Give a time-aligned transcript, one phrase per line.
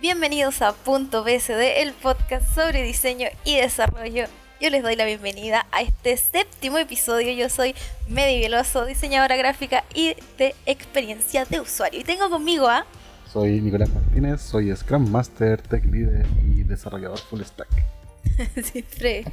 [0.00, 4.26] Bienvenidos a Punto BSD, el podcast sobre diseño y desarrollo.
[4.60, 7.32] Yo les doy la bienvenida a este séptimo episodio.
[7.32, 7.74] Yo soy
[8.06, 11.98] Medi Veloso, diseñadora gráfica y de experiencia de usuario.
[11.98, 12.86] Y tengo conmigo a...
[13.32, 17.68] Soy Nicolás Martínez, soy Scrum Master, Tech Leader y desarrollador full stack.
[18.62, 19.24] Siempre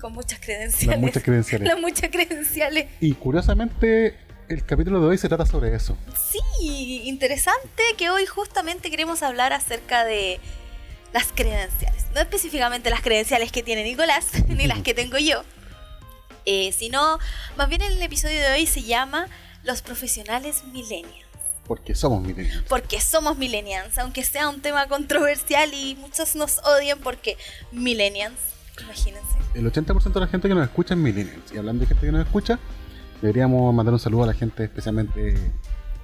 [0.00, 0.88] con muchas credenciales.
[0.88, 1.68] Las muchas credenciales.
[1.72, 2.86] Las muchas credenciales.
[3.00, 4.16] Y curiosamente,
[4.50, 5.96] el capítulo de hoy se trata sobre eso.
[6.30, 10.40] Sí, interesante que hoy justamente queremos hablar acerca de
[11.12, 12.06] las credenciales.
[12.14, 15.42] No específicamente las credenciales que tiene Nicolás, ni las que tengo yo.
[16.46, 17.18] Eh, sino,
[17.56, 19.28] más bien el episodio de hoy se llama
[19.62, 21.26] Los profesionales millennials.
[21.66, 22.64] Porque somos millennials.
[22.68, 27.36] Porque somos millennials, aunque sea un tema controversial y muchos nos odian porque
[27.70, 28.40] millennials,
[28.82, 29.28] imagínense.
[29.54, 31.52] El 80% de la gente que nos escucha es millennials.
[31.52, 32.58] Y hablando de gente que nos escucha,
[33.20, 35.34] deberíamos mandar un saludo a la gente especialmente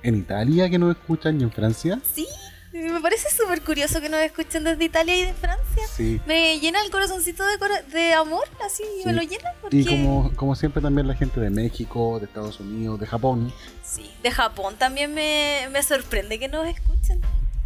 [0.02, 2.01] en Italia que nos escuchan y en Francia.
[2.12, 2.27] Sí,
[2.73, 5.82] me parece súper curioso que nos escuchen desde Italia y de Francia.
[5.95, 6.21] Sí.
[6.26, 9.51] Me llena el corazoncito de, cora- de amor, así me lo llena.
[9.60, 9.79] Porque...
[9.79, 13.52] Y como, como siempre también la gente de México, de Estados Unidos, de Japón.
[13.82, 17.21] Sí, de Japón también me, me sorprende que nos escuchen.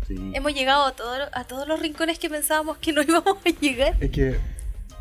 [0.07, 0.33] Sí.
[0.35, 3.97] Hemos llegado a, todo- a todos los rincones que pensábamos que no íbamos a llegar.
[4.01, 4.39] Es que,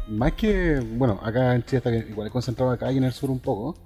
[0.07, 3.29] más que, bueno, acá en Chile está igual es concentrado acá y en el sur
[3.29, 3.77] un poco,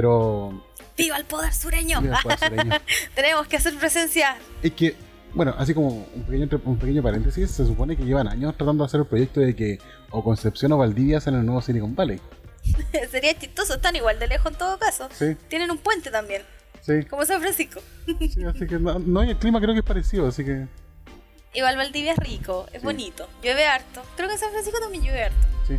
[0.00, 0.62] pero
[0.94, 2.02] ¡Viva el poder sureño!
[2.02, 2.74] Viva el poder sureño.
[3.14, 4.36] Tenemos que hacer presencia.
[4.62, 4.94] es que,
[5.32, 8.88] bueno, así como un pequeño, un pequeño paréntesis, se supone que llevan años tratando de
[8.88, 9.78] hacer el proyecto de que
[10.10, 12.20] o Concepción o Valdivia sean el nuevo Silicon Valley.
[13.10, 15.08] Sería chistoso, están igual de lejos en todo caso.
[15.14, 16.42] Sí, Tienen un puente también,
[16.82, 17.80] sí, como San Francisco.
[18.06, 20.66] sí, así que no, no, el clima creo que es parecido, así que
[21.54, 22.84] Igual Valdivia es rico, es Sí.
[22.84, 24.02] bonito, llueve harto.
[24.14, 25.46] Creo que en San Francisco también llueve harto.
[25.66, 25.78] sí.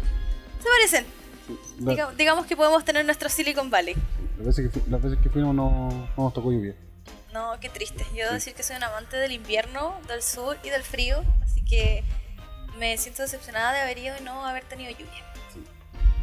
[0.63, 1.05] Se parecen.
[1.53, 1.75] Sí.
[1.83, 3.95] La- Diga- digamos que podemos tener nuestro Silicon Valley.
[4.37, 6.75] las, veces que, las veces que fuimos no, no nos tocó lluvia.
[7.33, 8.03] No, qué triste.
[8.11, 8.33] Yo debo Sí.
[8.35, 12.03] decir que soy un amante del invierno, del sur y del frío, así que
[12.79, 15.23] me siento decepcionada de haber ido y no haber tenido lluvia.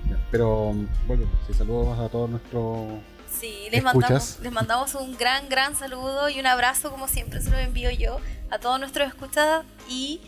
[0.09, 0.73] Ya, Pero,
[1.07, 3.01] bueno, sí, saludos a todos nuestros
[3.41, 3.95] Sí, les ¿Escuchas?
[3.95, 7.91] mandamos, les mandamos un gran, gran saludo y un abrazo, como siempre se lo envío
[7.91, 8.21] yo,
[8.51, 9.67] a todos nuestros escuchados.
[9.89, 10.21] Y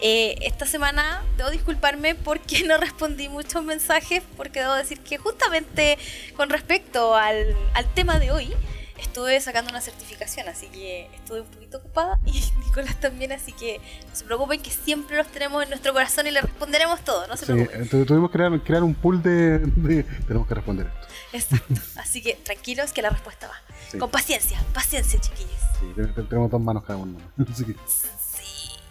[0.00, 5.98] eh, esta semana debo disculparme porque no respondí muchos mensajes, porque debo decir que justamente
[6.36, 8.52] con respecto al, al tema de hoy,
[8.98, 13.78] estuve sacando una certificación, así que estuve un poquito ocupada y Nicolás también, así que
[14.08, 17.36] no se preocupen que siempre los tenemos en nuestro corazón y le responderemos todo, no
[17.36, 17.82] se Sí, preocupen.
[17.82, 20.86] entonces tuvimos que crear, crear un pool de, de- Tenemos que responder
[21.32, 21.56] esto.
[21.56, 21.74] Exacto.
[22.00, 23.54] Así que tranquilos que la respuesta va.
[23.90, 23.98] Sí.
[23.98, 25.50] Con paciencia, paciencia, chiquillos.
[25.80, 27.18] Sí, te- te- tenemos dos manos cada uno.
[27.52, 27.74] Así que,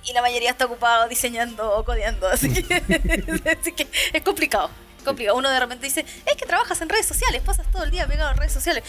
[0.06, 2.76] y la mayoría está ocupado diseñando o codeando, así que,
[3.60, 4.70] así que es complicado.
[5.06, 5.38] complicado.
[5.38, 8.32] Uno de repente dice, es que trabajas en redes sociales, pasas todo el día pegado
[8.32, 8.84] en redes sociales.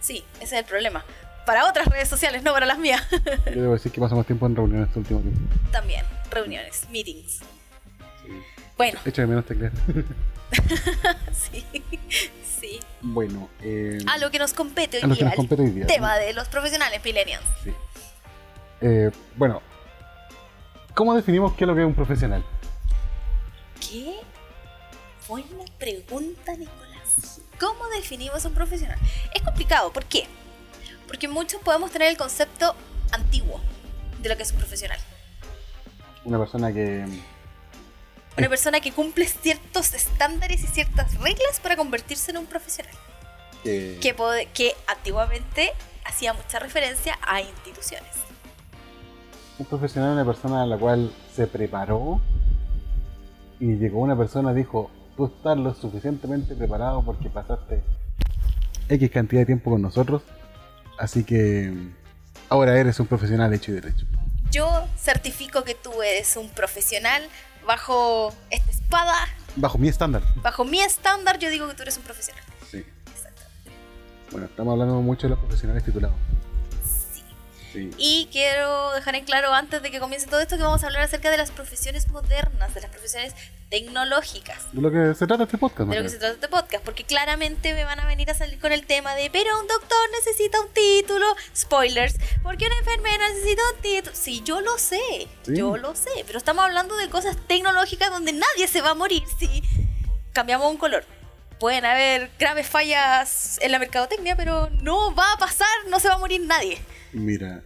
[0.00, 1.04] Sí, ese es el problema.
[1.46, 3.02] Para otras redes sociales, no para las mías.
[3.46, 5.40] yo debo decir que pasamos tiempo en reuniones este último tiempo.
[5.72, 7.38] También, reuniones, meetings.
[8.22, 8.42] Sí.
[8.76, 9.72] Bueno, Echo de menos teclear.
[11.32, 11.64] sí,
[12.60, 12.80] sí.
[13.00, 15.70] bueno, eh, A lo que nos compete hoy a lo que día, nos compete hoy
[15.70, 15.82] día.
[15.82, 17.44] el tema de los profesionales millennials.
[17.64, 17.72] Sí.
[18.82, 19.62] Eh, bueno,
[20.94, 22.44] ¿cómo definimos qué es lo que es un profesional?
[23.80, 24.16] ¿Qué?
[25.28, 27.40] Buena pregunta, Nicolás.
[27.58, 28.98] ¿Cómo definimos un profesional?
[29.34, 30.26] Es complicado, ¿por qué?
[31.06, 32.74] Porque muchos podemos tener el concepto
[33.12, 33.60] antiguo
[34.20, 34.98] de lo que es un profesional.
[36.24, 37.04] Una persona que.
[38.36, 42.94] Una persona que cumple ciertos estándares y ciertas reglas para convertirse en un profesional.
[43.62, 43.98] que-
[44.54, 45.72] Que, antiguamente
[46.06, 48.08] hacía mucha referencia a instituciones.
[49.60, 52.18] Un profesional es una persona a la cual se preparó
[53.58, 57.82] y llegó una persona y dijo, tú estás lo suficientemente preparado porque pasaste
[58.88, 60.22] X cantidad de tiempo con nosotros,
[60.98, 61.74] así que
[62.48, 64.06] ahora eres un profesional hecho y derecho.
[64.50, 64.66] Yo
[64.96, 67.22] certifico que tú eres un profesional
[67.66, 69.14] bajo esta espada,
[69.56, 70.22] Bajo mi estándar.
[70.42, 72.42] bajo mi estándar, yo digo que tú eres un profesional.
[72.70, 72.78] Sí.
[73.14, 73.42] Exacto.
[74.32, 76.16] Bueno, estamos hablando mucho de los profesionales titulados.
[77.72, 77.90] Sí.
[77.98, 81.02] Y quiero dejar en claro antes de que comience todo esto que vamos a hablar
[81.02, 83.34] acerca de las profesiones modernas, de las profesiones
[83.70, 84.66] tecnológicas.
[84.72, 87.04] De lo que se trata este podcast, De lo que se trata este podcast, porque
[87.04, 90.60] claramente me van a venir a salir con el tema de, pero un doctor necesita
[90.60, 91.26] un título,
[91.56, 94.16] spoilers, porque una enfermera necesita un título.
[94.16, 95.54] Sí, yo lo sé, Sí.
[95.56, 99.22] yo lo sé, pero estamos hablando de cosas tecnológicas donde nadie se va a morir
[99.38, 99.62] si
[100.32, 101.04] cambiamos un color.
[101.58, 106.14] Pueden haber graves fallas en la mercadotecnia, pero no va a pasar, no se va
[106.14, 106.78] a morir nadie.
[107.12, 107.62] Mira,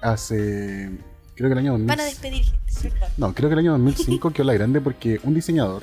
[0.00, 0.90] hace.
[1.34, 1.86] Creo que el año 2000.
[1.88, 2.88] Van a despedir gente.
[2.90, 3.08] ¿verdad?
[3.16, 5.82] No, creo que el año 2005 quedó la grande porque un diseñador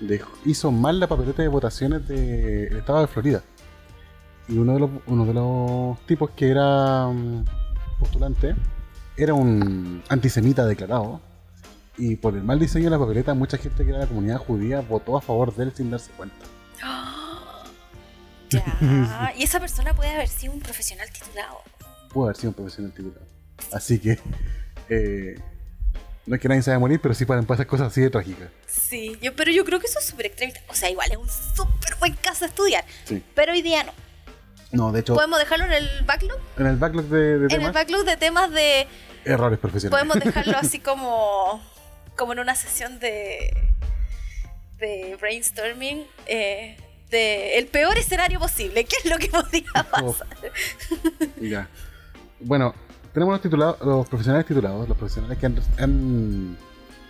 [0.00, 3.42] dejó- hizo mal la papeleta de votaciones del estado de Florida.
[4.48, 7.44] Y uno de los, uno de los tipos que era mm,
[7.98, 8.54] postulante
[9.16, 11.20] era un antisemita declarado.
[11.98, 14.38] Y por el mal diseño de la papeleta, mucha gente que era de la comunidad
[14.38, 16.46] judía votó a favor de él sin darse cuenta.
[18.50, 19.32] Ya.
[19.36, 21.58] Y esa persona puede haber sido un profesional titulado.
[22.12, 23.26] Pudo haber sido un profesional titulado.
[23.72, 24.18] Así que.
[24.88, 25.38] eh,
[26.26, 28.10] no es que nadie se vaya a morir, pero sí pueden pasar cosas así de
[28.10, 28.48] trágicas.
[28.66, 30.60] Sí, yo, pero yo creo que eso es súper extremista.
[30.68, 32.84] O sea, igual es un súper buen caso a estudiar.
[33.04, 33.22] Sí.
[33.34, 33.92] Pero hoy día no.
[34.72, 36.38] No, de hecho, ¿Podemos dejarlo en el backlog?
[36.58, 38.86] en el backlog de, de En el temas, backlog de temas de...
[39.24, 39.90] errores profesionales.
[40.08, 41.60] Podemos dejarlo así como,
[42.16, 43.50] como en una sesión de,
[44.78, 46.06] de brainstorming.
[46.26, 46.76] eh,
[47.10, 48.84] de el peor escenario posible.
[48.84, 50.28] ¿Qué es lo que podría pasar?
[51.40, 51.68] Ya.
[52.40, 52.74] Bueno,
[53.12, 56.56] tenemos los titulados, los profesionales titulados, los profesionales que han, han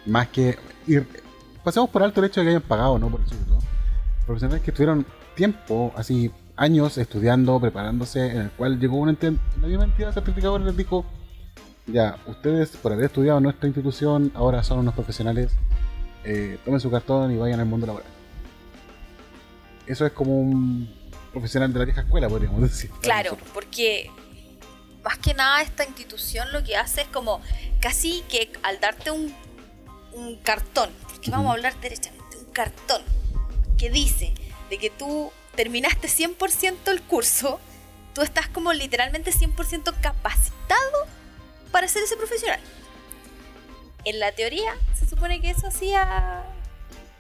[0.07, 1.07] más que ir,
[1.63, 3.09] pasemos por alto el hecho de que hayan pagado, ¿no?
[3.09, 3.29] Por el.
[4.27, 5.05] Profesionales que tuvieron
[5.35, 10.63] tiempo, así años estudiando, preparándose, en el cual llegó una entidad, la misma entidad certificadora
[10.63, 11.05] y les dijo,
[11.87, 15.53] ya, ustedes por haber estudiado en nuestra institución, ahora son unos profesionales,
[16.25, 18.09] eh, tomen su cartón y vayan al mundo laboral.
[19.87, 20.89] Eso es como un
[21.33, 22.91] profesional de la vieja escuela, podríamos decir.
[23.01, 24.11] Claro, porque
[25.05, 27.41] más que nada esta institución lo que hace es como
[27.81, 29.35] casi que al darte un,
[30.13, 33.03] un cartón, porque vamos a hablar derechamente, un cartón
[33.79, 34.35] que dice
[34.69, 37.61] de que tú terminaste 100% el curso,
[38.15, 41.07] tú estás como literalmente 100% capacitado
[41.73, 42.61] para ser ese profesional.
[44.05, 46.45] En la teoría se supone que eso hacía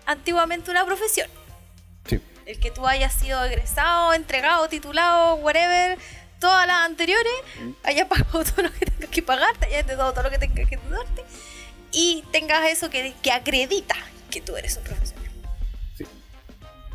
[0.06, 1.28] antiguamente una profesión
[2.06, 2.20] Sí.
[2.46, 5.98] el que tú hayas sido egresado, entregado, titulado, whatever,
[6.40, 7.32] todas las anteriores,
[7.84, 10.76] hayas pagado todo lo que tengas que pagarte, hayas dado todo lo que tengas que
[10.90, 11.24] darte
[11.92, 13.94] y tengas eso que, que acredita
[14.30, 15.20] que tú eres un profesional.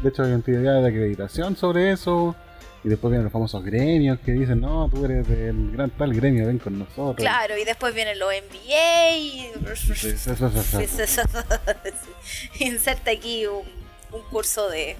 [0.01, 2.35] De hecho, hay entidades de acreditación sobre eso.
[2.83, 6.45] Y después vienen los famosos gremios que dicen, no, tú eres del gran tal gremio,
[6.45, 7.15] ven con nosotros.
[7.15, 9.51] Claro, y después vienen los MBA y...
[9.73, 12.63] Sí, sí, sí, sí, sí.
[12.63, 13.65] Inserta aquí un,
[14.11, 14.95] un curso de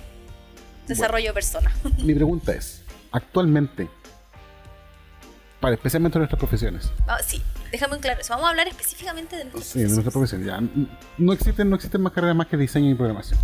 [0.87, 1.71] desarrollo de persona.
[1.99, 3.87] Mi pregunta es, actualmente,
[5.59, 7.41] para especialmente nuestras profesiones, Ah, sí,
[7.71, 8.33] déjame en claro eso.
[8.33, 10.61] Vamos a hablar específicamente de nuestros sí, de nuestras profesiones, ya,
[11.17, 13.39] no existen, no existen más carreras más que diseño y programación.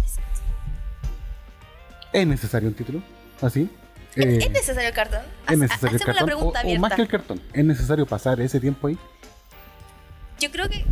[2.13, 3.01] ¿Es necesario un título?
[3.41, 3.69] ¿Así?
[4.15, 5.21] Eh, ¿Es necesario el cartón?
[5.49, 6.33] ¿Es necesario el la cartón?
[6.33, 8.97] O, o más que el cartón, ¿es necesario pasar ese tiempo ahí?
[10.39, 10.85] Yo creo que,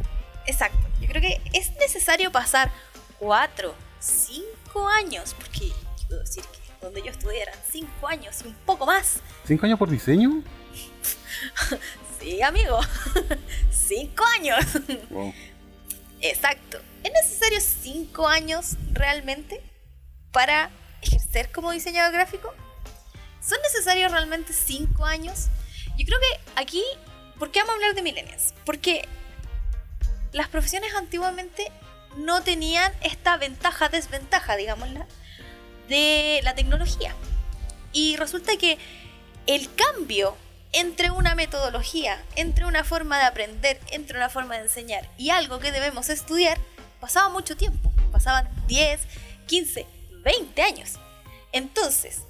[0.46, 2.72] exacto, yo creo que es necesario pasar
[3.18, 5.72] cuatro, cinco años, porque
[6.08, 9.20] puedo decir que donde yo estudié eran cinco años y un poco más.
[9.46, 10.42] ¿Cinco años por diseño?
[12.20, 12.78] Sí, amigo,
[13.72, 14.60] cinco años.
[15.10, 15.34] Wow.
[16.20, 16.82] Exacto.
[17.02, 19.64] ¿Es necesario cinco años realmente
[20.32, 20.70] para
[21.02, 22.54] ejercer como diseñador gráfico?
[23.42, 25.48] ¿Son necesarios realmente cinco años?
[25.98, 26.84] Yo creo que aquí,
[27.38, 28.54] ¿por qué vamos a hablar de millennials?
[28.66, 29.08] Porque
[30.34, 31.72] las profesiones antiguamente
[32.18, 35.08] no tenían esta ventaja, desventaja, digámosla,
[35.88, 37.16] de la tecnología.
[37.94, 38.78] Y resulta que
[39.48, 40.36] el cambio
[40.72, 45.60] entre una metodología, entre una forma de aprender, entre una forma de enseñar y algo
[45.60, 46.58] que debemos estudiar,
[47.00, 47.92] pasaba mucho tiempo.
[48.12, 49.02] Pasaban 10,
[49.48, 49.86] 15,
[50.24, 51.00] 20 años.
[51.52, 52.24] Entonces,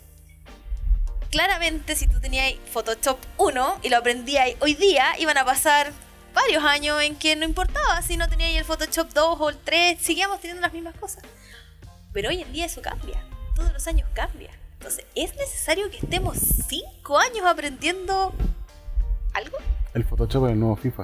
[1.29, 5.91] claramente si tú tenías Photoshop 1 y lo aprendías hoy día, iban a pasar
[6.33, 9.99] varios años en que no importaba si no tenías el Photoshop 2 o el 3,
[10.01, 11.23] seguíamos teniendo las mismas cosas.
[12.13, 13.21] Pero hoy en día eso cambia,
[13.55, 14.58] todos los años cambia.
[14.79, 18.31] Entonces, ¿es necesario que estemos 5 años aprendiendo
[19.33, 19.57] algo?
[19.93, 21.03] El Photoshop es el nuevo FIFA.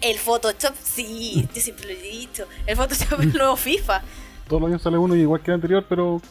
[0.00, 2.46] El Photoshop, sí, yo siempre lo he dicho.
[2.66, 4.02] El Photoshop es el nuevo FIFA.
[4.48, 6.22] Todos los años sale uno igual que el anterior, pero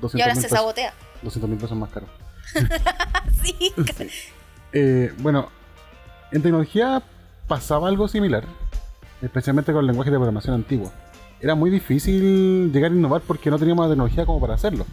[0.00, 0.94] 200 Y ahora se sabotea.
[1.22, 2.06] 200 mil pesos más caro.
[3.42, 3.72] Sí,
[4.72, 5.50] Eh, bueno,
[6.32, 7.02] en tecnología
[7.46, 8.44] pasaba algo similar,
[9.20, 10.90] especialmente con el lenguaje de programación antiguo.
[11.40, 14.86] Era muy difícil llegar a innovar porque no teníamos la tecnología como para hacerlo.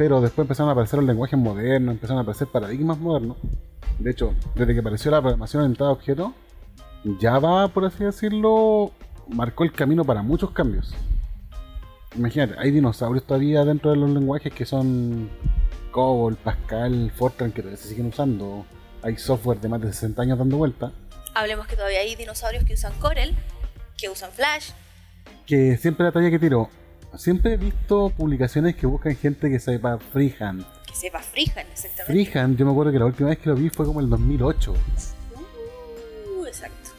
[0.00, 3.36] Pero después empezaron a aparecer los lenguajes modernos, empezaron a aparecer paradigmas modernos.
[3.98, 6.30] De hecho, desde que apareció la programación orientada a objetos,
[7.20, 8.92] Java, por así decirlo,
[9.28, 10.94] marcó el camino para muchos cambios.
[12.16, 15.28] Imagínate, hay dinosaurios todavía dentro de los lenguajes que son
[15.90, 18.64] COBOL, Pascal, Fortran, que todavía se siguen usando.
[19.02, 20.92] Hay software de más de 60 años dando vuelta.
[21.34, 23.36] hablemos que todavía hay dinosaurios que usan Corel,
[23.98, 24.70] que usan Flash.
[25.44, 26.70] Que siempre la talla que tiro.
[27.16, 30.64] Siempre he visto publicaciones que buscan gente que sepa freehand.
[30.86, 32.04] Que sepa Freehand, exactamente.
[32.04, 34.74] Freehand, yo me acuerdo que la última vez que lo vi fue como el 2008.
[36.34, 36.90] Uh, exacto.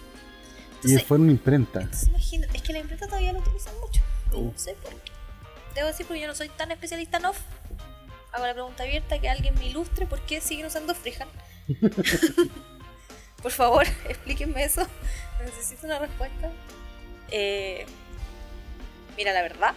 [0.83, 1.87] Y fue en una imprenta.
[2.07, 4.01] imagínate, es que la imprenta todavía lo utilizan mucho.
[4.33, 4.51] Oh.
[4.51, 5.11] no sé por qué.
[5.75, 7.39] Debo decir porque yo no soy tan especialista en off.
[8.31, 11.31] Hago la pregunta abierta que alguien me ilustre por qué siguen usando Freehand.
[13.41, 14.87] Por favor, explíquenme eso.
[15.43, 16.51] Necesito una respuesta.
[17.29, 17.85] Eh,
[19.17, 19.73] mira, la verdad,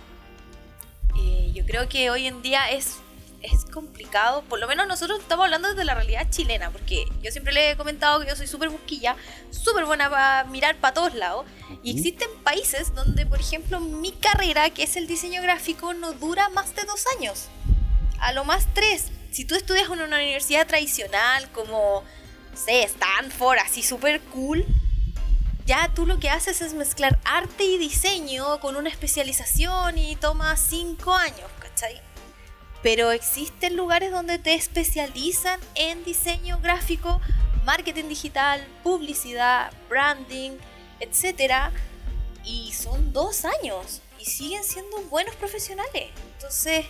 [1.17, 2.97] eh, yo creo que hoy en día es,
[3.43, 4.43] es complicado.
[4.43, 7.77] Por lo menos nosotros estamos hablando desde la realidad chilena, porque yo siempre le he
[7.77, 9.17] comentado que yo soy súper busquilla,
[9.51, 11.47] súper buena para mirar para todos lados.
[11.83, 16.49] Y existen países donde, por ejemplo, mi carrera, que es el diseño gráfico, no dura
[16.51, 17.49] más de dos años.
[18.19, 19.11] A lo más tres.
[19.31, 22.05] Si tú estudias en una universidad tradicional como,
[22.51, 24.65] no sé, Stanford, así súper cool,
[25.67, 30.57] ya tú lo que haces es mezclar arte y diseño con una especialización y toma
[30.57, 32.01] cinco años, ¿cachai?
[32.83, 37.21] Pero existen lugares donde te especializan en diseño gráfico,
[37.65, 40.53] marketing digital, publicidad, branding,
[41.01, 41.73] etcétera,
[42.45, 46.11] y son dos años y siguen siendo buenos profesionales.
[46.35, 46.85] Entonces,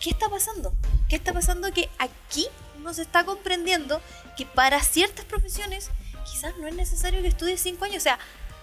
[0.00, 0.74] ¿qué está pasando?
[1.08, 1.72] ¿Qué está pasando?
[1.72, 2.46] Que aquí
[2.82, 4.02] no se está comprendiendo
[4.36, 5.90] que para ciertas profesiones
[6.36, 7.96] quizás no es necesario que estudies cinco años.
[7.96, 8.18] O sea,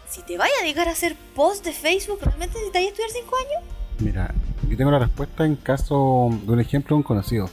[0.07, 3.69] si te vayas a dedicar a hacer post de Facebook, ¿realmente necesitas estudiar cinco años?
[3.99, 4.35] Mira,
[4.69, 7.49] yo tengo la respuesta en caso de un ejemplo de un conocido.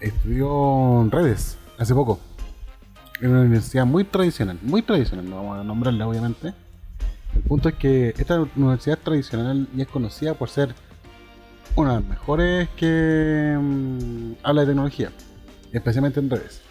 [0.00, 2.18] Estudió redes hace poco.
[3.20, 6.52] En una universidad muy tradicional, muy tradicional, no vamos a nombrarla obviamente.
[7.36, 10.74] El punto es que esta universidad tradicional ya es conocida por ser
[11.76, 15.12] una de las mejores que mm, habla de tecnología,
[15.72, 16.62] especialmente en redes.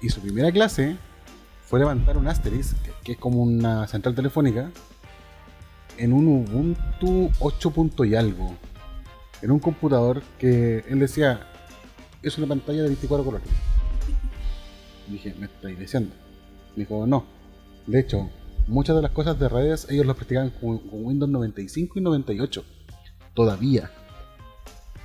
[0.00, 0.96] Y su primera clase
[1.66, 4.70] fue levantar un asterisk, que- es como una central telefónica,
[5.98, 8.54] en un Ubuntu 8 punto y algo.
[9.42, 11.40] En un computador que él decía,
[12.22, 13.48] es una pantalla de 24 colores.
[15.08, 16.14] Dije, me estáis diciendo.
[16.74, 17.24] Dijo, no.
[17.86, 18.28] De hecho,
[18.66, 22.64] muchas de las cosas de redes ellos las practicaban con, con Windows 95 y 98.
[23.34, 23.90] Todavía.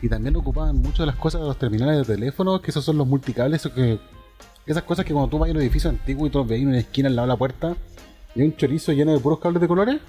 [0.01, 2.97] Y también ocupaban muchas de las cosas de los terminales de teléfono, que esos son
[2.97, 3.99] los multicables, que
[4.65, 7.09] esas cosas que cuando tú vas a un edificio antiguo y tú veis una esquina
[7.09, 7.75] al lado de la puerta
[8.35, 9.99] y un chorizo lleno de puros cables de colores,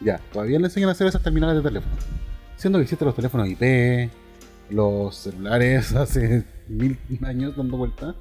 [0.00, 1.94] ya, todavía le enseñan a hacer esas terminales de teléfono.
[2.56, 4.10] Siendo que existen los teléfonos IP,
[4.70, 8.14] los celulares hace mil años dando vuelta.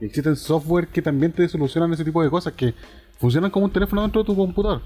[0.00, 2.72] Y existen software que también te solucionan ese tipo de cosas que
[3.18, 4.80] funcionan como un teléfono dentro de tu computador.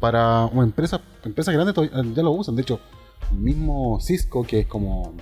[0.00, 2.56] Para una empresa, empresas grandes todavía- ya lo usan.
[2.56, 2.80] De hecho,
[3.30, 5.14] el mismo Cisco, que es como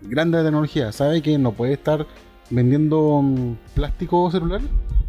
[0.00, 2.06] grande de tecnología, sabe que no puede estar
[2.50, 4.60] vendiendo mm, plástico celular.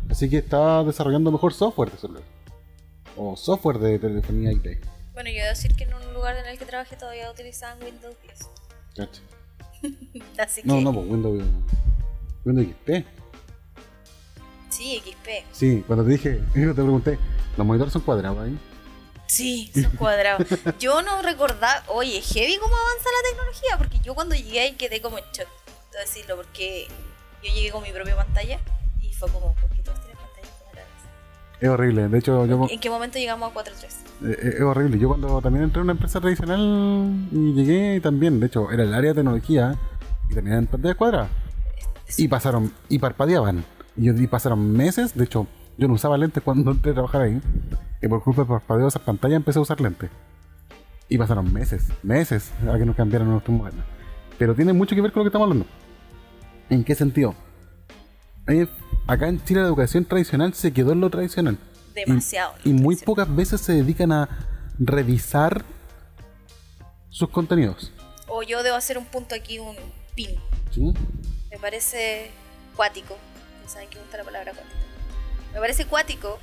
[0.10, 2.24] Así que está desarrollando mejor software de celular.
[3.18, 4.84] O software de telefonía IP.
[5.14, 8.16] Bueno, yo debo decir que en un lugar en el que trabajé todavía utilizaban Windows
[8.24, 8.50] 10.
[8.96, 9.22] Cacha.
[10.44, 11.44] Así que No, no, pues Windows,
[12.44, 13.06] Windows XP.
[14.70, 15.28] sí, XP.
[15.52, 17.18] Sí, cuando te dije, yo te pregunté,
[17.58, 18.58] los monitores son cuadrados ahí.
[19.28, 20.46] Sí, son cuadrados.
[20.80, 25.02] Yo no recordaba, oye, heavy cómo avanza la tecnología, porque yo cuando llegué ahí quedé
[25.02, 25.48] como en shock,
[26.00, 26.88] decirlo, porque
[27.44, 28.60] yo llegué con mi propia pantalla
[29.02, 30.52] y fue como, ¿por qué todos tienen pantallas?
[31.62, 32.08] Es horrible.
[32.10, 34.30] De hecho, yo, ¿En qué momento llegamos a 4.3?
[34.30, 35.00] eh, es horrible.
[35.00, 38.94] Yo cuando también entré en una empresa tradicional y llegué también, de hecho, era el
[38.94, 39.76] área de tecnología
[40.30, 41.30] y en pantallas cuadradas.
[42.18, 43.64] Y pasaron, y parpadeaban.
[43.96, 47.22] Y, yo- y pasaron meses, de hecho, yo no usaba lentes cuando entré a trabajar
[47.22, 47.42] ahí.
[48.02, 50.10] Y por culpa de parpadeo de esas pantallas empecé a usar lentes.
[51.08, 53.86] Y pasaron meses, meses a que nos cambiaran nuestros modernos.
[54.38, 55.66] Pero tiene mucho que ver con lo que estamos hablando.
[56.70, 57.36] ¿En qué sentido?
[58.48, 58.68] Eh,
[59.08, 61.58] acá en Chile la educación tradicional se quedó en lo tradicional.
[61.94, 62.54] Demasiado.
[62.64, 64.30] Y muy pocas veces se dedican a
[64.78, 65.64] revisar
[67.10, 67.92] sus contenidos.
[68.28, 69.76] O yo debo hacer un punto aquí, un
[70.16, 70.32] pin.
[70.72, 70.94] ¿sí?
[71.52, 72.32] Me parece
[72.76, 73.18] cuático.
[73.64, 74.76] Ya saben me gusta la palabra cuático.
[75.54, 76.40] Me parece cuático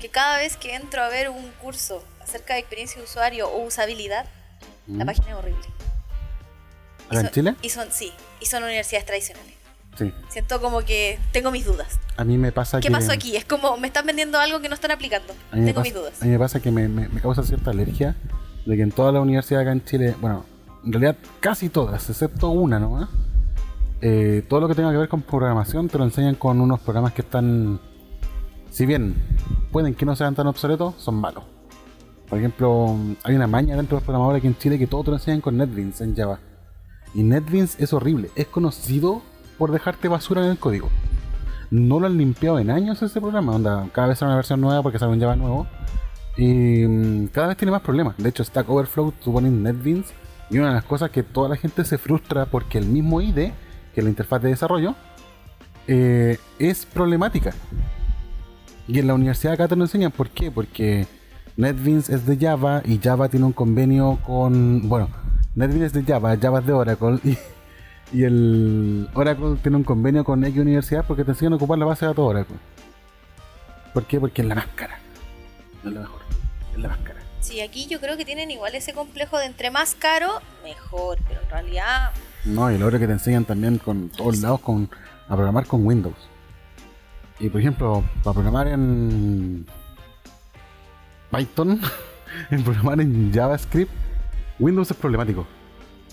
[0.00, 3.64] que cada vez que entro a ver un curso acerca de experiencia de usuario o
[3.66, 4.26] usabilidad,
[4.86, 5.06] la Mm.
[5.06, 5.64] página es horrible.
[7.08, 7.54] ¿Acá en Chile?
[7.62, 9.54] Y son, sí, y son universidades tradicionales.
[9.96, 10.12] Sí.
[10.28, 11.98] Siento como que tengo mis dudas.
[12.16, 12.92] A mí me pasa ¿Qué que...
[12.92, 13.36] pasó aquí?
[13.36, 15.32] Es como me están vendiendo algo que no están aplicando.
[15.50, 16.22] Tengo pasa, mis dudas.
[16.22, 18.16] a mí me pasa que me, me- me causa cierta alergia
[18.66, 20.44] de que en todas las universidades acá en Chile, bueno,
[20.84, 23.08] en realidad casi todas, excepto una nomás,
[24.00, 27.12] eh, todo lo que tenga que ver con programación te lo enseñan con unos programas
[27.12, 27.80] que están,
[28.70, 29.14] si bien
[29.72, 31.44] pueden que no sean tan obsoletos, son malos.
[32.28, 35.10] Por ejemplo, hay una maña dentro de los programadores aquí en Chile que todo te
[35.10, 36.38] lo enseñan con NetBeans en Java.
[37.12, 39.22] Y NetBeans es horrible, es conocido
[39.60, 40.88] por dejarte basura en el código
[41.70, 43.54] no lo han limpiado en años ese programa.
[43.54, 45.66] Onda, cada vez sale una versión nueva porque sale un Java nuevo.
[46.36, 48.16] Y mm, cada vez tiene más problemas.
[48.18, 50.06] De hecho, Stack Overflow, tú pones NetBeans.
[50.50, 53.52] Y una de las cosas que toda la gente se frustra porque el mismo IDE,
[53.94, 54.96] que es la interfaz de desarrollo,
[55.86, 57.52] eh, es problemática.
[58.88, 60.10] Y en la universidad acá te lo enseñan.
[60.10, 60.50] ¿Por qué?
[60.50, 61.06] Porque
[61.56, 64.88] NetBeans es de Java y Java tiene un convenio con.
[64.88, 65.08] Bueno,
[65.54, 67.20] NetBeans es de Java, Java es de Oracle.
[67.22, 67.38] Y,
[68.12, 71.86] y el Oracle tiene un convenio con X universidad porque te enseñan a ocupar la
[71.86, 72.56] base de datos Oracle.
[73.94, 74.20] ¿Por qué?
[74.20, 74.98] Porque es la más cara.
[75.82, 76.20] No es la mejor,
[76.72, 77.20] es la más cara.
[77.40, 80.28] Sí, aquí yo creo que tienen igual ese complejo de entre más caro,
[80.62, 82.10] mejor, pero en realidad...
[82.44, 84.90] No, y lo otro que te enseñan también con todos lados con,
[85.28, 86.28] a programar con Windows.
[87.38, 89.66] Y por ejemplo, para programar en
[91.30, 91.80] Python,
[92.50, 93.90] en programar en JavaScript,
[94.58, 95.46] Windows es problemático.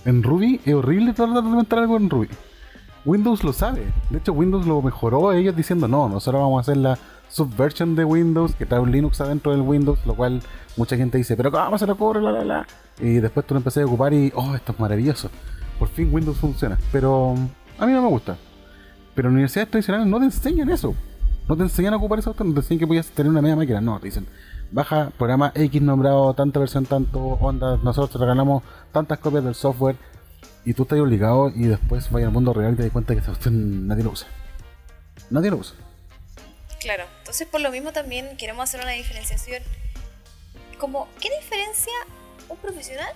[0.05, 2.29] En Ruby es horrible tratar de implementar algo en Ruby.
[3.05, 3.85] Windows lo sabe.
[4.09, 6.97] De hecho, Windows lo mejoró ellos diciendo, no, nosotros vamos a hacer la
[7.29, 10.41] subversion de Windows, que trae un Linux adentro del Windows, lo cual
[10.75, 12.21] mucha gente dice, pero ¿cómo se lo ocurre?
[12.21, 12.67] La, la, la.
[12.99, 15.29] Y después tú lo empecé a ocupar y, oh, esto es maravilloso.
[15.79, 16.77] Por fin Windows funciona.
[16.91, 17.35] Pero
[17.77, 18.37] a mí no me gusta.
[19.15, 20.95] Pero en universidades tradicionales no te enseñan eso.
[21.47, 23.79] No te enseñan a ocupar eso, no te enseñan que puedas tener una media máquina.
[23.79, 24.27] No, te dicen,
[24.71, 29.95] baja programa X nombrado, tanta versión, tanto onda, nosotros te regalamos tantas copias del software
[30.65, 33.49] y tú estás obligado y después vaya al mundo real y te das cuenta que
[33.49, 34.27] nadie lo usa.
[35.29, 35.75] Nadie lo usa.
[36.79, 39.63] Claro, entonces por lo mismo también queremos hacer una diferenciación.
[40.77, 41.93] Como, ¿qué diferencia
[42.49, 43.13] un profesional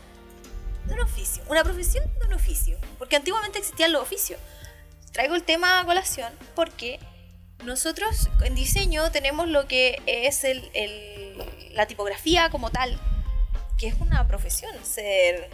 [0.87, 1.43] de un oficio?
[1.49, 2.77] Una profesión de un oficio.
[2.97, 4.39] Porque antiguamente existían los oficios.
[5.11, 6.99] Traigo el tema a colación porque
[7.63, 12.99] nosotros en diseño tenemos lo que es el, el- la tipografía como tal,
[13.77, 15.49] que es una profesión, ser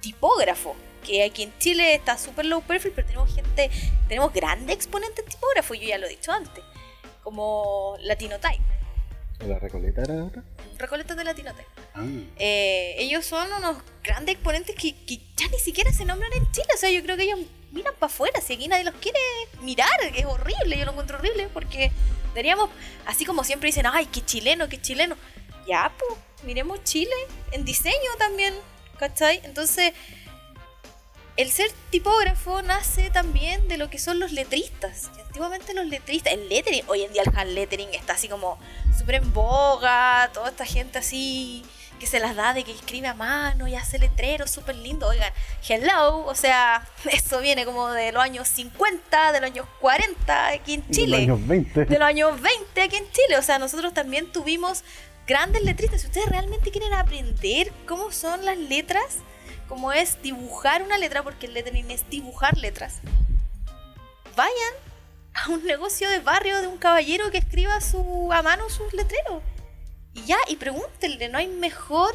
[0.00, 0.74] tipógrafo.
[1.04, 3.70] Que aquí en Chile está súper low perfil, pero tenemos gente,
[4.08, 6.62] tenemos grandes exponentes tipógrafos, yo ya lo he dicho antes,
[7.22, 8.62] como Latinotype,
[9.46, 10.42] ¿La Recoleta era otra?
[10.78, 11.64] Recoletos de Latinotype.
[11.94, 12.04] Ah.
[12.38, 16.66] Eh, ellos son unos grandes exponentes que, que ya ni siquiera se nombran en Chile.
[16.74, 17.38] O sea, yo creo que ellos
[17.72, 18.40] miran para afuera.
[18.40, 19.18] Si aquí nadie los quiere
[19.62, 20.78] mirar, es horrible.
[20.78, 21.92] Yo lo encuentro horrible porque
[22.28, 22.70] deberíamos,
[23.06, 25.16] así como siempre dicen, ay, qué chileno, qué chileno.
[25.66, 27.14] Ya, pues, miremos Chile
[27.52, 28.54] en diseño también,
[28.98, 29.40] ¿cachai?
[29.44, 29.92] Entonces,
[31.36, 35.10] el ser tipógrafo nace también de lo que son los letristas.
[35.16, 38.58] Y antiguamente los letristas, el lettering, hoy en día el hand lettering está así como
[38.98, 41.64] súper en boga, toda esta gente así
[41.98, 45.10] que se las da de que escribe a mano y hace letreros súper lindos.
[45.10, 45.32] Oigan,
[45.68, 50.74] hello, o sea, eso viene como de los años 50, de los años 40 aquí
[50.74, 51.84] en Chile De los años 20.
[51.84, 53.38] de los años 20 aquí en Chile.
[53.38, 54.84] O sea, nosotros también tuvimos
[55.26, 56.00] grandes letristas.
[56.00, 59.18] Si ustedes realmente quieren aprender cómo son las letras,
[59.68, 63.00] cómo es dibujar una letra, porque el lettering es dibujar letras,
[64.36, 64.74] vayan
[65.34, 69.42] a un negocio de barrio de un caballero que escriba su, a mano sus letreros.
[70.18, 72.10] Y ya, y pregúntenle, no hay mejor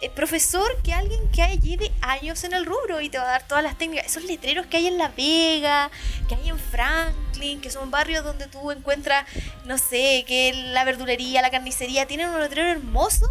[0.00, 3.46] eh, profesor que alguien que lleve años en el rubro y te va a dar
[3.46, 4.06] todas las técnicas.
[4.06, 5.90] Esos letreros que hay en La Vega,
[6.28, 9.26] que hay en Franklin, que son barrios donde tú encuentras,
[9.64, 13.26] no sé, que la verdulería, la carnicería, tienen un letrero hermoso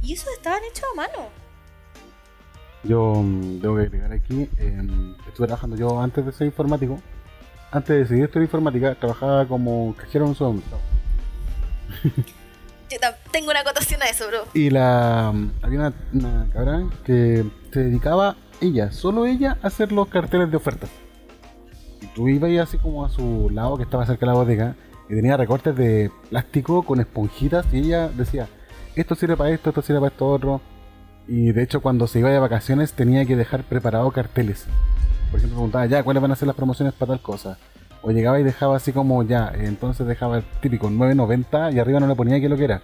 [0.00, 1.28] y esos estaban hechos a mano.
[2.84, 7.00] Yo mm, tengo que agregar aquí, em, estuve trabajando yo antes de ser informático.
[7.70, 10.80] Antes de decidir estudiar informática, trabajaba como cajero en un supermercado.
[13.30, 14.44] Tengo una acotación a eso, bro.
[14.54, 19.92] Y la mm, había una, una cabra que se dedicaba ella, solo ella, a hacer
[19.92, 20.90] los carteles de ofertas.
[22.00, 24.76] Y tú ibas así como a su lado, que estaba cerca de la bodega,
[25.08, 28.48] y tenía recortes de plástico con esponjitas, y ella decía,
[28.94, 30.60] esto sirve para esto, esto sirve para esto otro.
[31.28, 34.66] Y de hecho cuando se iba de vacaciones tenía que dejar preparados carteles.
[35.30, 37.58] Por ejemplo, preguntaba, ya, ¿cuáles van a ser las promociones para tal cosa?
[38.02, 42.06] O llegaba y dejaba así como, ya, entonces dejaba el típico 9.90 y arriba no
[42.08, 42.82] le ponía que lo que era.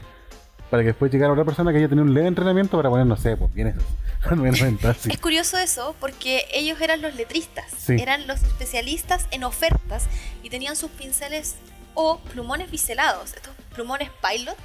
[0.71, 3.17] Para que después llegara otra persona que ya tenía un leve entrenamiento para poner, no
[3.17, 3.81] sé, pues bien eso.
[4.25, 5.09] 9.90, sí.
[5.11, 7.97] Es curioso eso porque ellos eran los letristas, Sí.
[8.01, 10.07] eran los especialistas en ofertas
[10.43, 11.57] y tenían sus pinceles
[11.95, 14.57] o plumones biselados, estos plumones pilot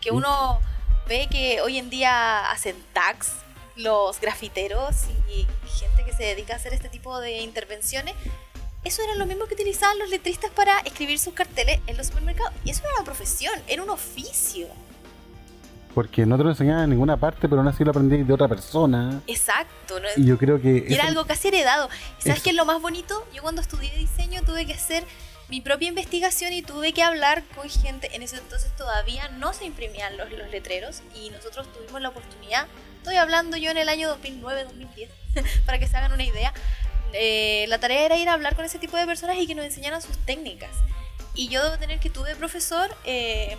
[0.00, 0.14] que Sí.
[0.16, 0.58] uno
[1.08, 3.32] ve que hoy en día hacen tags
[3.76, 8.14] los grafiteros y gente que se dedica a hacer este tipo de intervenciones.
[8.84, 12.52] Eso era lo mismo que utilizaban los letristas para escribir sus carteles en los supermercados.
[12.64, 14.66] Y eso era una profesión, era un oficio.
[15.94, 18.48] Porque no te lo enseñaban en ninguna parte, pero aún así lo aprendí de otra
[18.48, 19.20] persona.
[19.26, 20.00] Exacto.
[20.00, 20.08] ¿no?
[20.16, 20.86] Y yo creo que.
[20.88, 21.88] Y era algo casi heredado.
[22.18, 23.26] ¿Y ¿Sabes qué es lo más bonito?
[23.34, 25.04] Yo cuando estudié diseño tuve que hacer
[25.48, 28.08] mi propia investigación y tuve que hablar con gente.
[28.16, 32.66] En ese entonces todavía no se imprimían los, los letreros y nosotros tuvimos la oportunidad.
[32.96, 35.08] Estoy hablando yo en el año 2009-2010,
[35.66, 36.54] para que se hagan una idea.
[37.12, 39.64] Eh, la tarea era ir a hablar con ese tipo de personas y que nos
[39.64, 40.70] enseñaran sus técnicas.
[41.34, 43.56] Y yo debo tener que tuve profesor eh,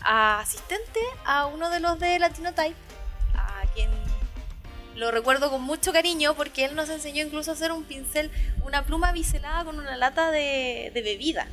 [0.00, 2.76] asistente a uno de los de Latinotype,
[3.34, 3.90] a quien
[4.94, 8.30] lo recuerdo con mucho cariño porque él nos enseñó incluso a hacer un pincel,
[8.64, 11.46] una pluma biselada con una lata de, bebida,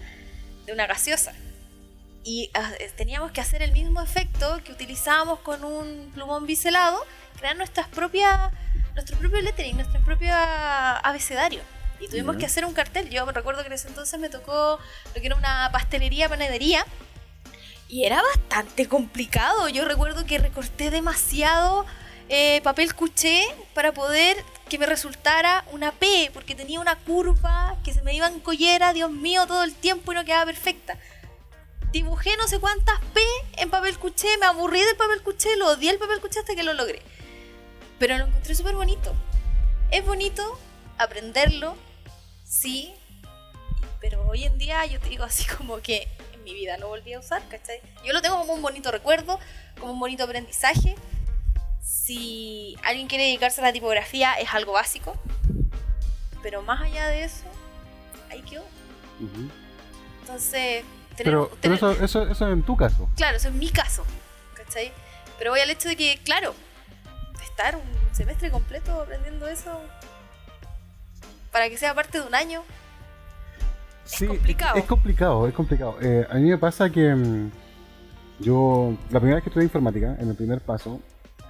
[0.66, 1.34] de una gaseosa.
[2.24, 7.04] Y ah, teníamos que hacer el mismo efecto que utilizábamos con un plumón biselado,
[7.38, 8.54] crear nuestras propias,
[8.93, 11.62] nuestro propio lettering, nuestro propio abecedario.
[11.99, 13.10] Y tuvimos que hacer un cartel.
[13.10, 14.79] Yo me recuerdo que en ese entonces me tocó
[15.15, 16.86] lo que era una pastelería, panadería.
[17.88, 19.69] Y era bastante complicado.
[19.69, 21.86] Yo recuerdo que recorté demasiado
[22.29, 24.38] eh, papel cuché para poder
[24.69, 28.93] que me resultara una P, porque tenía una curva que se me iba en collera,
[28.93, 30.97] Dios mío, todo el tiempo y no quedaba perfecta.
[31.91, 33.21] Dibujé no sé cuántas P
[33.58, 36.63] en papel cuché, me aburrí del papel cuché, lo odié el papel cuché hasta que
[36.63, 37.03] lo logré.
[38.04, 39.16] Pero lo encontré súper bonito.
[39.89, 40.60] Es bonito
[40.98, 41.78] aprenderlo,
[42.44, 42.94] sí,
[44.02, 47.13] pero hoy en día yo te digo así como que en mi vida lo volví
[47.13, 47.80] a usar, ¿cachai?
[48.04, 49.39] Yo lo tengo como un bonito recuerdo,
[49.80, 50.96] como un bonito aprendizaje,
[51.82, 55.16] si alguien quiere dedicarse a la tipografía es algo básico,
[56.42, 57.46] pero más allá de eso,
[58.30, 58.66] ahí quedó.
[60.24, 60.84] Entonces,
[61.16, 63.08] pero, eso, eso, eso en tu caso.
[63.16, 64.04] Claro, eso es mi caso,
[64.56, 64.92] ¿cachai?
[65.38, 66.54] Pero voy al hecho de que, claro,
[67.56, 69.80] estar un semestre completo aprendiendo eso
[71.52, 72.63] para que sea parte de un año.
[74.06, 74.76] Sí, es complicado.
[74.76, 75.98] Es, complicado, es complicado.
[76.02, 77.52] Eh, a mí me pasa que mm,
[78.39, 81.00] yo, la primera vez que estudié informática, en el primer paso,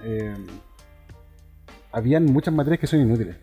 [0.02, 0.36] eh,
[1.90, 3.36] habían muchas materias que son inútiles.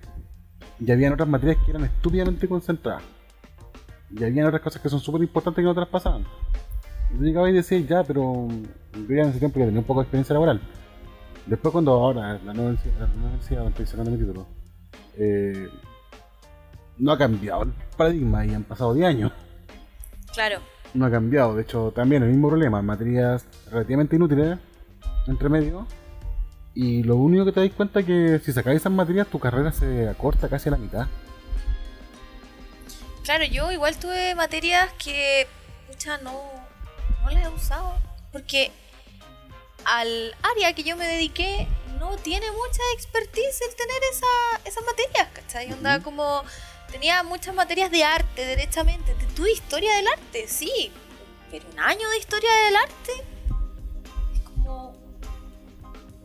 [0.80, 3.04] Y habían otras materias que eran estúpidamente concentradas.
[4.12, 6.26] Y habían otras cosas que son súper importantes que no te las pasaban.
[7.18, 8.48] Yo llegaba y decía, ya, pero
[8.94, 10.62] yo ya en ese tiempo ya tenía un poco de experiencia laboral.
[11.46, 12.76] Después cuando ahora, la nueva
[13.10, 14.48] universidad, estoy sacando mi título,
[15.18, 15.70] eh,
[16.98, 19.32] no ha cambiado el paradigma y han pasado 10 años.
[20.34, 20.60] Claro.
[20.94, 24.60] No ha cambiado, de hecho también el mismo problema, materias relativamente inútiles,
[25.28, 25.88] entre medio,
[26.74, 29.72] y lo único que te das cuenta es que si sacas esas materias, tu carrera
[29.72, 31.08] se acorta casi a la mitad.
[33.24, 35.48] Claro, yo igual tuve materias que,
[35.88, 36.32] pucha, no,
[37.24, 37.94] no las he usado.
[38.32, 38.72] Porque
[39.86, 41.68] al área que yo me dediqué
[42.00, 45.72] no tiene mucha expertise el tener esa, esas materias, ¿cachai?
[45.74, 46.44] Onda como,
[46.92, 49.16] tenía muchas materias de arte, derechamente.
[49.36, 50.48] ¿Tu historia del arte?
[50.48, 50.92] Sí,
[51.52, 53.32] pero un año de historia del arte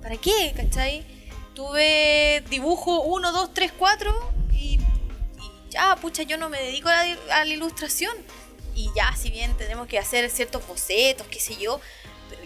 [0.06, 0.52] ¿para qué?
[0.54, 1.04] ¿Cachai?
[1.52, 4.78] Tuve dibujo 1, 2, 3, 4 y,
[5.68, 7.04] ya, pucha, yo no me dedico a
[7.44, 8.14] la, ilustración.
[8.76, 11.80] Y ya, si bien tenemos que hacer ciertos bocetos, qué sé yo,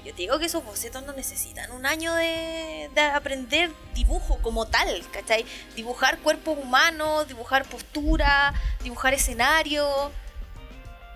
[0.05, 4.67] yo te digo que esos bocetos no necesitan un año de, de, aprender dibujo como
[4.67, 5.45] tal, ¿cachai?
[5.77, 10.11] Dibujar cuerpos humanos, dibujar postura, dibujar escenario.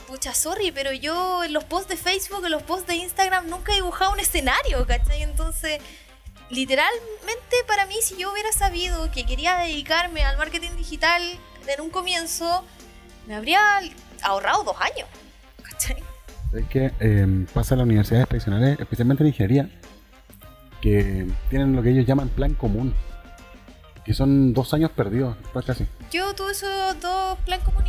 [0.07, 3.73] Pucha, sorry, pero yo en los posts de Facebook, en los posts de Instagram, nunca
[3.73, 5.23] he dibujado un escenario, ¿cachai?
[5.23, 5.81] Entonces,
[6.51, 11.23] literalmente para mí, si yo hubiera sabido que quería dedicarme al marketing digital
[11.67, 12.65] en un comienzo,
[13.27, 13.81] me habría
[14.23, 15.09] ahorrado dos años.
[15.63, 16.14] ¿Cachai?
[16.55, 19.71] Es que em, pasa en las universidades tradicionales, especialmente en ingeniería,
[20.81, 22.95] que tienen lo que ellos llaman plan común,
[24.05, 25.37] que son dos años perdidos,
[25.67, 25.87] casi.
[26.13, 27.85] Yo tuve esos dos plan común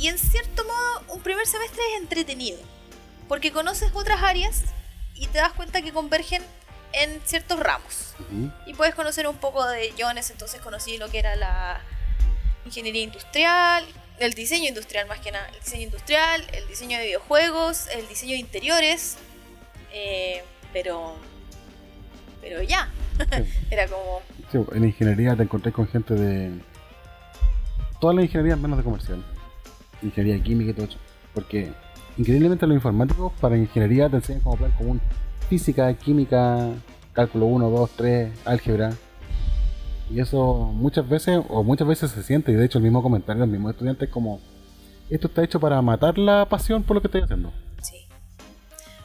[0.00, 2.58] y en cierto modo un primer semestre es entretenido,
[3.28, 4.62] porque conoces otras áreas
[5.14, 6.42] y te das cuenta que convergen
[6.92, 8.14] en ciertos ramos.
[8.66, 11.80] Y puedes conocer un poco de Jones, entonces conocí lo que era la
[12.64, 13.84] ingeniería industrial,
[14.18, 18.32] el diseño industrial más que nada, el diseño industrial, el diseño de videojuegos, el diseño
[18.32, 19.16] de interiores,
[19.92, 21.16] eh, pero
[22.44, 22.90] pero ya,
[23.70, 24.20] era como...
[24.74, 26.50] en ingeniería te encontré con gente de...
[27.98, 29.24] Todas las ingenierías menos de comercial.
[30.02, 30.98] Ingeniería química y todo eso.
[31.32, 31.72] Porque
[32.18, 35.00] increíblemente los informáticos para ingeniería te enseñan como plan común
[35.48, 36.68] física, química,
[37.14, 38.92] cálculo 1, 2, 3, álgebra.
[40.10, 43.40] Y eso muchas veces, o muchas veces se siente, y de hecho el mismo comentario
[43.40, 44.40] del mismo estudiante es como,
[45.10, 47.52] esto está hecho para matar la pasión por lo que estoy haciendo.
[47.82, 48.06] Sí.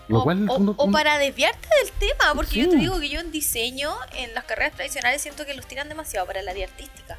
[0.10, 4.44] o, para desviarte del tema, porque yo te digo que yo en diseño, en las
[4.44, 7.18] carreras tradicionales, siento que los tiran demasiado para el área artística.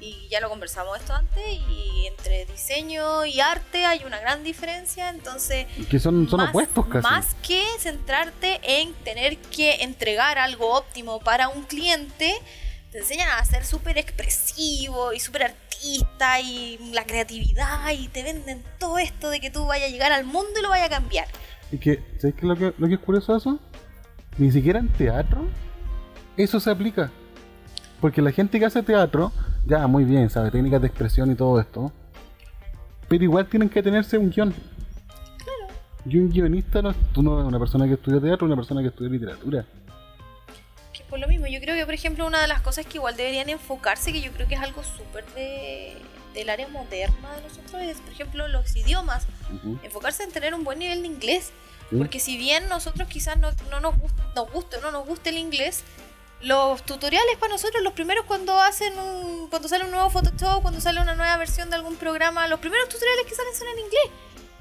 [0.00, 5.08] Y ya lo conversamos esto antes, y entre diseño y arte hay una gran diferencia,
[5.08, 5.66] entonces...
[5.88, 7.04] Que son, son opuestos casi.
[7.04, 12.34] Más que centrarte en tener que entregar algo óptimo para un cliente,
[12.92, 18.62] te enseñan a ser súper expresivo y súper artista y la creatividad y te venden
[18.78, 21.26] todo esto de que tú vayas a llegar al mundo y lo vayas a cambiar.
[21.72, 23.58] Y que, ¿sabes qué lo que, lo que es curioso eso?
[24.36, 25.46] Ni siquiera en teatro
[26.36, 27.10] eso se aplica.
[28.00, 29.32] Porque la gente que hace teatro
[29.64, 31.92] ya, muy bien, sabe técnicas de expresión y todo esto.
[33.08, 34.52] Pero igual tienen que tenerse un guion.
[34.52, 35.74] Claro.
[36.04, 38.88] Y un guionista, no, tú no eres una persona que estudia teatro, una persona que
[38.88, 39.64] estudia literatura.
[41.12, 43.50] Por lo mismo, yo creo que, por ejemplo, una de las cosas que igual deberían
[43.50, 45.94] enfocarse, que yo creo que es algo súper de,
[46.32, 49.26] del área moderna de nosotros, es, por ejemplo, los idiomas.
[49.82, 51.50] Enfocarse en tener un buen nivel de inglés.
[51.94, 53.94] Porque si bien nosotros quizás no, no nos,
[54.34, 55.84] nos guste o no nos guste el inglés,
[56.40, 60.80] los tutoriales para nosotros, los primeros cuando hacen un, cuando sale un nuevo Photoshop, cuando
[60.80, 64.08] sale una nueva versión de algún programa, los primeros tutoriales que salen son en inglés.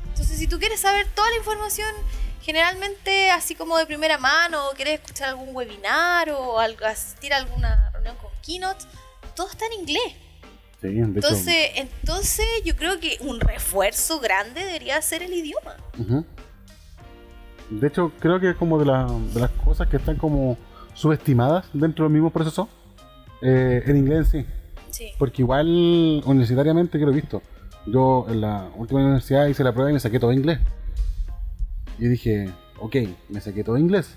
[0.03, 1.95] Entonces, si tú quieres saber toda la información
[2.41, 7.89] generalmente así como de primera mano, o quieres escuchar algún webinar o asistir a alguna
[7.91, 8.85] reunión con Keynote,
[9.35, 10.13] todo está en inglés.
[10.81, 15.75] Sí, de hecho, Entonces, entonces yo creo que un refuerzo grande debería ser el idioma.
[17.69, 20.57] De hecho, creo que es como de, la- de las cosas que están como
[20.93, 22.67] subestimadas dentro del mismo proceso.
[23.43, 24.49] eh, en inglés en sí.
[24.91, 25.11] Sí.
[25.17, 27.41] Porque igual, universitariamente, que lo he visto.
[27.87, 30.59] Yo en la última universidad hice la prueba y me saqué todo inglés.
[32.01, 32.95] Y dije, ok,
[33.29, 34.15] me saqué todo inglés.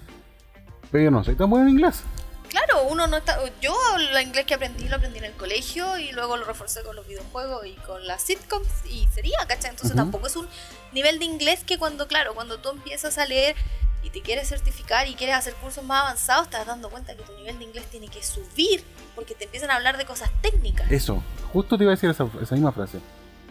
[0.91, 2.03] Pero yo no soy tan bueno en inglés.
[2.49, 3.39] Claro, uno no está.
[3.61, 6.97] Yo el inglés que aprendí lo aprendí en el colegio y luego lo reforcé con
[6.97, 9.71] los videojuegos y con las sitcoms y sería, ¿cachai?
[9.71, 9.99] Entonces Ujú.
[9.99, 10.47] tampoco es un
[10.93, 13.55] nivel de inglés que cuando, claro, cuando tú empiezas a leer
[14.03, 17.23] y te quieres certificar y quieres hacer cursos más avanzados, te das dando cuenta que
[17.23, 18.83] tu nivel de inglés tiene que subir
[19.15, 20.91] porque te empiezan a hablar de cosas técnicas.
[20.91, 22.99] Eso, justo te iba a decir esa, esa misma frase.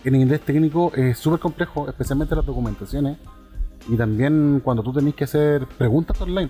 [0.04, 3.18] El inglés técnico es súper complejo, especialmente las documentaciones.
[3.90, 6.50] Y también cuando tú tenés que hacer preguntas online.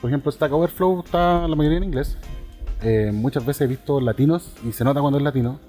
[0.00, 2.16] Por ejemplo, Stack Overflow está la mayoría en inglés.
[2.82, 5.60] Eh, muchas veces he visto latinos y se nota cuando es latino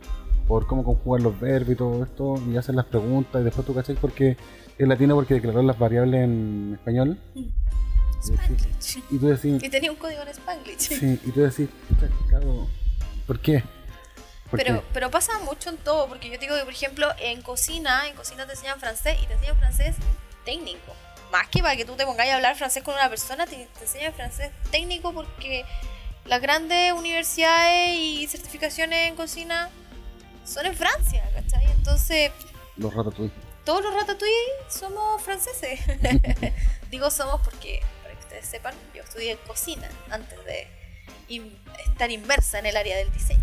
[0.48, 3.74] por cómo conjugan los verbos y todo esto y hacen las preguntas y después tú
[3.76, 4.36] cachai porque
[4.78, 7.18] es latino porque declaró las variables en español
[8.22, 9.04] Spanglish.
[9.12, 10.80] y tú decís Y tenía un código en Spanglish.
[10.80, 12.68] sí, y tú decís "Puta, cago,
[13.28, 13.64] ¿por qué?
[14.50, 14.86] ¿Por Pero, qué?
[14.94, 18.16] pero pasa mucho en todo, porque yo te digo que, por ejemplo, en cocina, en
[18.16, 19.96] cocina te enseñan francés y te enseñan francés
[20.46, 20.94] técnico.
[21.32, 23.84] Más que para que tú te pongas a hablar francés con una persona, te, te
[23.86, 25.66] enseñan francés técnico porque
[26.26, 29.70] las grandes universidades y certificaciones en cocina
[30.46, 31.66] son en Francia, ¿cachai?
[31.72, 32.32] Entonces,
[32.78, 33.32] los ratatouille
[33.66, 34.34] todos los ratatouille
[34.70, 35.80] somos franceses.
[36.92, 40.68] Digo somos porque, para que ustedes sepan, yo estudié cocina antes de
[41.30, 43.40] in- estar inmersa en el área del diseño.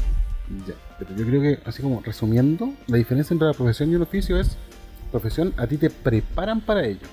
[0.66, 4.02] Ya, pero yo creo que, así como resumiendo, la diferencia entre la profesión y un
[4.02, 4.58] oficio es:
[5.10, 7.06] profesión, a ti te preparan para ello.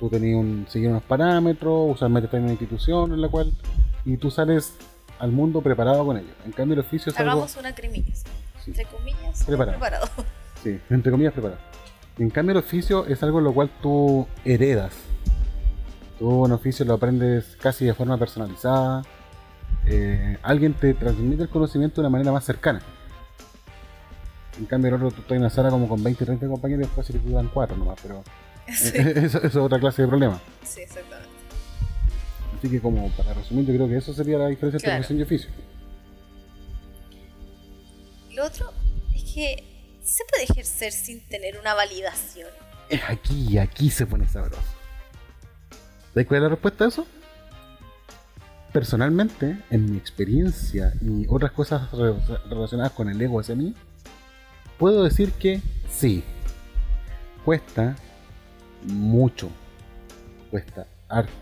[0.00, 3.52] Tú tenías un, seguir unos parámetros, usualmente estás en una institución en la cual,
[4.04, 4.74] y tú sales
[5.18, 6.32] al mundo preparado con ello.
[6.44, 7.32] En cambio, el oficio es algo.
[7.32, 8.24] Hagamos una cremillas.
[8.64, 8.70] Sí.
[8.70, 9.78] Entre comillas, Preparado.
[9.78, 10.06] preparado.
[10.62, 11.60] Sí, entre comillas, preparado.
[12.18, 14.92] En cambio, el oficio es algo en lo cual tú heredas.
[16.18, 19.02] Tú un oficio lo aprendes casi de forma personalizada.
[19.86, 22.80] Eh, alguien te transmite el conocimiento de una manera más cercana.
[24.58, 26.86] En cambio, el otro, tú estás en una sala como con 20, 30 compañeros y
[26.86, 28.22] después se te dan 4 nomás, pero
[28.72, 30.40] Sí, eso, eso es otra clase de problema.
[30.62, 31.28] sí, exactamente.
[32.58, 34.98] Así que, como para resumir, yo creo que eso sería la diferencia entre Claro.
[35.00, 35.50] profesión y oficio.
[38.34, 38.72] Lo otro
[39.14, 39.64] es que
[40.02, 42.48] se puede ejercer sin tener una validación.
[42.88, 44.62] Es aquí, aquí se pone sabroso.
[46.12, 47.06] ¿Sabes cuál es la respuesta a eso?
[48.72, 52.14] Personalmente, en mi experiencia y otras cosas re-
[52.48, 53.74] relacionadas con el ego hacia mí,
[54.78, 56.24] puedo decir que sí.
[57.44, 57.96] Cuesta
[58.86, 59.50] mucho.
[60.50, 61.32] Cuesta harto.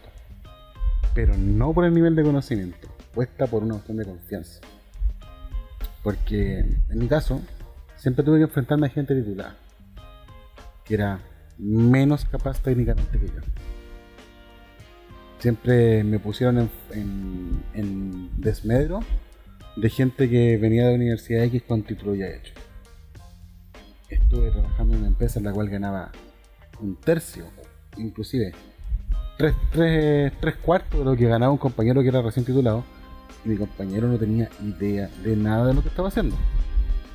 [1.15, 2.89] Pero no por el nivel de conocimiento.
[3.15, 4.61] Cuesta por una cuestión de confianza.
[6.03, 7.41] Porque en mi caso,
[7.97, 9.57] siempre tuve que enfrentarme a gente titulada
[10.85, 11.21] que era
[11.59, 13.41] menos capaz técnicamente que yo.
[15.39, 19.01] Siempre me pusieron en, en- desmedro
[19.77, 22.53] de gente que venía de Universidad X con título ya hecho.
[24.15, 26.11] Estuve trabajando en una empresa en la cual ganaba
[26.81, 27.47] un tercio,
[27.97, 28.53] inclusive
[29.39, 32.85] tres, tres, tres cuartos de lo que ganaba un compañero que era recién titulado.
[33.45, 36.37] Y mi compañero no tenía idea de nada de lo que estaba haciendo.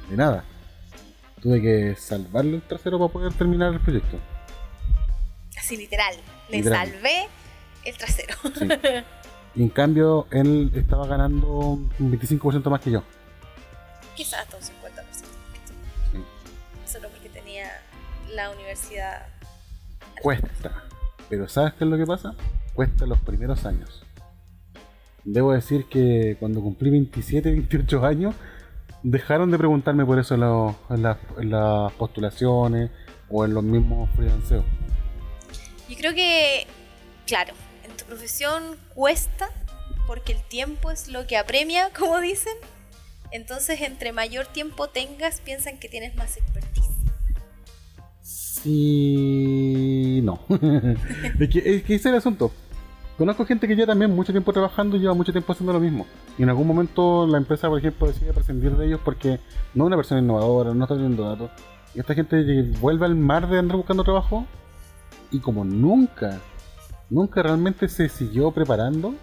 [0.09, 0.43] De nada
[1.41, 4.17] tuve que salvarle el trasero para poder terminar el proyecto.
[5.57, 6.15] Así literal.
[6.49, 6.87] Le Literal.
[6.87, 7.27] salvé
[7.85, 8.35] el trasero.
[8.57, 8.67] Sí.
[9.55, 13.01] Y en cambio, él estaba ganando un 25% más que yo.
[14.15, 14.57] Quizás hasta
[18.37, 19.27] la universidad.
[20.21, 20.83] Cuesta.
[21.29, 22.33] Pero ¿sabes qué es lo que pasa?
[22.73, 24.03] Cuesta los primeros años.
[25.25, 28.35] Debo decir que cuando cumplí 27, 28 años,
[29.03, 32.91] dejaron de preguntarme por eso en, los- en las, en las postulaciones
[33.29, 34.63] o en los mismos freelanceos.
[35.89, 36.65] Yo creo que,
[37.25, 39.49] claro, en tu profesión cuesta
[40.05, 42.53] porque el tiempo es lo que apremia, como dicen.
[43.31, 46.66] Entonces, entre mayor tiempo tengas, piensan que tienes más expertise.
[48.67, 50.41] Sí, no.
[51.39, 51.49] es,
[51.83, 52.51] que, es el asunto.
[53.17, 56.05] Conozco gente que lleva también mucho tiempo trabajando y lleva mucho tiempo haciendo lo mismo.
[56.37, 59.39] Y en algún momento la empresa, por ejemplo, decide prescindir de ellos porque
[59.73, 61.49] no es una persona innovadora, no está teniendo datos.
[61.95, 62.43] Y esta gente
[62.81, 64.45] vuelve al mar de andar buscando trabajo
[65.31, 66.41] y como nunca,
[67.09, 69.13] nunca realmente se siguió preparando,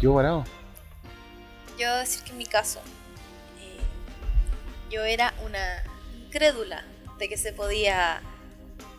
[0.00, 0.44] quedó parado.
[1.78, 2.80] Yo debo decir que en mi caso,
[3.60, 3.78] eh,
[4.90, 5.60] yo era una
[6.26, 6.82] incrédula
[7.20, 8.20] de que se podía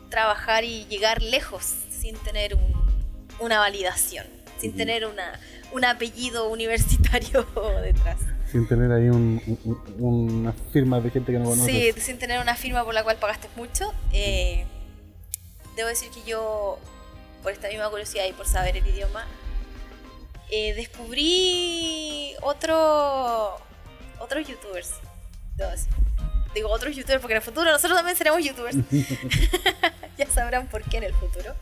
[0.08, 2.72] trabajar y llegar lejos sin tener un-
[3.40, 4.26] una validación,
[4.58, 4.78] sin Ujú.
[4.78, 5.38] tener una,
[5.72, 7.44] un apellido universitario
[7.82, 8.18] detrás.
[8.50, 11.94] Sin tener ahí un, un- un- una firma de gente que no conoces.
[11.94, 13.92] Sí, sin tener una firma por la cual pagaste mucho.
[14.12, 14.64] Eh,
[15.76, 16.78] debo decir que yo,
[17.42, 19.26] por esta misma curiosidad y por saber el idioma,
[20.50, 23.56] eh, descubrí otro,
[24.20, 24.90] otros youtubers.
[25.56, 25.92] Debo decir.
[26.54, 28.76] Digo otros youtubers porque en el futuro nosotros también seremos youtubers.
[30.18, 31.54] ya sabrán por qué en el futuro.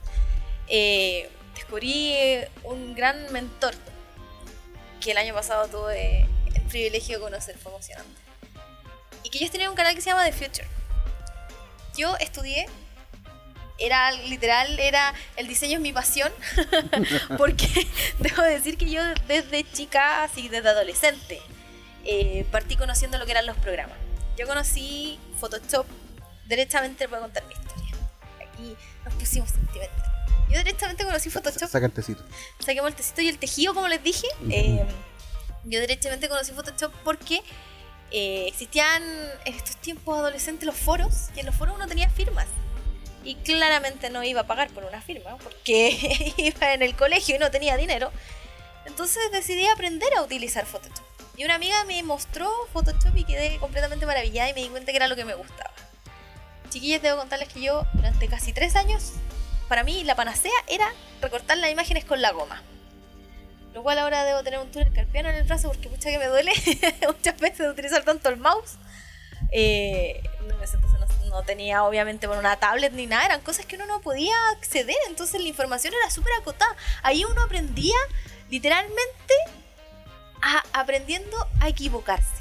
[0.67, 2.17] Eh, descubrí
[2.65, 3.75] un gran mentor
[5.01, 8.21] que el año pasado tuve el privilegio de conocer, fue emocionante.
[9.23, 10.69] Y que ellos tenían un canal que se llama The Future.
[11.97, 12.67] Yo estudié,
[13.79, 16.33] era literal, era el diseño es mi pasión,
[17.39, 17.87] porque
[18.19, 21.41] debo decir que yo desde chica, así desde adolescente,
[22.05, 23.97] eh, partí conociendo lo que eran los programas.
[24.41, 25.85] Yo conocí Photoshop,
[26.47, 27.95] derechamente voy a contar mi historia.
[28.41, 28.75] Aquí
[29.05, 30.03] nos pusimos sentimentales.
[30.49, 32.25] Yo directamente conocí Photoshop Saca el tecito.
[32.59, 34.27] saquemos el tecito y el tejido, como les dije.
[34.49, 34.83] Eh,
[35.65, 37.43] yo derechamente conocí Photoshop porque
[38.13, 39.03] eh, existían
[39.45, 42.47] en estos tiempos adolescentes los foros y en los foros uno tenía firmas.
[43.23, 47.39] Y claramente no iba a pagar por una firma porque iba en el colegio y
[47.39, 48.11] no tenía dinero.
[48.87, 51.10] Entonces decidí aprender a utilizar Photoshop.
[51.41, 54.97] Y una amiga me mostró Photoshop y quedé completamente maravillada y me di cuenta que
[54.97, 55.73] era lo que me gustaba.
[56.69, 59.15] Chiquillas, debo contarles que yo durante casi tres años,
[59.67, 62.63] para mí la panacea era recortar las imágenes con la goma.
[63.73, 66.27] Lo cual ahora debo tener un túnel carpiano en el brazo porque mucha que me
[66.27, 66.53] duele
[67.07, 68.77] muchas veces de utilizar tanto el mouse.
[69.51, 74.03] Eh, no, no, tenía obviamente por una tablet ni nada, eran cosas que uno no
[74.03, 76.77] podía acceder, entonces la información era súper acotada.
[77.03, 77.97] Ahí uno aprendía
[78.51, 79.35] literalmente
[80.43, 82.41] a, aprendiendo a equivocarse.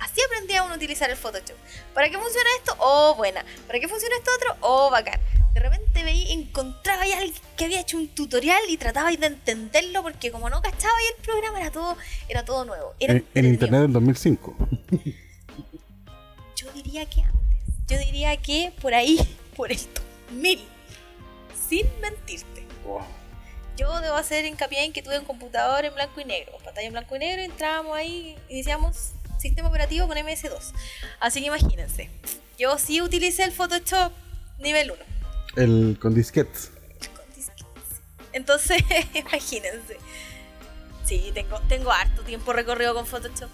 [0.00, 1.56] Así aprendía uno a utilizar el Photoshop.
[1.92, 2.76] ¿Para qué funciona esto?
[2.78, 3.44] Oh, buena.
[3.66, 4.56] ¿Para qué funciona esto otro?
[4.60, 5.20] Oh, bacán.
[5.54, 10.02] De repente veía, encontraba ya alguien que había hecho un tutorial y trataba de entenderlo
[10.02, 11.96] porque como no cachaba ya el programa era todo,
[12.28, 12.94] era todo nuevo.
[13.00, 14.56] Era En, internet del 2005.
[16.56, 17.38] Yo diría que antes.
[17.88, 19.18] Yo diría que por ahí,
[19.56, 19.80] por el
[20.30, 20.60] 2000.
[21.68, 22.66] Sin mentirte.
[23.78, 26.92] Yo debo hacer hincapié en que tuve un computador en blanco y negro, pantalla en
[26.92, 30.72] blanco y negro, entrábamos ahí, iniciamos sistema operativo con MS2.
[31.20, 32.10] Así que imagínense,
[32.58, 34.12] yo sí utilicé el Photoshop
[34.58, 35.00] nivel 1.
[35.54, 36.72] El con disquetes.
[37.14, 38.02] con disquetes.
[38.32, 38.82] Entonces,
[39.14, 39.96] imagínense.
[41.04, 43.50] Sí, tengo, tengo harto tiempo recorrido con Photoshop.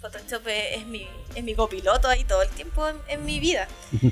[0.00, 3.66] Photoshop es, es mi, es mi copiloto ahí todo el tiempo en, en mi vida.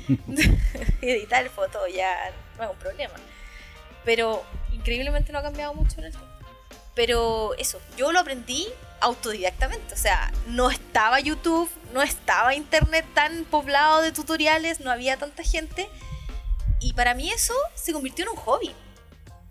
[1.01, 3.13] Editar fotos ya no es un problema.
[4.03, 4.43] Pero
[4.73, 6.27] increíblemente no ha cambiado mucho en el tiempo.
[6.95, 8.67] Pero eso, yo lo aprendí
[9.01, 9.93] autodidactamente.
[9.93, 15.43] O sea, no estaba YouTube, no estaba Internet tan poblado de tutoriales, no había tanta
[15.43, 15.89] gente.
[16.79, 18.75] Y para mí eso se convirtió en un hobby.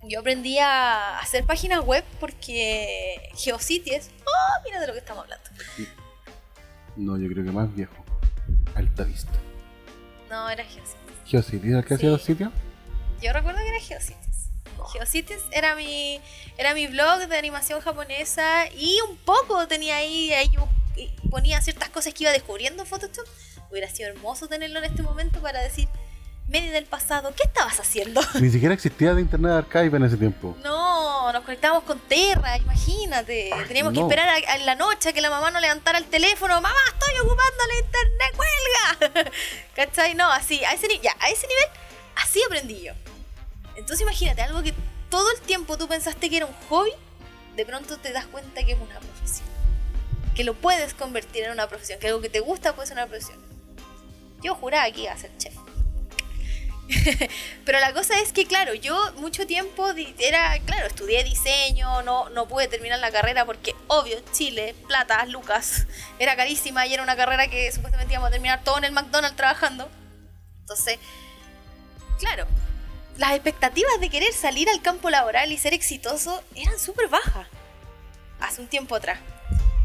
[0.05, 4.11] Yo aprendí a hacer páginas web porque Geocities.
[4.21, 5.49] Oh, mira de lo que estamos hablando.
[6.97, 8.05] No, yo creo que más viejo.
[8.75, 9.33] Alta vista.
[10.29, 10.97] No, era Geocities.
[11.27, 12.53] Geocities, ¿el que hacía los sitios?
[13.21, 14.22] Yo recuerdo que era Geocities.
[14.93, 16.21] Geocities era mi,
[16.57, 20.69] era mi blog de animación japonesa y un poco tenía ahí, ahí yo
[21.31, 23.27] ponía ciertas cosas que iba descubriendo en Photoshop.
[23.71, 25.89] Hubiera sido hermoso tenerlo en este momento para decir,
[26.49, 28.21] medio del pasado, ¿qué estabas haciendo?
[28.41, 30.57] Ni siquiera existía de Internet Archive en ese tiempo.
[30.63, 33.51] No, nos conectábamos con Terra, imagínate.
[33.69, 34.07] Teníamos que no.
[34.07, 36.55] esperar a, a la noche a que la mamá no levantara el teléfono.
[36.55, 39.31] Mamá, estoy ocupando el internet, cuelga.
[39.75, 40.15] ¿Cachai?
[40.15, 41.65] No, así, a ese, ya, a ese nivel,
[42.17, 42.93] así aprendí yo.
[43.77, 44.75] Entonces imagínate, algo que
[45.11, 46.91] todo el tiempo tú pensaste que era un hobby,
[47.57, 49.49] de pronto te das cuenta que es una profesión.
[50.35, 53.07] Que lo puedes convertir en una profesión, que algo que te gusta puede ser una
[53.07, 53.39] profesión.
[54.43, 55.55] Yo juraba que iba a ser chef.
[57.65, 62.49] Pero la cosa es que, claro, yo mucho tiempo era, claro, estudié diseño, no, no
[62.49, 65.87] pude terminar la carrera porque, obvio, Chile, plata, lucas,
[66.19, 69.37] era carísima y era una carrera que supuestamente íbamos a terminar todo en el McDonald's
[69.37, 69.89] trabajando.
[70.61, 70.99] Entonces,
[72.19, 72.47] claro,
[73.17, 77.47] las expectativas de querer salir al campo laboral y ser exitoso eran súper bajas
[78.41, 79.19] hace un tiempo atrás.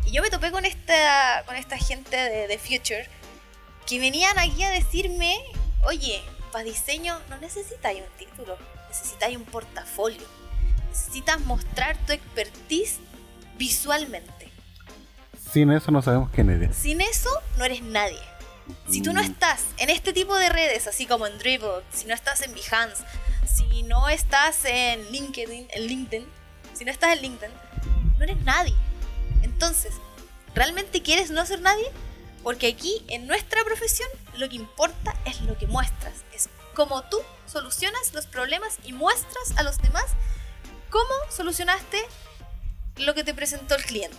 [0.06, 3.08] Y yo me topé con esta, con esta gente de, de Future
[3.86, 5.38] que venían aquí a decirme,
[5.84, 6.22] oye,
[6.52, 8.58] para diseño no necesitáis un título,
[8.88, 10.24] necesitáis un portafolio.
[10.90, 13.00] Necesitas mostrar tu expertise
[13.58, 14.52] visualmente.
[15.52, 16.76] Sin eso no sabemos quién eres.
[16.76, 18.20] Sin eso no eres nadie.
[18.89, 19.26] Si tú no Mm.
[19.26, 23.03] estás en este tipo de redes, así como en Dribble, si no estás en Behance,
[23.45, 26.28] si no estás en LinkedIn, en LinkedIn,
[26.74, 27.55] si no estás en LinkedIn,
[28.18, 28.76] no eres nadie.
[29.41, 29.93] Entonces,
[30.55, 31.89] ¿realmente quieres no ser nadie?
[32.43, 37.20] Porque aquí, en nuestra profesión, lo que importa es lo que muestras, es cómo tú
[37.45, 40.05] solucionas los problemas y muestras a los demás
[40.89, 41.99] cómo solucionaste
[42.97, 44.18] lo que te presentó el cliente.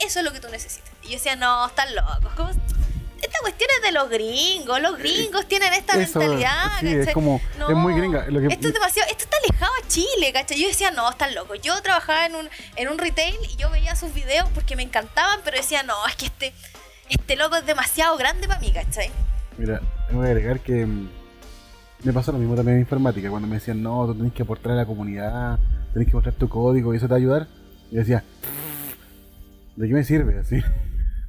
[0.00, 0.90] Eso es lo que tú necesitas.
[1.02, 2.32] Y yo decía, no, están locos.
[2.36, 2.50] ¿Cómo?
[3.20, 4.80] Esta cuestión es de los gringos.
[4.80, 6.80] Los gringos tienen esta Eso, mentalidad.
[6.80, 8.26] sí, es como- es muy gringa.
[8.28, 9.10] Lo que- esto es demasiado.
[9.10, 10.60] Esto está alejado a Chile, ¿cachai?
[10.60, 11.60] Yo decía, no, están locos.
[11.62, 15.40] Yo trabajaba en un, en un retail y yo veía sus videos porque me encantaban,
[15.44, 16.52] pero decía, no, es que este,
[17.08, 19.10] este loco es demasiado grande para mí, ¿cachai?
[19.56, 19.80] Mira,
[20.12, 21.08] voy a agregar que mm,
[22.04, 24.72] me pasó lo mismo también en informática, cuando me decían, no, tú tenés que aportar
[24.72, 25.58] a la comunidad,
[25.92, 27.48] tenés que mostrar tu código y eso te va a ayudar.
[27.90, 28.22] Y yo decía,
[29.74, 30.38] ¿de qué me sirve?
[30.38, 30.62] Así.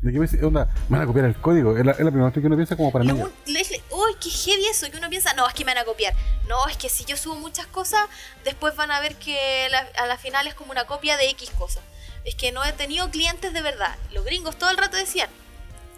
[0.02, 0.28] ¿De qué me?
[0.46, 1.76] Onda, me van a copiar el código.
[1.78, 3.12] Es la, es la primera vez que uno piensa como para mí.
[3.12, 6.14] Uy, qué heavy eso, que uno piensa, no, es que me van a copiar.
[6.48, 8.02] No, es que si yo subo muchas cosas,
[8.46, 11.50] después van a ver que la- a la final es como una copia de X
[11.52, 11.84] cosas.
[12.24, 13.98] Es que no he tenido clientes de verdad.
[14.12, 15.30] Los gringos todo el rato decían,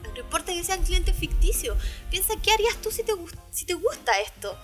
[0.02, 1.78] no importa que sean clientes ficticios,
[2.10, 3.14] piensa qué harías tú si te,
[3.52, 4.58] si te gusta esto.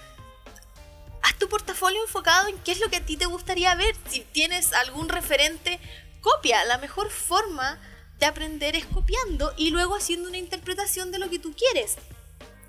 [1.22, 3.96] Haz tu portafolio enfocado en qué es lo que a ti te gustaría ver.
[4.10, 5.80] Si tienes algún referente,
[6.22, 6.64] copia.
[6.66, 7.80] La mejor forma
[8.20, 11.98] de aprender es copiando y luego haciendo una interpretación de lo que tú quieres.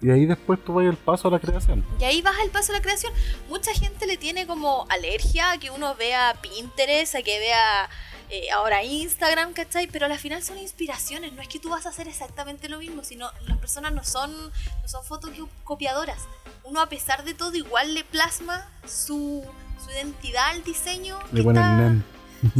[0.00, 1.84] Y ahí después tú vas el paso a la creación.
[1.98, 3.12] Y ahí vas al paso de la creación.
[3.48, 7.88] Mucha gente le tiene como alergia a que uno vea Pinterest, a que vea
[8.30, 9.88] eh, ahora Instagram, ¿cachai?
[9.88, 13.02] Pero al final son inspiraciones, no es que tú vas a hacer exactamente lo mismo,
[13.02, 16.28] sino las personas no son, no son fotocopiadoras.
[16.62, 19.44] Uno a pesar de todo igual le plasma su,
[19.84, 21.18] su identidad al diseño.
[21.32, 22.04] Le ponen.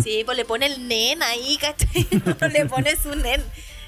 [0.02, 2.06] Sí, pues le pone el nen ahí, ¿cachai?
[2.40, 3.42] Uno le pone su nen.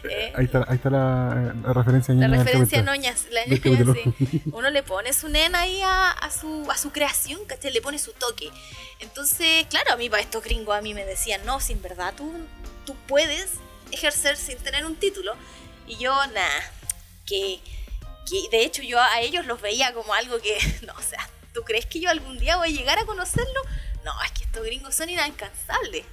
[0.04, 0.32] eh.
[0.36, 2.84] Ahí está, ahí está la, la referencia La referencia capítulo.
[2.84, 3.94] noñas, la capítulo.
[3.94, 4.42] sí.
[4.52, 7.72] Uno le pone su nena ahí a, a su, a su creación, ¿cachai?
[7.72, 8.50] Le pone su toque.
[9.00, 12.32] Entonces, claro, a mí para estos gringos a mí me decían, no, sin verdad, tú,
[12.86, 13.50] tú puedes
[13.92, 15.34] ejercer sin tener un título.
[15.86, 16.72] Y yo, nada,
[17.26, 17.60] que,
[18.28, 21.62] que de hecho yo a ellos los veía como algo que, no, o sea, ¿tú
[21.62, 23.60] crees que yo algún día voy a llegar a conocerlo?
[24.04, 26.04] No, es que estos gringos son inalcanzables.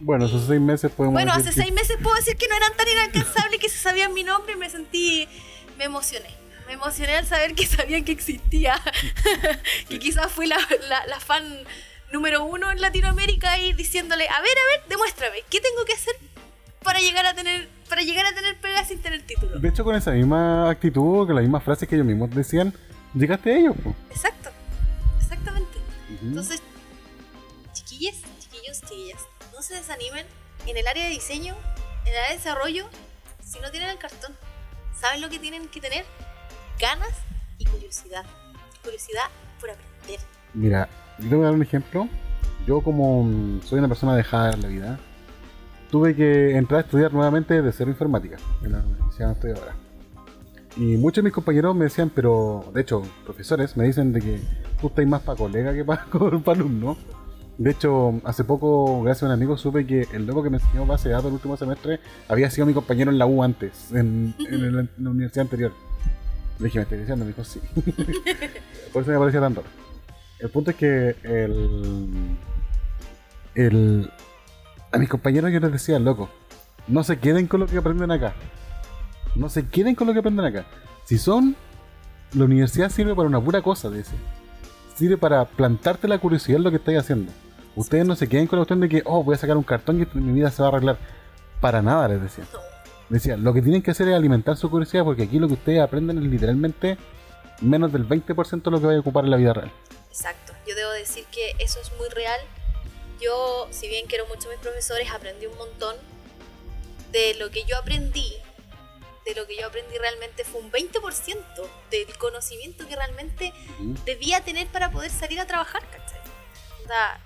[0.00, 2.56] Bueno, esos seis meses podemos Bueno, decir hace que- seis meses puedo decir que no
[2.56, 5.28] eran tan inalcanzables que se sabían mi nombre y me sentí,
[5.76, 6.30] me emocioné.
[6.68, 8.80] Me emocioné al saber que sabían que existía.
[9.88, 10.58] que quizás fui la,
[10.88, 11.42] la- la fan
[12.12, 16.14] número uno en Latinoamérica y diciéndole, a ver, a ver, demuéstrame, ¿qué tengo que hacer
[16.84, 19.58] para llegar a tener, para llegar a tener pega sin tener título?
[19.58, 22.72] De hecho, con esa misma actitud, con las mismas frases que ellos mismos decían,
[23.14, 23.74] llegaste a ellos.
[24.10, 24.37] Exacto.
[26.22, 26.62] Entonces,
[27.72, 29.20] chiquillas, chiquillos, chiquillas,
[29.54, 30.26] no se desanimen
[30.66, 31.54] en el área de diseño,
[32.04, 32.86] en el área de desarrollo,
[33.42, 34.34] si no tienen el cartón.
[34.98, 36.04] ¿Saben lo que tienen que tener?
[36.80, 37.12] Ganas
[37.58, 38.24] y curiosidad.
[38.82, 39.24] Curiosidad
[39.60, 40.20] por aprender.
[40.54, 40.88] Mira,
[41.18, 42.08] yo te voy a dar un ejemplo.
[42.66, 44.98] Yo como mm, soy una persona dejada en la vida,
[45.90, 49.87] tuve que entrar a estudiar nuevamente de cero informática, en la universidad donde estoy ahora.
[50.78, 54.40] Y muchos de mis compañeros me decían, pero de hecho, profesores me dicen de que
[54.80, 56.06] tú estás más para colega que para
[56.46, 56.96] alumno.
[57.58, 60.86] De hecho, hace poco, gracias a un amigo, supe que el loco que me enseñó
[60.86, 61.98] base de datos el último semestre
[62.28, 65.72] había sido mi compañero en la U antes, en, en la universidad anterior.
[66.60, 67.24] Le dije, ¿me estás diciendo?
[67.24, 67.60] Me dijo, sí.
[68.92, 69.66] Por eso me parecía tan raro.
[70.38, 72.36] El punto es que el,
[73.56, 74.10] el,
[74.92, 76.28] a mis compañeros yo les decía, loco,
[76.86, 78.34] no se queden con lo que aprenden acá.
[79.34, 80.64] No se queden con lo que aprenden acá.
[81.04, 81.56] Si son,
[82.32, 84.12] la universidad sirve para una pura cosa, dice.
[84.96, 87.32] Sirve para plantarte la curiosidad en lo que estáis haciendo.
[87.76, 90.02] Ustedes no se queden con la cuestión de que, oh, voy a sacar un cartón
[90.02, 90.98] y mi vida se va a arreglar.
[91.60, 92.44] Para nada, les decía.
[93.08, 95.80] Decía, lo que tienen que hacer es alimentar su curiosidad porque aquí lo que ustedes
[95.80, 96.98] aprenden es literalmente
[97.60, 99.72] menos del 20% de lo que va a ocupar en la vida real.
[100.10, 100.52] Exacto.
[100.66, 102.40] Yo debo decir que eso es muy real.
[103.20, 105.96] Yo, si bien quiero mucho a mis profesores, aprendí un montón.
[107.12, 108.34] De lo que yo aprendí,
[109.28, 111.34] de lo que yo aprendí realmente fue un 20%
[111.90, 113.52] del conocimiento que realmente
[114.06, 116.20] debía tener para poder salir a trabajar, ¿cachai?
[116.82, 117.20] O sea,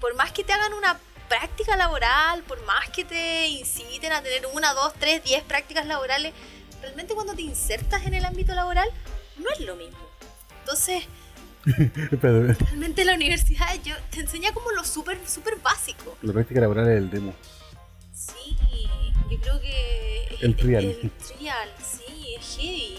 [0.00, 0.98] por más que te hagan una
[1.28, 6.32] práctica laboral, por más que te inciten a tener una, dos, tres, diez prácticas laborales,
[6.80, 8.88] realmente cuando te insertas en el ámbito laboral,
[9.36, 9.98] no es lo mismo.
[10.60, 11.04] Entonces,
[12.22, 16.16] realmente la universidad yo, te enseña como lo súper, súper básico.
[16.22, 17.34] la práctica laboral es el demo.
[18.14, 18.56] Sí,
[19.28, 20.17] yo creo que...
[20.40, 20.84] El trial.
[20.84, 22.98] El trial, sí, es heavy.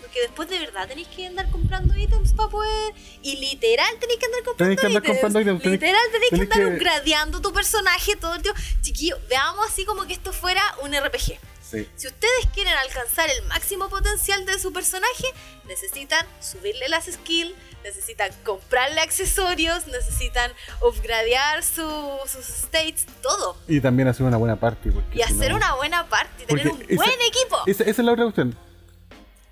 [0.00, 2.94] Porque después de verdad tenéis que andar comprando ítems para poder...
[3.22, 5.20] Y literal tenéis que andar comprando Tenéis que andar ítems.
[5.20, 8.60] comprando ítems, Literal tenéis que andar que- upgradeando tu personaje todo el tiempo.
[8.82, 11.38] Chiquillo, veamos así como que esto fuera un RPG.
[11.68, 11.88] Sí.
[11.96, 15.24] Si ustedes quieren alcanzar el máximo potencial de su personaje,
[15.66, 23.56] necesitan subirle las skills, necesitan comprarle accesorios, necesitan upgradear su- sus states, todo.
[23.66, 24.90] Y también hacer una buena party.
[25.12, 27.56] Y hacer no- una buena party, tener un esa- buen equipo.
[27.66, 28.56] Esa, esa es la otra cuestión.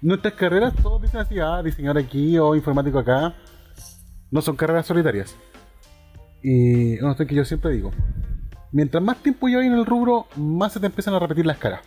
[0.00, 3.34] nuestras carreras, todos dicen así, ah, diseñador aquí o informático acá,
[4.30, 5.34] no son carreras solitarias.
[6.42, 7.90] Y no sé que yo siempre digo,
[8.70, 11.80] mientras más tiempo llevas en el rubro, más se te empiezan a repetir las caras.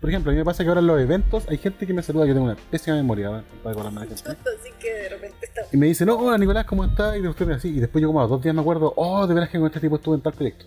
[0.00, 2.02] Por ejemplo, a mí me pasa que ahora en los eventos hay gente que me
[2.02, 3.44] saluda, yo tengo una pésima memoria ¿verdad?
[3.62, 4.30] para acordarme de la gente.
[4.30, 5.62] Así que de repente está...
[5.72, 7.16] Y me dice, no, hola Nicolás, ¿cómo estás?
[7.16, 7.68] Y de ustedes así.
[7.70, 9.66] Y después yo como a los dos días me acuerdo, oh, de veras que con
[9.66, 10.66] este tipo estuve en tal proyecto.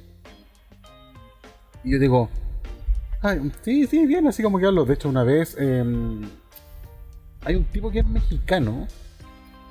[1.83, 2.29] Y yo digo,
[3.21, 4.83] ay, sí, sí, bien, así como que hablo.
[4.83, 6.21] De hecho, una vez em,
[7.45, 8.87] hay un tipo que es mexicano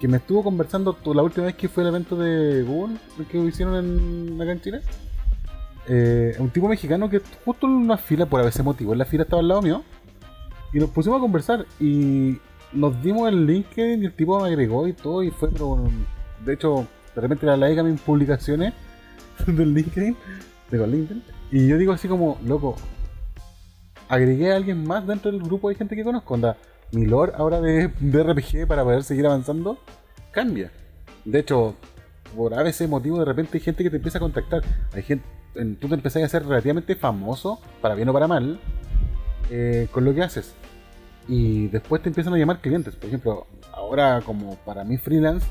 [0.00, 3.36] que me estuvo conversando la última vez que fue el evento de Google el que
[3.38, 4.80] hicieron en, acá en Chile.
[5.88, 9.24] Eh, un tipo mexicano que justo en una fila, por ese motivo, en la fila
[9.24, 9.82] estaba al lado mío.
[10.72, 12.38] Y nos pusimos a conversar y
[12.72, 15.88] nos dimos el LinkedIn y el tipo me agregó y todo y fue, pero
[16.44, 18.72] de hecho, de repente la like a mis publicaciones
[19.46, 20.16] del LinkedIn,
[20.70, 22.76] digo LinkedIn, y yo digo así como, loco,
[24.08, 26.56] agregué a alguien más dentro del grupo de gente que conozco, onda,
[26.92, 29.78] mi lore ahora de, de RPG para poder seguir avanzando
[30.32, 30.70] cambia.
[31.24, 31.74] De hecho,
[32.36, 34.62] por a veces motivo de repente hay gente que te empieza a contactar,
[34.92, 35.24] hay gente,
[35.54, 38.60] tú te empezás a ser relativamente famoso, para bien o para mal,
[39.50, 40.54] eh, con lo que haces
[41.30, 42.96] y después te empiezan a llamar clientes.
[42.96, 45.46] Por ejemplo, ahora como para mí freelance,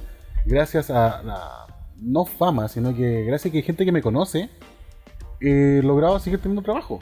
[0.46, 1.68] gracias a la
[2.02, 4.50] no fama, sino que gracias a que hay gente que me conoce,
[5.40, 7.00] he logrado seguir teniendo trabajo.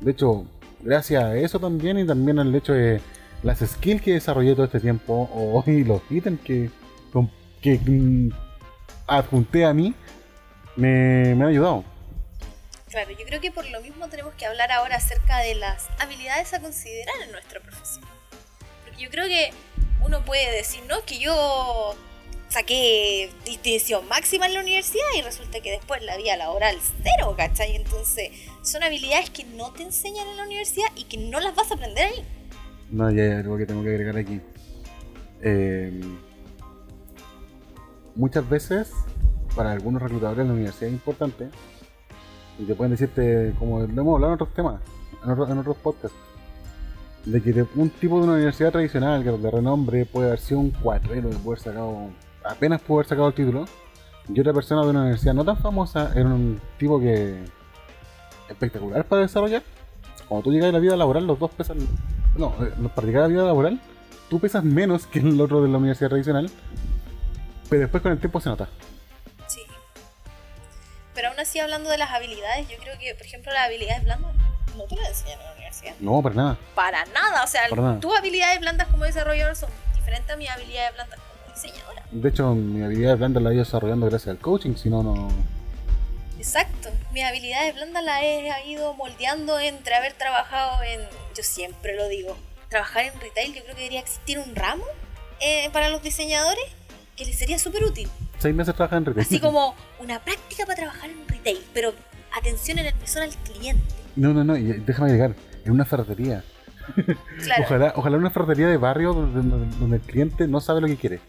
[0.00, 0.46] De hecho,
[0.80, 3.00] gracias a eso también y también al hecho de
[3.42, 6.70] las skills que desarrollé todo este tiempo o y los ítems que
[7.12, 8.28] mm,
[9.08, 9.92] adjunté a mí,
[10.76, 11.84] me, me han ayudado.
[12.88, 16.52] Claro, yo creo que por lo mismo tenemos que hablar ahora acerca de las habilidades
[16.52, 18.04] a considerar en nuestra profesión.
[18.84, 19.50] Porque yo creo que
[20.04, 21.96] uno puede decir, no, es que yo
[22.52, 27.76] saqué distinción máxima en la universidad y resulta que después la vida laboral cero, ¿cachai?
[27.76, 28.30] Entonces,
[28.62, 31.74] son habilidades que no te enseñan en la universidad y que no las vas a
[31.74, 32.24] aprender ahí.
[32.90, 34.38] No, ya hay algo que tengo que agregar aquí.
[35.40, 35.98] Eh,
[38.14, 38.90] muchas veces,
[39.54, 41.48] para algunos reclutadores, la universidad es importante.
[42.58, 44.80] Y te pueden decirte, como lo hemos hablado en otros temas,
[45.24, 46.16] en otros, podcasts,
[47.24, 50.60] de que de- un tipo de una universidad tradicional, que de renombre, puede haber sido
[50.60, 52.08] un cuatrero, de poder sacado,
[52.44, 53.64] apenas pudo haber sacado el título.
[54.28, 57.42] Y otra persona de una universidad no tan famosa era un tipo que
[58.48, 59.62] espectacular para desarrollar.
[60.28, 61.78] Cuando tú llegas a la vida laboral, los dos pesan.
[62.36, 63.80] No, eh, para llegar la vida laboral,
[64.30, 66.48] tú pesas menos que el otro de la universidad tradicional.
[67.68, 68.68] Pero después con el tiempo se nota.
[71.14, 74.32] Pero aún así, hablando de las habilidades, yo creo que, por ejemplo, las habilidades blandas
[74.76, 75.94] no te las enseñan en la universidad.
[76.00, 76.58] No, para nada.
[76.74, 77.44] Para nada.
[77.44, 77.68] O sea,
[78.00, 82.02] tus habilidades blandas como desarrollador son diferentes a mis habilidades blandas como diseñadora.
[82.10, 85.28] De hecho, mi habilidad blanda la he ido desarrollando gracias al coaching, si no, no.
[86.38, 86.90] Exacto.
[87.12, 91.00] Mis habilidades blandas las he ido moldeando entre haber trabajado en,
[91.36, 92.36] yo siempre lo digo,
[92.68, 93.54] trabajar en retail.
[93.54, 94.84] Yo creo que debería existir un ramo
[95.40, 96.64] eh, para los diseñadores
[97.16, 98.10] que les sería súper útil.
[98.42, 99.24] Seis meses trabajas en retail.
[99.24, 101.94] Así como una práctica para trabajar en retail, pero
[102.36, 103.94] atención en el mesón al cliente.
[104.16, 106.42] No, no, no, y déjame agregar, en una ferretería.
[107.44, 107.62] Claro.
[107.64, 111.20] Ojalá, ojalá una ferretería de barrio donde, donde- el cliente no sabe lo que quiere.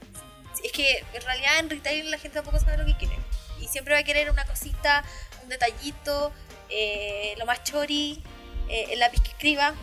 [0.64, 3.16] Es que en realidad en retail la gente tampoco sabe lo que quiere.
[3.61, 5.03] Y siempre va a querer una cosita,
[5.43, 6.32] un detallito,
[6.72, 8.24] eh, lo más chori,
[8.70, 9.76] eh, el lápiz que escriba.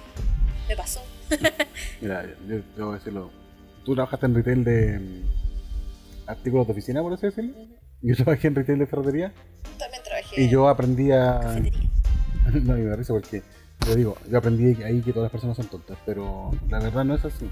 [0.69, 1.01] Me pasó.
[2.01, 3.31] Mira, yo debo decirlo.
[3.85, 5.23] Tú trabajaste en retail de
[6.31, 7.55] artículos de oficina, por así decirlo.
[8.03, 9.33] Yo trabajé en retail de ferretería.
[9.79, 11.41] También trabajé Y yo aprendí en a.
[11.41, 11.91] cafetería.
[12.63, 13.43] no, y me da risa porque.
[13.87, 17.15] Yo digo, yo aprendí ahí que todas las personas son tontas, pero la verdad no
[17.15, 17.49] es así.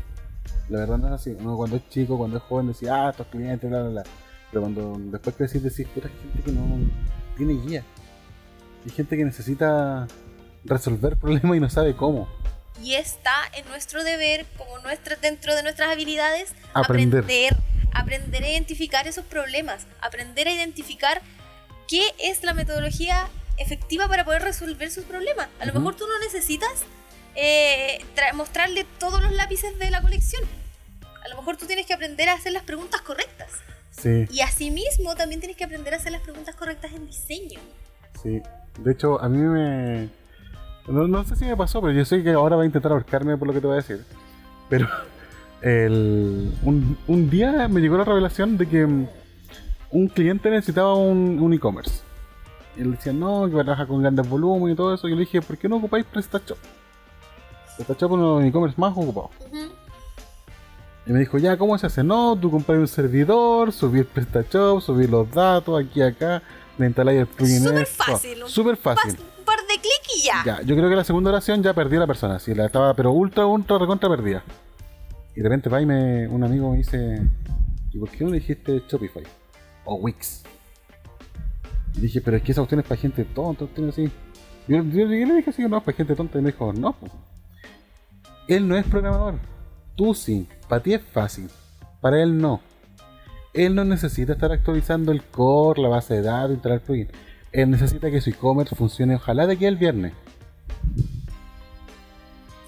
[0.68, 1.34] La verdad no es así.
[1.38, 4.02] Uno cuando es chico, cuando es joven, decía, ah, estos clientes, bla, bla, bla.
[4.50, 6.78] Pero cuando después crecí, decís, puta, gente que no
[7.36, 7.82] tiene guía.
[8.84, 10.06] Hay gente que necesita
[10.64, 12.28] resolver problemas y no sabe cómo.
[12.82, 17.24] Y está en nuestro deber, como nuestra, dentro de nuestras habilidades, Aprender.
[17.24, 17.56] aprender,
[17.92, 21.20] aprender a identificar esos problemas, aprender a identificar
[21.88, 25.48] qué es la metodología efectiva para poder resolver sus problemas.
[25.60, 26.70] A lo mejor tú no necesitas
[27.34, 30.42] eh, tra- mostrarle todos los lápices de la colección.
[31.24, 33.50] A lo mejor tú tienes que aprender a hacer las preguntas correctas.
[33.90, 37.60] Sí, Y asimismo también tienes que aprender a hacer las preguntas correctas en diseño.
[38.22, 38.40] sí.
[38.78, 40.08] De hecho, a mí me.
[40.86, 43.36] No, no sé si me pasó, pero yo sé que ahora va a intentar ahorcarme
[43.36, 44.04] por lo que te voy a decir.
[44.70, 44.88] Pero
[45.62, 49.08] el, un, un día me llegó la revelación de que mm,
[49.90, 52.02] un cliente necesitaba un, un e-commerce.
[52.76, 55.08] Y él decía, no, que trabaja con grandes volúmenes y todo eso.
[55.08, 56.58] Y yo le dije, ¿por qué no ocupáis PrestaShop?
[57.76, 59.30] PrestaShop es uno de los e-commerce más ocupados.
[61.06, 62.04] Y me dijo, ya, ¿cómo se hace?
[62.04, 66.42] No, tú compras un servidor, subir PrestaShop, subir los datos aquí acá,
[66.76, 67.64] le instaláis el plugin.
[67.64, 69.16] Súper fácil, Súper fácil.
[69.38, 70.42] Un par de clics y ya.
[70.44, 72.38] Ya, yo creo que la segunda oración ya perdí a la persona.
[72.38, 74.44] Si la estaba, pero ultra, ultra, recontra perdida.
[75.38, 77.22] Y de repente va y me, un amigo me dice,
[77.92, 79.22] ¿y por qué no le dijiste Shopify?
[79.84, 80.42] O Wix.
[81.94, 84.10] Dije, pero es que esa opción es para gente tonta, así.
[84.66, 86.40] Yo, le dije así, no, para gente tonta.
[86.40, 86.92] Y me dijo, no.
[86.94, 87.12] pues.
[88.48, 89.36] Él no es programador.
[89.94, 90.48] Tú sí.
[90.68, 91.48] Para ti es fácil.
[92.00, 92.60] Para él no.
[93.54, 97.12] Él no necesita estar actualizando el core, la base de datos, instalar plugin.
[97.52, 100.14] Él necesita que su e-commerce funcione, ojalá de aquí al viernes.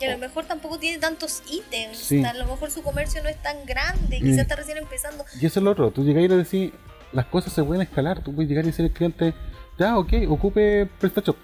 [0.00, 1.98] Y a lo mejor tampoco tiene tantos ítems.
[1.98, 2.24] Sí.
[2.24, 4.18] A lo mejor su comercio no es tan grande.
[4.18, 4.24] Mm.
[4.24, 5.24] Quizás está recién empezando.
[5.40, 6.72] Y eso es lo otro, tú llegas y le decís,
[7.12, 9.34] las cosas se pueden escalar, tú puedes llegar y decir al cliente,
[9.78, 11.36] ya, ok, ocupe PrestaShop,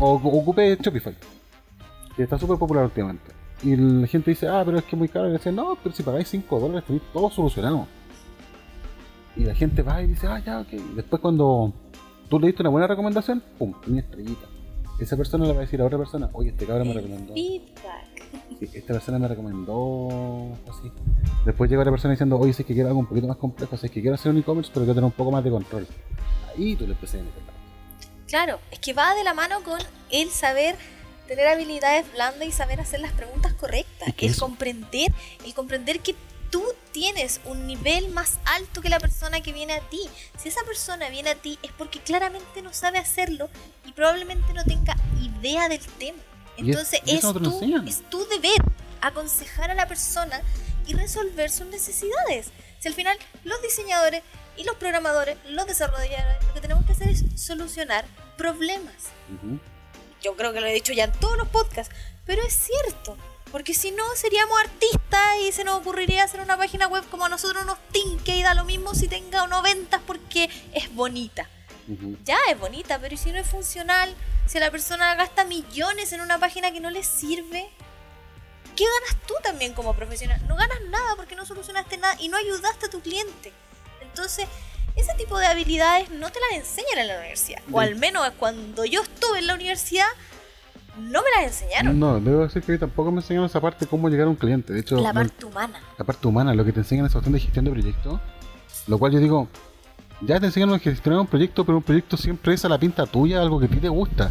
[0.00, 1.14] o o ocupe Shopify,
[2.16, 3.32] que está súper popular últimamente.
[3.62, 5.76] Y la gente dice, ah, pero es que es muy caro, y le dicen, no,
[5.82, 7.86] pero si pagáis 5 dólares tenéis todo solucionado.
[9.36, 10.68] Y la gente va y dice, ah, ya, ok.
[10.94, 11.72] Después cuando
[12.28, 14.46] tú le diste una buena recomendación, pum, una estrellita.
[14.98, 17.34] Esa persona le va a decir a otra persona, oye, este cabrón me recomendó.
[17.34, 18.06] Feedback.
[18.58, 20.90] Sí, esta persona me recomendó así.
[21.44, 23.76] Después llega otra persona diciendo, oye, si es que quiero algo un poquito más complejo,
[23.76, 25.86] si es que quiero hacer un e-commerce, pero quiero tener un poco más de control.
[26.56, 27.52] Ahí tú le empecé a meter la-
[28.26, 29.78] Claro, es que va de la mano con
[30.10, 30.76] el saber
[31.28, 34.08] tener habilidades blandas y saber hacer las preguntas correctas.
[34.08, 35.12] ¿Y qué El comprender,
[35.44, 36.14] el comprender que
[36.50, 40.00] tú tienes un nivel más alto que la persona que viene a ti.
[40.38, 43.48] Si esa persona viene a ti es porque claramente no sabe hacerlo
[43.84, 46.18] y probablemente no tenga idea del tema.
[46.56, 48.60] Es- Entonces es, lo tu, es tu deber
[49.00, 50.40] aconsejar a la persona
[50.86, 52.48] y resolver sus necesidades.
[52.78, 54.22] Si al final los diseñadores
[54.56, 58.04] y los programadores, los desarrolladores, lo que tenemos que hacer es solucionar
[58.38, 58.94] problemas.
[60.22, 61.94] Yo creo que lo he dicho ya en todos los podcasts,
[62.24, 63.16] pero es cierto.
[63.56, 67.30] Porque si no, seríamos artistas y se nos ocurriría hacer una página web como a
[67.30, 71.48] nosotros nos tinque y da lo mismo si tenga o no ventas porque es bonita.
[71.88, 72.18] Ujú.
[72.22, 74.14] Ya es bonita, pero ¿y si no es funcional?
[74.44, 77.70] Si la persona gasta millones en una página que no le sirve,
[78.76, 80.38] ¿qué ganas tú también como profesional?
[80.46, 83.54] No ganas nada porque no solucionaste nada y no ayudaste a tu cliente.
[84.02, 84.46] Entonces,
[84.96, 87.62] ese tipo de habilidades no te las enseñan en la universidad.
[87.72, 90.08] O al menos cuando yo estuve en la universidad,
[90.98, 91.98] no me las enseñaron.
[91.98, 94.72] No, debo decir que tampoco me enseñaron esa parte cómo llegar a un cliente.
[94.72, 95.80] De hecho, La me- parte humana.
[95.98, 98.20] la parte humana, lo que te enseñan es de gestión de proyectos.
[98.86, 99.48] Lo cual yo digo,
[100.22, 103.04] ya te enseñan a gestionar un proyecto, pero un proyecto siempre es a la pinta
[103.06, 104.30] tuya, algo que a ti te gusta.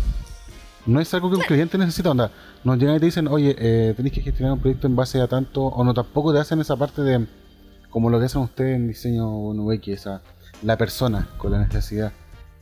[0.85, 2.31] No es algo que un cliente necesita, onda.
[2.63, 5.27] Nos llegan y te dicen, oye, eh, tenéis que gestionar un proyecto en base a
[5.27, 7.25] tanto, o no tampoco te hacen esa parte de,
[7.89, 10.21] como lo que hacen ustedes en diseño UX, esa,
[10.61, 12.13] la persona con la necesidad.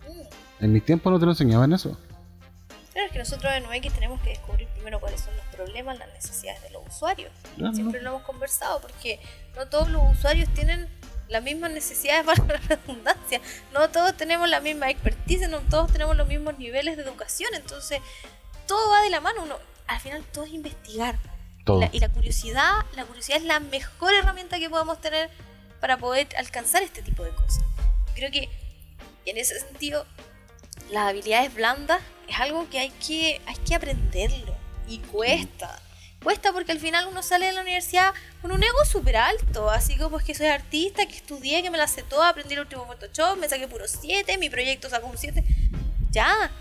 [0.08, 0.64] Mm.
[0.66, 1.97] En mis tiempos no te lo enseñaban eso.
[2.94, 6.10] Claro, es que nosotros en UX tenemos que descubrir primero cuáles son los problemas, las
[6.14, 7.32] necesidades de los usuarios.
[7.58, 7.74] Claro.
[7.74, 9.20] Siempre lo hemos conversado porque
[9.56, 10.88] no todos los usuarios tienen
[11.28, 13.41] las mismas necesidades para la redundancia.
[13.72, 17.50] No todos tenemos la misma expertise, no todos tenemos los mismos niveles de educación.
[17.56, 18.00] Entonces,
[18.68, 19.41] todo va de la mano.
[19.44, 21.18] Uno, al final, todo es investigar.
[21.66, 21.80] Todo.
[21.80, 25.32] La- y la curiosidad, la curiosidad es la mejor herramienta que podemos tener
[25.80, 27.64] para poder alcanzar este tipo de cosas.
[28.14, 28.50] Creo que
[29.26, 30.06] en ese sentido,
[30.91, 34.56] las habilidades blandas es algo que hay que, hay que aprenderlo.
[34.88, 35.80] Y cuesta.
[36.24, 39.70] Cuesta porque al final uno sale de la universidad con un ego súper alto.
[39.70, 42.62] Así como es que soy artista, que estudié, que me la sé toda, aprendí el
[42.62, 45.44] último Photoshop, me saqué puro 7, mi proyecto sacó un 7.
[46.12, 46.52] Ya.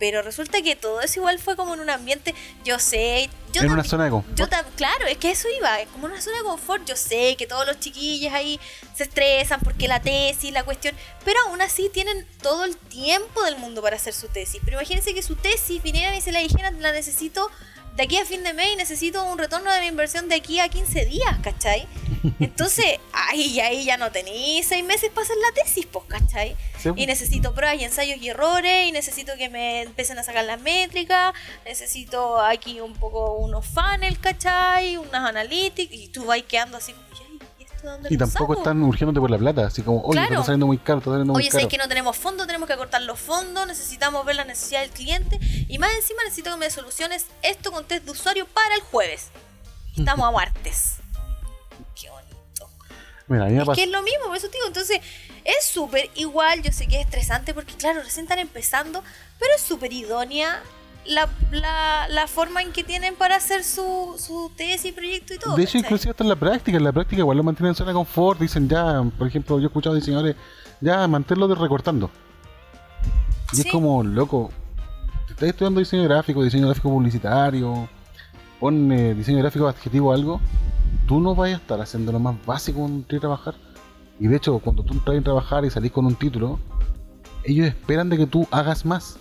[0.00, 2.34] Pero resulta que todo eso igual fue como en un ambiente,
[2.64, 4.40] yo sé, yo en una zona de confort.
[4.74, 6.84] claro, es que eso iba, es como una zona de confort.
[6.86, 8.58] Yo sé que todos los chiquillos ahí
[8.96, 13.58] se estresan porque la tesis, la cuestión, pero aún así tienen todo el tiempo del
[13.58, 14.60] mundo para hacer su tesis.
[14.64, 17.50] Pero imagínense que su tesis vinieran y se la dijeran, la necesito
[17.96, 20.68] de aquí a fin de mes necesito un retorno de mi inversión de aquí a
[20.68, 21.86] 15 días, ¿cachai?
[22.40, 26.56] Entonces, ahí, ahí ya no tenéis seis meses para hacer la tesis, pues, ¿cachai?
[26.78, 30.44] Sí, Y necesito pruebas y ensayos y errores, y necesito que me empiecen a sacar
[30.44, 31.34] las métricas,
[31.64, 34.96] necesito aquí un poco unos funnels, ¿cachai?
[34.96, 36.94] Unas analytics, y tú vas quedando así
[37.80, 38.60] como, "Ya, ¿y tampoco saco?".
[38.60, 40.32] están urgiéndote por la plata, así como, oye, Claro.
[40.34, 41.62] está saliendo muy caro, está saliendo muy Oye, caro.
[41.62, 44.90] sé que no tenemos fondos, tenemos que acortar los fondos, necesitamos ver la necesidad del
[44.90, 48.80] cliente, y más encima necesito que me soluciones esto con test de usuario para el
[48.82, 49.28] jueves.
[49.96, 50.96] Estamos a martes.
[52.00, 52.68] Qué bonito.
[53.28, 54.66] Mira, Es que es lo mismo, por eso te digo.
[54.66, 55.00] Entonces,
[55.44, 56.62] es súper igual.
[56.62, 59.02] Yo sé que es estresante porque, claro, recién están empezando,
[59.38, 60.62] pero es súper idónea
[61.06, 65.38] la, la, la forma en que tienen para hacer su, su tesis y proyecto y
[65.38, 65.56] todo.
[65.56, 65.80] De hecho, ¿cachai?
[65.82, 68.38] inclusive hasta en la práctica, en la práctica igual lo mantienen en zona de confort,
[68.40, 70.36] dicen ya, por ejemplo, yo he escuchado diseñadores,
[70.80, 72.10] ya mantenerlo de recortando.
[73.52, 73.62] Y Sí.
[73.62, 74.50] es como, loco,
[75.26, 77.88] te estás estudiando diseño gráfico, diseño gráfico publicitario,
[78.60, 80.40] pon eh, diseño gráfico adjetivo algo,
[81.08, 83.54] tú no vas a estar haciendo lo más básico a trabajar.
[84.20, 86.58] Y de hecho, cuando tú entras a trabajar y salís con un título,
[87.42, 89.18] ellos esperan de que tú hagas más.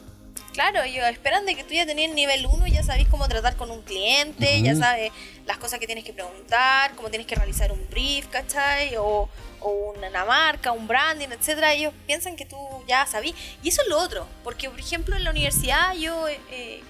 [0.54, 3.56] Claro, ellos esperan de que tú ya tenés nivel 1 y ya sabés cómo tratar
[3.56, 4.82] con un cliente, ya Ujú.
[4.82, 5.12] sabes
[5.46, 8.96] las cosas que tienes que preguntar, cómo tienes que realizar un brief, ¿cachai?
[8.98, 9.30] O,
[9.62, 11.74] o una marca, un branding, etcétera.
[11.74, 13.36] Ellos piensan que tú ya sabís.
[13.64, 16.82] Y eso es lo otro, porque por ejemplo en la universidad yo eh, eh,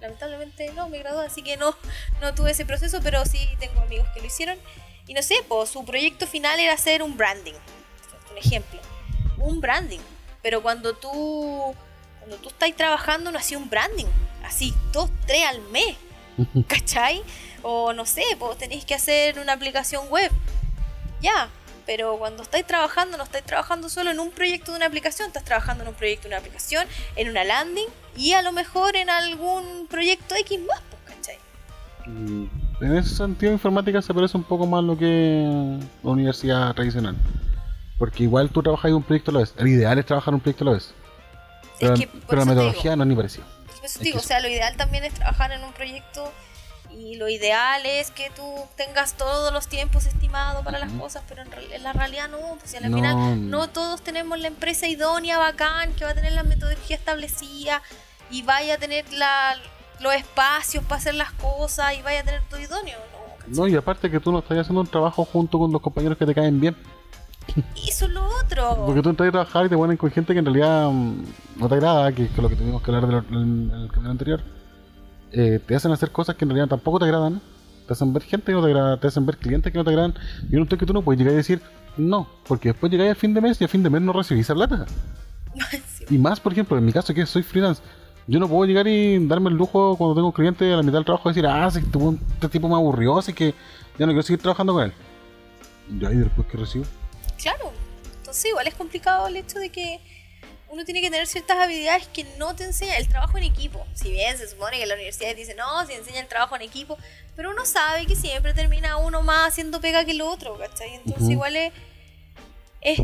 [0.00, 1.74] lamentablemente no me gradué, así que no,
[2.20, 4.58] no tuve ese proceso, pero sí tengo amigos que lo hicieron.
[5.06, 7.54] Y no sé, pues su proyecto final era hacer un branding,
[8.30, 8.78] un ejemplo,
[9.38, 10.00] un branding.
[10.42, 11.74] Pero cuando tú
[12.26, 14.06] cuando tú estás trabajando no hacía un branding,
[14.44, 15.96] así dos, tres al mes,
[16.66, 17.22] ¿cachai?
[17.62, 20.32] O no sé, pues tenéis que hacer una aplicación web,
[21.22, 21.48] ya.
[21.86, 25.44] Pero cuando estáis trabajando, no estáis trabajando solo en un proyecto de una aplicación, estás
[25.44, 29.08] trabajando en un proyecto de una aplicación, en una landing y a lo mejor en
[29.08, 31.38] algún proyecto X más, pues, ¿cachai?
[32.06, 32.46] Mm,
[32.80, 37.14] En ese sentido, informática se parece un poco más a lo que la universidad tradicional.
[37.98, 39.54] Porque igual tú trabajas en un proyecto a la vez.
[39.56, 40.92] El ideal es trabajar en un proyecto a la vez.
[41.80, 43.44] Pero, es que pero la te digo, metodología no es ni parecido.
[43.66, 45.72] Por eso Es te digo, que o sea, lo ideal también es trabajar en un
[45.72, 46.32] proyecto
[46.90, 48.42] y lo ideal es que tú
[48.76, 51.00] tengas todos los tiempos estimados para las Ujú.
[51.00, 53.68] cosas, pero en, en la realidad no, pues si al No, final no.
[53.68, 57.82] todos tenemos la empresa idónea, bacán, que va a tener la metodología establecida
[58.30, 59.56] y vaya a tener la,
[60.00, 63.26] los espacios para hacer las cosas y vaya a tener todo idóneo, ¿no?
[63.48, 66.26] No, y aparte que tú no estás haciendo un trabajo junto con los compañeros que
[66.26, 66.76] te caen bien.
[67.74, 68.84] Y eso es lo otro.
[68.86, 71.24] Porque tú entras a trabajar y te ponen con gente que en realidad mm,
[71.58, 74.40] no te agrada, que es lo que tuvimos que hablar en el capítulo anterior.
[75.32, 77.40] Eh, te hacen hacer cosas que en realidad tampoco te agradan.
[77.86, 79.90] Te hacen ver gente que no te agrada, te hacen ver clientes que no te
[79.90, 80.14] agradan.
[80.50, 81.62] Y un que tú no puedes llegar y decir
[81.96, 84.44] no, porque después llegáis al fin de mes y al fin de mes no recibís
[84.44, 84.86] esa plata.
[85.88, 86.04] Sí.
[86.10, 87.82] Y más, por ejemplo, en mi caso que soy freelance,
[88.26, 90.98] yo no puedo llegar y darme el lujo cuando tengo un cliente a la mitad
[90.98, 91.98] del trabajo de decir, ah, sí, este,
[92.34, 93.54] este tipo me aburrió, así que
[93.98, 94.92] ya no quiero seguir trabajando con él.
[95.98, 96.84] Ya, y después que recibo.
[97.40, 97.72] Claro,
[98.18, 100.00] entonces igual es complicado el hecho de que
[100.68, 103.86] uno tiene que tener ciertas habilidades que no te enseña el trabajo en equipo.
[103.94, 106.98] Si bien se supone que la universidad dice no, se enseña el trabajo en equipo,
[107.36, 110.94] pero uno sabe que siempre termina uno más haciendo pega que el otro, ¿cachai?
[110.94, 111.72] Entonces igual es,
[112.80, 113.00] es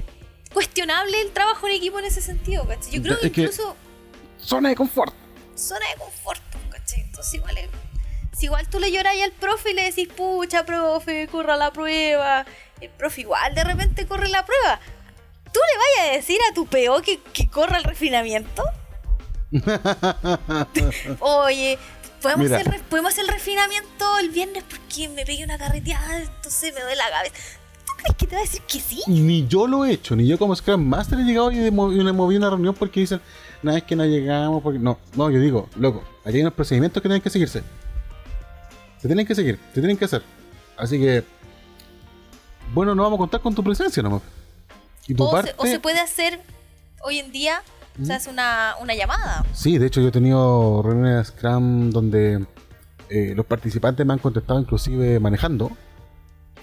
[0.52, 2.90] cuestionable el trabajo en equipo en ese sentido, ¿cachai?
[2.92, 3.76] Yo creo que- incluso
[4.38, 5.14] Zona de confort.
[5.54, 7.00] zona de confort, ¿cachai?
[7.02, 7.68] Entonces igual es...
[8.36, 12.44] Si igual tú le lloras al profe y le decís, pucha, profe, corra la prueba.
[12.82, 14.80] El profe igual de repente corre la prueba.
[15.52, 18.62] ¿Tú le vayas a decir a tu PO que, que corra el refinamiento?
[21.20, 21.78] Oye,
[22.20, 26.80] ¿podemos hacer, ¿podemos hacer el refinamiento el viernes porque me pegué una carreteada, entonces me
[26.80, 27.34] duele la cabeza?
[27.86, 29.02] ¿Tú crees que te va a decir que sí?
[29.06, 32.36] Ni yo lo he hecho, ni yo como Scrum Master he llegado y me moví-
[32.36, 33.20] una reunión porque dicen,
[33.62, 37.02] nada, es que no llegamos, porque no, no, yo digo, loco, aquí hay unos procedimientos
[37.02, 37.62] que tienen que seguirse.
[39.00, 40.22] Se tienen que seguir, se tienen que hacer.
[40.76, 41.24] Así que,
[42.74, 44.22] bueno, no vamos a contar con tu presencia nomás.
[45.06, 46.40] Y tu O, parte, se, o se puede hacer
[47.02, 47.62] hoy en día,
[48.02, 49.44] se hace una, una llamada.
[49.52, 52.46] Sí, de hecho yo he tenido reuniones de Scrum donde
[53.10, 55.70] eh, los participantes me han contestado inclusive manejando.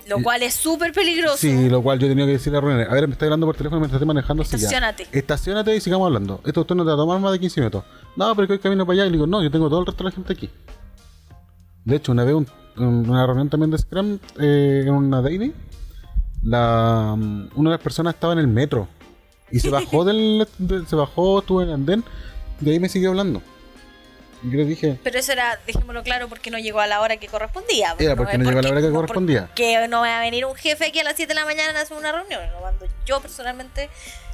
[0.08, 1.38] Lo cual es súper peligroso.
[1.38, 3.46] Sí, lo cual yo he tenido que decirle a reunión, a ver, me está hablando
[3.46, 4.44] por teléfono mientras estoy manejando.
[4.44, 4.58] sí, ya.
[4.58, 5.08] Estacionate.
[5.12, 6.42] Estacionate y sigamos hablando.
[6.46, 7.84] Esto usted no te va a tomar más de 15 minutos.
[8.16, 9.06] No, pero que hoy camino para allá.
[9.06, 10.50] Y le digo, no, yo tengo todo el resto de la gente aquí.
[11.86, 12.48] De hecho, una vez un-
[12.78, 15.54] un- una reunión también de Scrum, eh, en una daily,
[16.44, 18.88] la, mm, una de las personas estaba en el metro.
[19.52, 22.04] Y se bajó del, de- se bajó, estuvo en el andén,
[22.62, 23.42] y ahí me siguió hablando.
[24.42, 27.18] Y yo le dije, Pero eso era, dejémoslo claro, porque no llegó a la hora
[27.18, 27.94] que correspondía.
[27.96, 29.50] pues, Era porque es no llegó a la hora que no correspondía.
[29.54, 31.82] Que no va a venir un jefe aquí a las 7 de la mañana a
[31.82, 32.42] hacer una reunión.
[32.54, 33.90] Lo mando yo personalmente,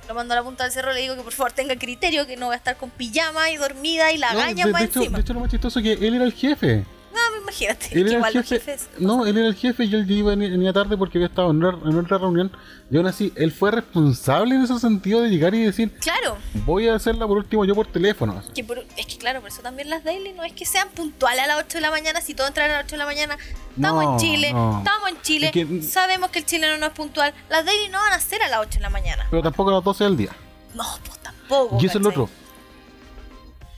[0.08, 2.38] lo mando a la punta del cerro le digo que por favor tenga criterio, que
[2.38, 5.00] no va a estar con pijama y dormida y la No, gaña de, de hecho,
[5.00, 5.18] encima.
[5.18, 6.86] de hecho, lo más chistoso es que él era el jefe.
[7.16, 8.72] No, imagínate, Él era igual el los jefe.
[8.74, 8.90] jefes.
[9.00, 11.90] No, él era el jefe y él iba venía tarde porque había estado en, una-
[11.90, 12.52] en otra reunión.
[12.92, 16.88] Y aún así, él fue responsable en ese sentido de llegar y decir, Claro, voy
[16.90, 18.44] a hacerla por último yo por teléfono.
[18.54, 21.44] que por- es que claro, por eso también las daily no es que sean puntuales
[21.44, 23.38] a las 8 de la mañana, si todos entran a las 8 de la mañana,
[23.76, 24.78] estamos No, en Chile, no.
[24.80, 27.98] estamos en Chile, Es que- sabemos que el chileno no es puntual, las daily no
[28.00, 29.26] van a ser a las 8 de la mañana.
[29.32, 30.32] Pero tampoco a las 12 del día.
[30.74, 31.78] No, pues tampoco.
[31.82, 32.30] y eso es lo otro.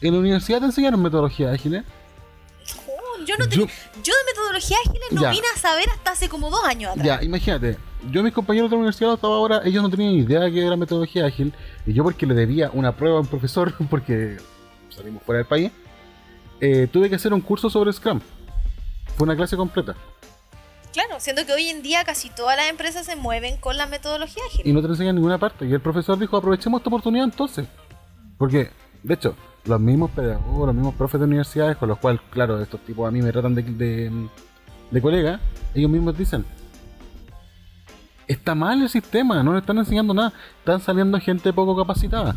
[0.02, 1.84] En la universidad te enseñaron metodología ágil, ¿eh?
[3.26, 3.68] Yo no Yo- tenía-
[4.04, 5.30] yo de metodología ágil no Ya.
[5.32, 7.06] vine a saber hasta hace como dos años atrás.
[7.06, 7.78] Ya, imagínate.
[8.12, 10.76] Yo, mis compañeros de la universidad hasta ahora, ellos no tenían idea de qué era
[10.76, 11.54] metodología ágil.
[11.86, 14.38] Y yo, porque le debía una prueba a un profesor, porque
[14.90, 15.72] salimos fuera del país,
[16.62, 18.20] eh, tuve que hacer un curso sobre Scrum.
[19.16, 19.96] Fue una clase completa.
[20.94, 24.42] Claro, siendo que hoy en día casi todas las empresas se mueven con la metodología
[24.48, 24.62] ágil.
[24.66, 25.66] y no te enseñan en ninguna parte.
[25.66, 27.68] Y el profesor dijo, aprovechemos esta oportunidad entonces.
[28.38, 28.72] Porque,
[29.04, 29.36] de hecho,
[29.68, 33.12] los mismos pedagogos, los mismos profes de universidades, con los cuales, claro, estos tipos a
[33.12, 34.12] mí me tratan de, de,
[34.92, 35.40] de colega,
[35.76, 36.46] ellos mismos dicen,
[38.28, 42.36] está mal el sistema, no le están enseñando nada, están saliendo gente poco capacitada.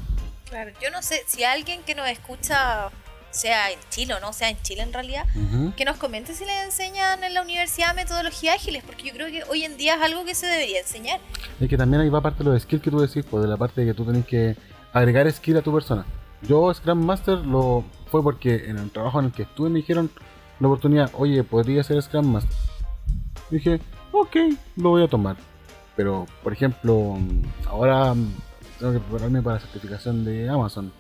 [0.48, 2.90] Claro, yo no sé si alguien que nos escucha,
[3.30, 5.24] sea en Chile o no sea en Chile en realidad,
[5.76, 9.44] que nos comente si le enseñan en la universidad metodología ágiles, porque yo creo que
[9.48, 11.20] hoy en día es algo que se debería enseñar.
[11.60, 13.56] Es que también ahí va parte de los skills que tú decís, pues de la
[13.56, 14.56] parte de que tú tenés que
[14.92, 16.04] agregar skill a tu persona.
[16.43, 20.11] Yo Scrum Master lo fue porque en el trabajo en el que estuve me dijeron
[20.59, 22.57] la oportunidad, oye, podría ser Scrum Master.
[23.51, 23.80] Dije,
[24.12, 24.36] ok,
[24.76, 25.36] lo voy a tomar.
[25.97, 27.16] Pero, por ejemplo,
[27.68, 28.34] ahora mm,
[28.78, 30.93] tengo que prepararme para la certificación de Amazon.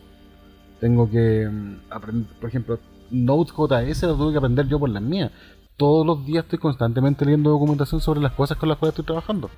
[0.80, 1.48] Tengo que
[1.90, 2.78] aprender, por ejemplo,
[3.10, 5.30] Node.js lo tuve que aprender yo por las mías.
[5.76, 9.50] Todos los días estoy constantemente leyendo documentación sobre las cosas con las cuales estoy trabajando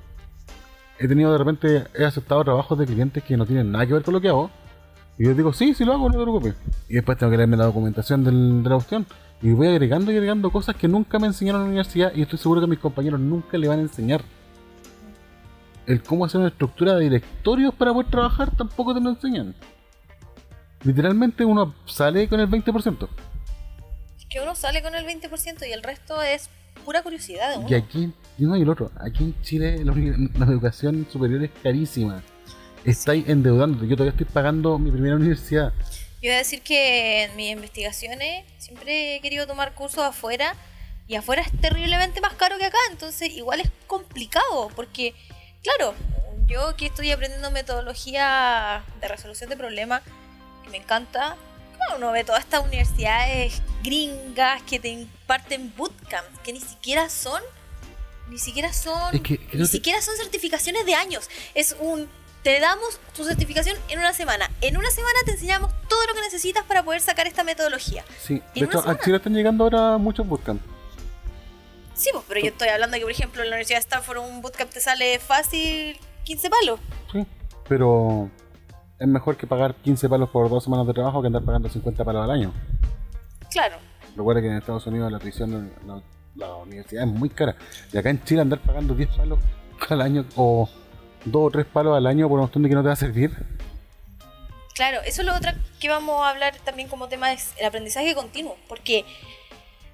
[1.03, 4.05] he tenido de repente, he aceptado trabajos de clientes que no tienen nada que ver
[4.05, 4.51] con lo que hago.
[5.22, 6.54] Y yo digo, sí, sí lo hago, no te preocupes.
[6.88, 9.06] Y después tengo que leerme la documentación del- de la opción.
[9.40, 12.40] Y voy agregando y agregando cosas que nunca me enseñaron en la universidad y estoy
[12.40, 14.20] seguro que mis compañeros nunca le van a enseñar.
[15.86, 19.54] El cómo hacer una estructura de directorios para poder trabajar tampoco te lo enseñan.
[20.82, 23.08] Literalmente uno sale con el 20%.
[24.18, 26.50] Es que uno sale con el 20% y el resto es
[26.84, 27.68] pura curiosidad de uno.
[27.68, 32.22] Y aquí, y no hay el otro, aquí en Chile la educación superior es carísima.
[32.85, 33.87] Estáis endeudándote.
[33.87, 35.72] Yo todavía estoy pagando mi primera universidad.
[36.20, 40.55] Yo voy a decir que en mis investigaciones siempre he querido tomar cursos afuera
[41.09, 45.14] y afuera es terriblemente más caro que acá, entonces igual es complicado porque,
[45.62, 45.95] claro,
[46.47, 50.03] yo que estoy aprendiendo metodología de resolución de problemas,
[50.62, 51.37] que me encanta,
[51.76, 57.43] claro, uno ve todas estas universidades gringas que te imparten bootcamps, que ni siquiera son,
[58.28, 62.09] ni siquiera son, Es que ni que- siquiera son certificaciones de años, es un
[62.43, 64.51] te damos tu certificación en una semana.
[64.61, 68.05] En una semana te enseñamos todo lo que necesitas para poder sacar esta metodología.
[68.20, 70.62] Sí, de hecho, a Chile están llegando ahora muchos bootcamps.
[71.95, 74.43] Sí, pues, pero yo estoy hablando que, por ejemplo, en la Universidad de Stanford un
[74.43, 76.80] bootcamp te sale fácil 15 palos.
[77.12, 77.26] Sí,
[77.68, 78.28] pero
[78.99, 82.05] es mejor que pagar 15 palos por dos semanas de trabajo que andar pagando 50
[82.05, 82.53] palos al año.
[83.51, 83.76] Claro.
[84.16, 86.03] Recuerda que en Estados Unidos la tuición, la,
[86.34, 87.55] la universidad es muy cara.
[87.93, 89.38] Y acá en Chile andar pagando 10 palos
[89.88, 90.68] al año o
[91.24, 92.96] 2 o 3 palos al año por una cuestión de que no te va a
[92.96, 93.30] servir.
[94.74, 98.14] Claro, eso es lo otro que vamos a hablar también como tema, es el aprendizaje
[98.14, 99.04] continuo, porque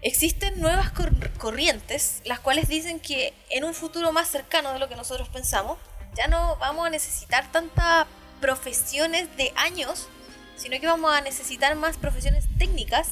[0.03, 4.89] existen nuevas cor- corrientes, las cuales dicen que en un futuro más cercano de lo
[4.89, 5.79] que nosotros pensamos,
[6.15, 8.07] ya no vamos a necesitar tantas
[8.41, 10.09] profesiones de años,
[10.57, 13.09] sino que vamos a necesitar más profesiones técnicas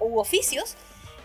[0.00, 0.74] u oficios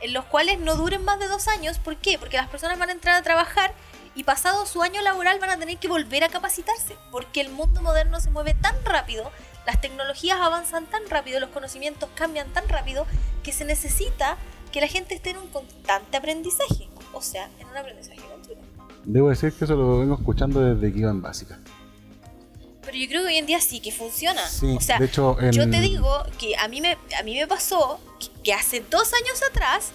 [0.01, 1.77] en los cuales no duren más de dos años.
[1.79, 2.17] ¿Por qué?
[2.17, 3.73] Porque las personas van a entrar a trabajar
[4.15, 7.81] y pasado su año laboral van a tener que volver a capacitarse, porque el mundo
[7.81, 9.31] moderno se mueve tan rápido,
[9.65, 13.05] las tecnologías avanzan tan rápido, los conocimientos cambian tan rápido,
[13.43, 14.37] que se necesita
[14.71, 18.63] que la gente esté en un constante aprendizaje, o sea, en un aprendizaje continuo.
[19.03, 21.59] Debo decir que eso lo vengo escuchando desde que iba en básica.
[22.83, 24.45] Pero yo creo que hoy en día sí que funciona.
[24.47, 27.47] Sí, o sea, de hecho, yo te digo que a mí me, a mí me
[27.47, 29.91] pasó que, que hace dos años atrás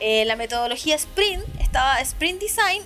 [0.00, 2.82] eh, la metodología Sprint, estaba Sprint Design,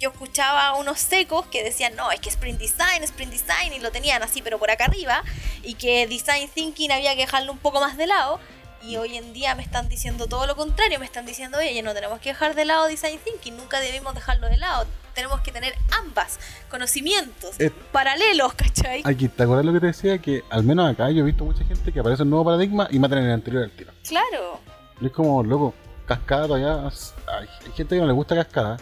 [0.00, 3.80] yo escuchaba a unos secos que decían, no, es que Sprint Design, Sprint Design, y
[3.80, 5.22] lo tenían así, pero por acá arriba,
[5.62, 8.40] y que Design Thinking había que dejarlo un poco más de lado.
[8.82, 11.94] Y hoy en día me están diciendo todo lo contrario, me están diciendo, oye, no
[11.94, 15.74] tenemos que dejar de lado Design Thinking, nunca debemos dejarlo de lado, tenemos que tener
[15.90, 16.38] ambas
[16.68, 19.00] conocimientos Eh, paralelos, ¿cachai?
[19.06, 20.18] Aquí, ¿te acuerdas lo que te decía?
[20.18, 22.98] Que al menos acá yo he visto mucha gente que aparece un nuevo paradigma y
[22.98, 23.92] matan en el anterior al tiro.
[24.06, 24.60] Claro.
[25.00, 25.72] Y es como, loco,
[26.04, 26.82] cascada todavía.
[26.82, 28.76] Hay, hay gente que no le gusta cascada,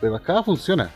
[0.00, 0.90] pero cascada funciona.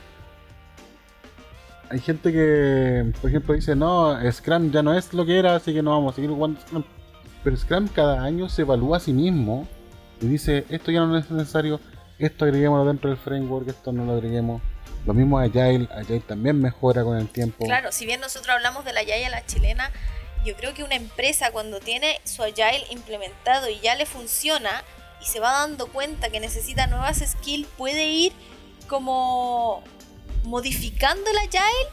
[1.90, 5.72] Hay gente que, por ejemplo, dice, no, Scrum ya no es lo que era, así
[5.72, 6.84] que no vamos a seguir jugando Scrum.
[7.42, 9.66] Pero Scrum cada año se evalúa a sí mismo
[10.20, 11.80] y dice, esto ya no es necesario,
[12.18, 14.60] esto agreguémoslo dentro del framework, esto no lo agreguemos.
[15.06, 17.64] Lo mismo Agile, Agile también mejora con el tiempo.
[17.64, 19.90] Claro, si bien nosotros hablamos de la Yaya la chilena,
[20.44, 24.82] yo creo que una empresa cuando tiene su Agile implementado y ya le funciona
[25.22, 28.32] y se va dando cuenta que necesita nuevas skills, puede ir
[28.88, 29.82] como
[30.44, 31.90] modificando el Agile,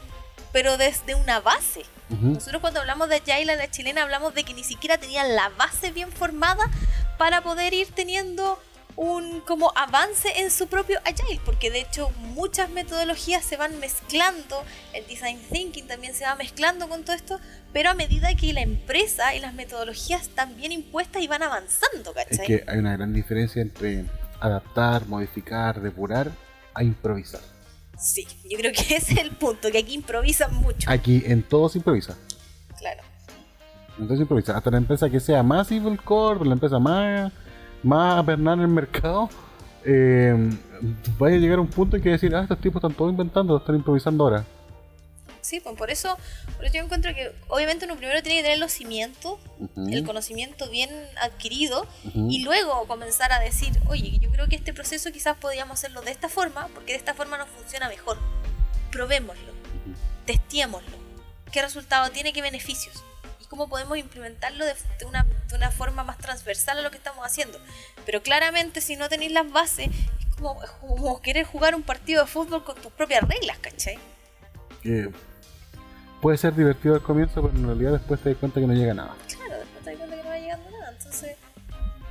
[0.52, 1.82] pero desde una base.
[2.10, 2.28] Ujú.
[2.28, 5.50] Nosotros cuando hablamos de Agile a la chilena hablamos de que ni siquiera tenían la
[5.50, 6.70] base bien formada
[7.18, 8.60] para poder ir teniendo
[8.96, 14.64] un como avance en su propio Agile, porque de hecho muchas metodologías se van mezclando,
[14.94, 17.40] el Design Thinking también se va mezclando con todo esto,
[17.74, 22.14] pero a medida que la empresa y las metodologías están bien impuestas y van avanzando,
[22.16, 22.48] Es ¿cachai?
[22.48, 24.06] que hay una gran diferencia entre
[24.40, 26.32] adaptar, modificar, depurar
[26.76, 27.42] a improvisar.
[27.98, 31.70] Sí, yo creo que ese es el punto, que aquí improvisan mucho, Aquí en todo
[31.70, 32.16] se improvisa.
[32.78, 33.02] claro.
[33.98, 34.58] Entonces improvisa.
[34.58, 37.32] Hasta la empresa que sea más evil core, la empresa más,
[37.82, 39.30] más apernada en el mercado,
[39.86, 40.36] eh,
[41.18, 43.56] vaya a llegar a un punto en que decir, ah, estos tipos están todo inventando,
[43.56, 44.46] están improvisando ahora.
[45.46, 46.18] Sí, pues por eso,
[46.74, 49.90] yo encuentro que obviamente uno primero tiene que tener los cimientos, Ujú.
[49.92, 50.90] el conocimiento bien
[51.22, 52.30] adquirido Ujú.
[52.32, 56.10] y luego comenzar a decir, oye, yo creo que este proceso quizás podríamos hacerlo de
[56.10, 58.18] esta forma porque de esta forma nos funciona mejor.
[58.92, 59.54] Probémoslo,
[60.26, 60.98] testémoslo.
[61.52, 62.34] ¿Qué resultado tiene?
[62.34, 63.04] ¿Qué beneficios?
[63.40, 66.98] Y cómo podemos implementarlo de, de una, de una forma más transversal a lo que
[66.98, 67.60] estamos haciendo.
[68.04, 72.28] Pero claramente si no tenéis las bases, es como, como querer jugar un partido de
[72.32, 74.00] fútbol con tus propias reglas, ¿cachai?
[74.82, 75.10] Que
[76.26, 78.96] puede ser divertido al comienzo, pero en realidad después te das cuenta que no llega
[78.96, 79.14] nada.
[79.28, 80.92] Claro, después te das cuenta que no va llegando nada.
[80.98, 81.38] Entonces,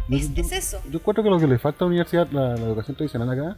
[0.09, 0.81] es, yo- es eso.
[0.89, 3.57] Yo encuentro que lo que le falta a la universidad, la, la educación tradicional acá,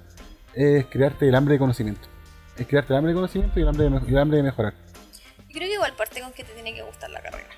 [0.55, 2.09] es crearte el hambre de conocimiento.
[2.57, 4.73] Es crearte el hambre de conocimiento y el hambre de, y el hambre de mejorar.
[4.73, 7.49] Yo creo que igual parte con que te tiene que gustar la carrera.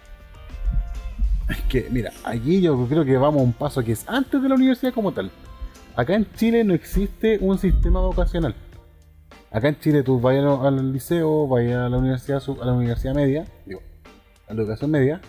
[1.50, 4.48] Es que, mira, aquí yo creo que vamos a un paso que es antes de
[4.48, 5.30] la universidad como tal.
[5.94, 8.56] Acá en Chile no existe un sistema vocacional.
[9.50, 13.46] Acá en Chile tú vayas al- liceo, vayas a la universidad, a la universidad media,
[13.64, 13.80] digo,
[14.46, 15.20] a la educación media,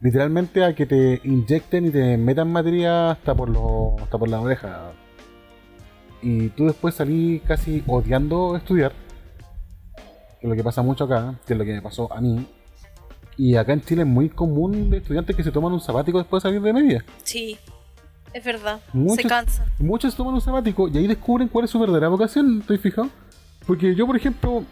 [0.00, 4.40] literalmente a que te inyecten y te metan materia hasta por los, hasta por la
[4.40, 4.92] oreja.
[6.22, 8.92] Y tú después salís casi odiando estudiar,
[10.40, 12.46] que es lo que pasa mucho acá, que es lo que me pasó a mí.
[13.36, 16.42] Y acá en Chile es muy común de estudiantes que se toman un sabático después
[16.42, 17.04] de salir de media.
[17.22, 17.58] Sí,
[18.32, 18.80] es verdad.
[19.14, 19.66] Se cansa.
[19.78, 23.08] Muchos toman un sabático y ahí descubren cuál es su verdadera vocación, ¿estoy fijado?
[23.66, 24.62] Porque yo, por ejemplo,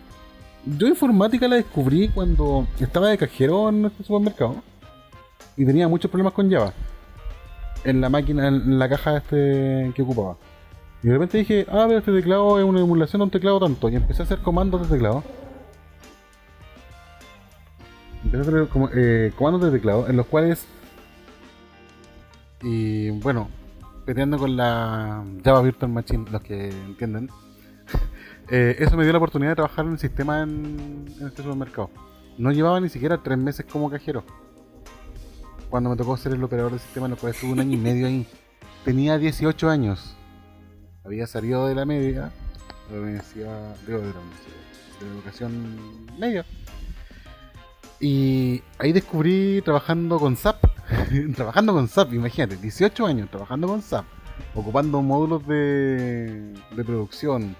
[0.65, 4.57] yo informática la descubrí cuando estaba de cajero en nuestro supermercado
[5.57, 6.73] y tenía muchos problemas con Java
[7.85, 10.37] en la máquina, en la caja este que ocupaba.
[11.03, 13.89] Y de repente dije, ah, pero este teclado es una emulación de un teclado tanto.
[13.91, 15.23] Y empecé a hacer comandos de teclado.
[18.25, 20.67] Empecé a hacer como- eh, comandos de teclado en los cuales
[22.63, 23.51] y bueno,
[24.07, 27.29] peleando con la Java Virtual Machine, los que entienden,
[28.51, 31.91] eh, eso me dio la oportunidad de trabajar en el sistema en, en este supermercado.
[32.37, 34.25] No llevaba ni siquiera tres meses como cajero.
[35.71, 37.81] Cuando me tocó ser el operador del sistema, en lo cual estuve un año y
[37.81, 38.27] medio ahí.
[38.85, 40.17] Tenía 18 años.
[41.05, 42.33] Había salido de la media,
[42.91, 43.23] de la
[45.01, 46.45] de educación media.
[48.01, 50.65] Y ahí descubrí trabajando con SAP.
[51.37, 54.05] trabajando con SAP, imagínate, 18 años trabajando con SAP,
[54.55, 57.57] ocupando módulos de producción,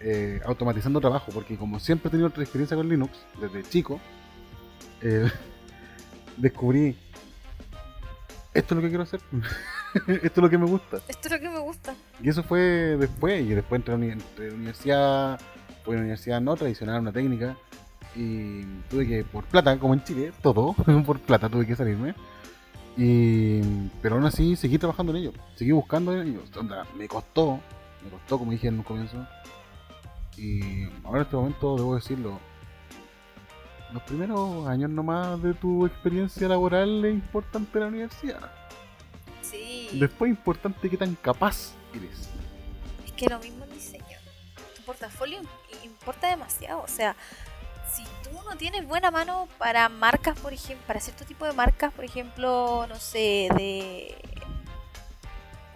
[0.00, 4.00] eh, automatizando trabajo, porque como siempre he tenido otra experiencia con Linux, desde chico,
[5.02, 5.30] eh,
[6.36, 6.96] descubrí,
[8.54, 9.20] esto es lo que quiero hacer,
[10.06, 10.98] esto es lo que me gusta.
[11.08, 11.94] Esto es lo que me gusta.
[12.22, 12.60] Y eso fue
[12.98, 14.22] después, y después entré a la uni-
[14.54, 15.40] universidad,
[15.84, 17.56] fue a una universidad no tradicional, una técnica,
[18.14, 20.72] y tuve que, por plata, como en Chile, todo,
[21.06, 22.14] por plata tuve que salirme.
[22.98, 23.60] Y,
[24.00, 26.42] pero aún así seguí trabajando en ello, seguí buscando en ello.
[26.58, 27.60] Onda, me costó,
[28.02, 29.18] me costó como dije en un comienzo.
[30.38, 32.38] Y ahora en este momento debo decirlo,
[33.92, 38.50] los primeros años nomás de tu experiencia laboral es importante la universidad.
[39.42, 39.88] Sí.
[39.92, 42.28] Después es importante qué tan capaz eres.
[43.04, 44.04] Es que lo mismo en diseño.
[44.76, 46.82] Tu portafolio im- importa demasiado.
[46.82, 47.14] O sea,
[47.90, 51.92] si tú no tienes buena mano para marcas, por ejemplo, para cierto tipo de marcas,
[51.94, 54.16] por ejemplo, no sé, de.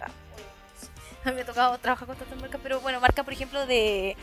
[0.01, 0.09] Ah,
[1.25, 4.17] A mí me ha tocado trabajar con tantas marcas, pero bueno, marca, por ejemplo, de,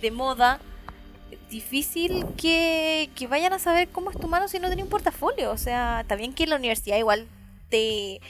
[0.00, 0.60] de moda.
[1.50, 5.50] Difícil que, que vayan a saber cómo es tu mano si no tenés un portafolio.
[5.50, 7.26] O sea, está bien que en la universidad igual
[7.68, 8.20] te,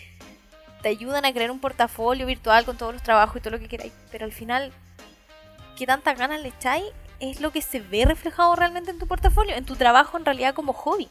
[0.83, 3.69] te ayudan a crear un portafolio virtual con todos los trabajos y todo lo que
[3.69, 4.73] queráis, pero al final,
[5.77, 6.85] ¿qué tantas ganas le echáis?
[7.19, 10.55] Es lo que se ve reflejado realmente en tu portafolio, en tu trabajo en realidad
[10.55, 11.09] como hobby.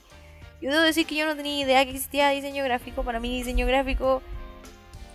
[0.62, 3.04] Yo debo decir que yo no tenía idea que existía diseño gráfico.
[3.04, 4.22] Para mí diseño gráfico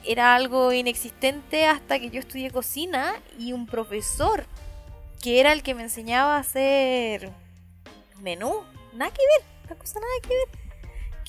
[0.05, 4.47] era algo inexistente hasta que yo estudié cocina y un profesor
[5.21, 7.31] que era el que me enseñaba a hacer
[8.21, 8.65] menú.
[8.93, 10.61] Nada que ver, una cosa nada que ver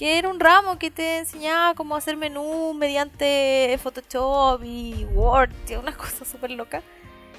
[0.01, 5.75] que era un ramo que te enseñaba cómo hacer menú mediante Photoshop y Word, y
[5.75, 6.81] una cosa súper loca.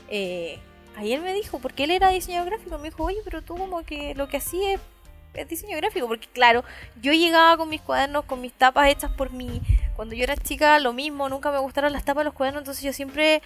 [0.09, 0.61] Eh,
[0.96, 3.82] ahí él me dijo, porque él era diseñador gráfico, me dijo, oye, pero tú como
[3.82, 4.80] que lo que hacías es,
[5.34, 6.62] es diseño gráfico, porque claro,
[7.00, 9.61] yo llegaba con mis cuadernos, con mis tapas hechas por mí,
[9.96, 12.84] cuando yo era chica lo mismo, nunca me gustaron las tapas de los cuadernos, entonces
[12.84, 13.42] yo siempre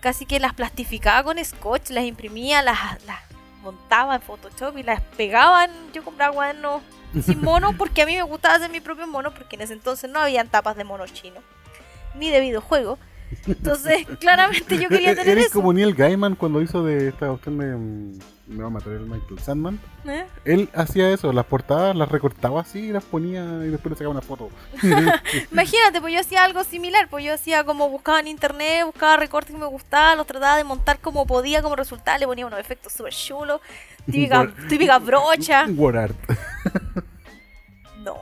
[0.00, 3.18] casi que las plastificaba con scotch, las imprimía, las, las
[3.62, 6.82] montaba en Photoshop y las pegaba, en- yo compraba cuadernos
[7.24, 10.10] sin mono porque a mí me gustaba hacer mi propio mono porque en ese entonces
[10.10, 11.40] no habían tapas de mono chino
[12.14, 12.98] ni de videojuegos
[13.46, 15.54] Entonces, claramente yo quería tener Eres eso.
[15.54, 18.18] como Neil Gaiman cuando hizo de esta opción de.
[18.48, 19.78] Me va a matar el Michael Sandman.
[20.06, 20.26] ¿Eh?
[20.46, 24.10] Él hacía eso, las portadas las recortaba así y las ponía y después le sacaba
[24.12, 24.48] una foto.
[25.52, 29.52] Imagínate, pues yo hacía algo similar, pues yo hacía como buscaba en internet, buscaba recortes
[29.54, 32.92] que me gustaban, los trataba de montar como podía, como resultado, le ponía unos efectos
[32.94, 33.60] súper chulos,
[34.06, 35.66] típica, Word- típica brocha.
[35.68, 36.16] Word art.
[37.98, 38.16] No,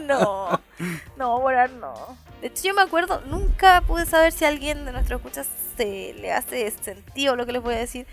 [0.00, 0.60] no,
[1.16, 1.94] no, volar no.
[2.40, 6.14] De hecho, yo me acuerdo, nunca pude saber si a alguien de nuestros escuchas se
[6.14, 8.06] le hace sentido lo que les voy a decir.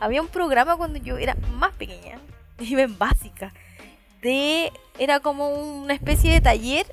[0.00, 2.18] Había un programa cuando yo era más pequeña,
[2.60, 3.52] iba en básica,
[4.22, 6.86] de era como una especie de taller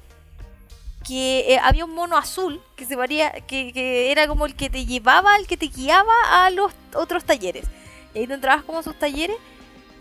[1.06, 4.70] que eh, había un mono azul que se varía, que, que era como el que
[4.70, 7.66] te llevaba, el que te guiaba a los otros talleres.
[8.14, 9.38] Y ahí tú entrabas como a sus talleres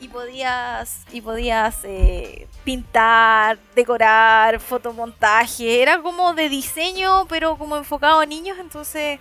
[0.01, 8.21] y podías y podías eh, pintar, decorar, fotomontaje, era como de diseño, pero como enfocado
[8.21, 9.19] a niños, entonces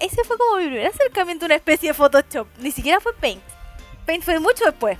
[0.00, 3.42] ese fue como mi primer acercamiento a una especie de Photoshop, ni siquiera fue Paint.
[4.06, 4.98] Paint fue mucho después.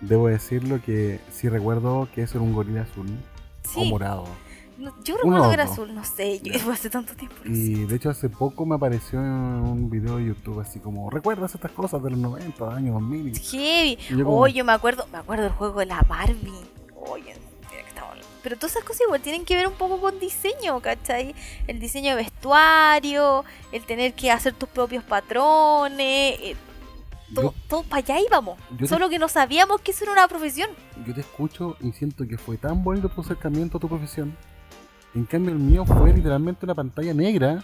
[0.00, 4.26] Debo decirlo que sí recuerdo que eso era un gorila azul o Sí, morado.
[4.76, 7.36] no- yo recuerdo o que era azul, no sé, yo fue hace tanto tiempo.
[7.44, 7.60] no sé.
[7.60, 11.54] Y de hecho hace poco me apareció en un video de YouTube así como, ¿recuerdas
[11.54, 13.28] estas cosas de los 90, años 2000?
[13.36, 13.98] Y Heavy.
[14.10, 16.52] Y yo como- Oh, yo me acuerdo, me acuerdo del juego de la Barbie.
[16.96, 17.53] Oye, hablando.
[18.44, 21.34] Pero todas esas cosas igual tienen que ver un poco con diseño, ¿cachai?
[21.66, 26.56] El diseño de vestuario, el tener que hacer tus propios patrones, eh,
[27.34, 28.58] todo, yo, todo para allá íbamos.
[28.78, 30.68] te- Solo que no sabíamos que eso era una profesión.
[31.06, 34.36] yo te escucho y siento que fue tan bonito tu acercamiento a tu profesión.
[35.14, 37.62] En cambio el mío fue literalmente una pantalla negra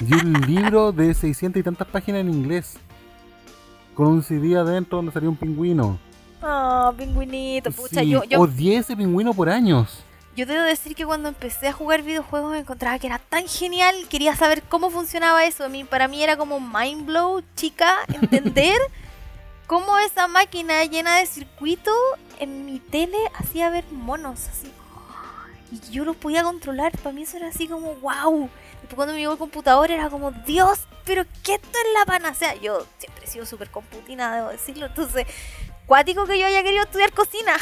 [0.00, 2.76] y un libro de 600 y tantas páginas en inglés.
[3.94, 5.98] Con un CD adentro donde salía un pingüino.
[6.42, 10.02] Ah, pingüinito, pucha, Sí, yo, yo, Odié ese pingüino por años.
[10.36, 13.94] Yo debo decir que cuando empecé a jugar videojuegos me encontraba que era tan genial,
[14.08, 15.64] quería saber cómo funcionaba eso.
[15.64, 18.78] A mí, para mí era como mind blow, chica, entender
[19.66, 21.94] cómo esa máquina llena de circuitos
[22.40, 24.70] en mi tele hacía ver monos así.
[25.70, 28.50] Y yo los podía controlar, para mí eso era así como wow.
[28.80, 32.54] Después cuando me llegó el computador era como Dios, pero que esto es la panacea.
[32.56, 35.26] Yo siempre he sido súper computina, debo decirlo, entonces
[35.86, 37.52] cuático que yo haya querido estudiar cocina.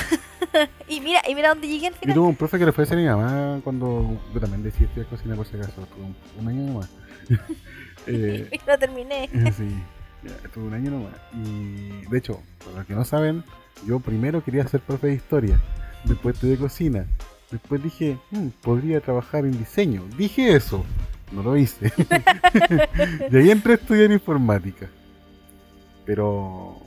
[0.89, 2.15] y mira, y mira dónde llegué al Yo final.
[2.15, 4.85] tuve un profe que le fue a decir a mi mamá cuando yo también decidí
[4.85, 5.87] estudiar cocina por si acaso.
[5.95, 6.91] Tuve un, un año nomás.
[8.09, 9.29] Eh, Y lo terminé.
[9.57, 9.69] sí,
[10.25, 11.15] ya, estuve un año nomás.
[11.35, 13.45] Y de hecho, para los que no saben,
[13.87, 15.61] yo primero quería ser profe de historia.
[16.05, 17.07] Después estudié cocina.
[17.53, 20.05] Después dije, "Mm, podría trabajar en diseño.
[20.19, 20.85] Dije eso.
[21.31, 21.93] No lo hice.
[23.31, 24.89] y ahí entré a estudiar informática.
[26.05, 26.79] Pero...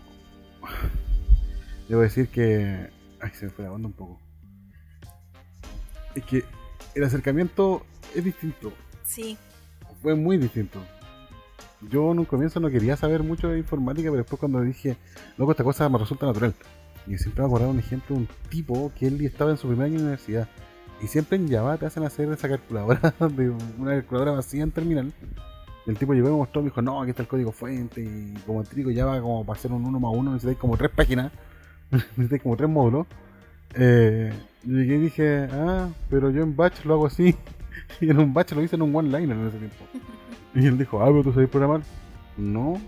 [1.87, 2.89] Debo decir que...
[3.21, 4.19] Ay, se me fue la onda un poco.
[6.15, 6.43] Es que
[6.95, 8.71] el acercamiento es distinto.
[9.03, 9.37] Sí.
[10.01, 10.79] Fue muy distinto.
[11.81, 14.97] Yo en un comienzo no quería saber mucho de informática, pero después cuando dije,
[15.37, 16.53] loco, esta cosa me resulta natural.
[17.07, 19.85] Y siempre me acordaba un ejemplo de un tipo que él estaba en su primer
[19.87, 20.47] año de universidad.
[21.01, 25.13] Y siempre en Java te hacen hacer esa calculadora de una calculadora vacía en terminal.
[25.85, 28.01] Y el tipo llegó y me mostró, me dijo, no, aquí está el código fuente.
[28.01, 30.91] Y como el trigo Java, como para hacer un 1 más 1, necesitáis como tres
[30.91, 31.31] páginas.
[31.91, 33.07] necesitáis como tres módulos.
[33.75, 34.31] Eh,
[34.63, 37.35] llegué y dije, ah, pero yo en batch lo hago así.
[38.01, 39.85] y en un batch lo hice en un one-liner en ese tiempo.
[40.53, 41.81] Y él dijo, ah, pero tú sabes programar.
[42.37, 42.79] No,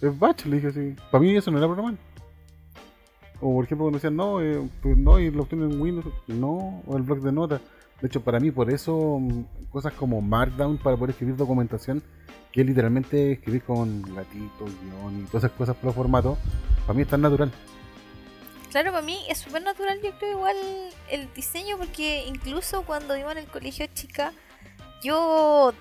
[0.00, 0.96] es batch, le dije así.
[1.10, 1.94] Para mí eso no era programar.
[3.40, 6.06] O por ejemplo cuando decían, no, eh, pues no, y lo obtienen en Windows.
[6.28, 7.60] No, o el bloc de notas.
[8.00, 12.02] De hecho, para mí, por eso, mm, cosas como Markdown para poder escribir documentación,
[12.50, 16.38] que literalmente escribir con gatito, guion y todas esas cosas por formato,
[16.86, 17.50] para mí es tan natural.
[18.70, 20.56] Claro, para mí es súper natural, yo creo, igual
[21.10, 24.32] el diseño, porque incluso cuando iba en el colegio chica,
[25.02, 25.74] yo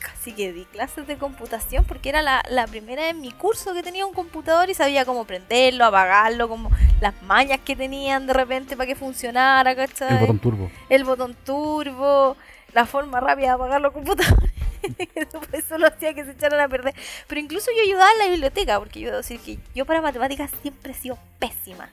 [0.00, 3.82] casi que di clases de computación, porque era la, la primera en mi curso que
[3.82, 6.70] tenía un computador y sabía cómo prenderlo, apagarlo, como
[7.02, 10.14] las mañas que tenían de repente para que funcionara, ¿cachai?
[10.14, 10.70] El botón turbo.
[10.88, 12.36] el botón turbo,
[12.72, 14.50] la forma rápida de apagar los computadores.
[15.52, 16.94] Eso lo hacía que se echaran a perder.
[17.26, 20.50] Pero incluso yo ayudaba en la biblioteca, porque yo debo decir que yo para matemáticas
[20.62, 21.90] siempre he sido pésima.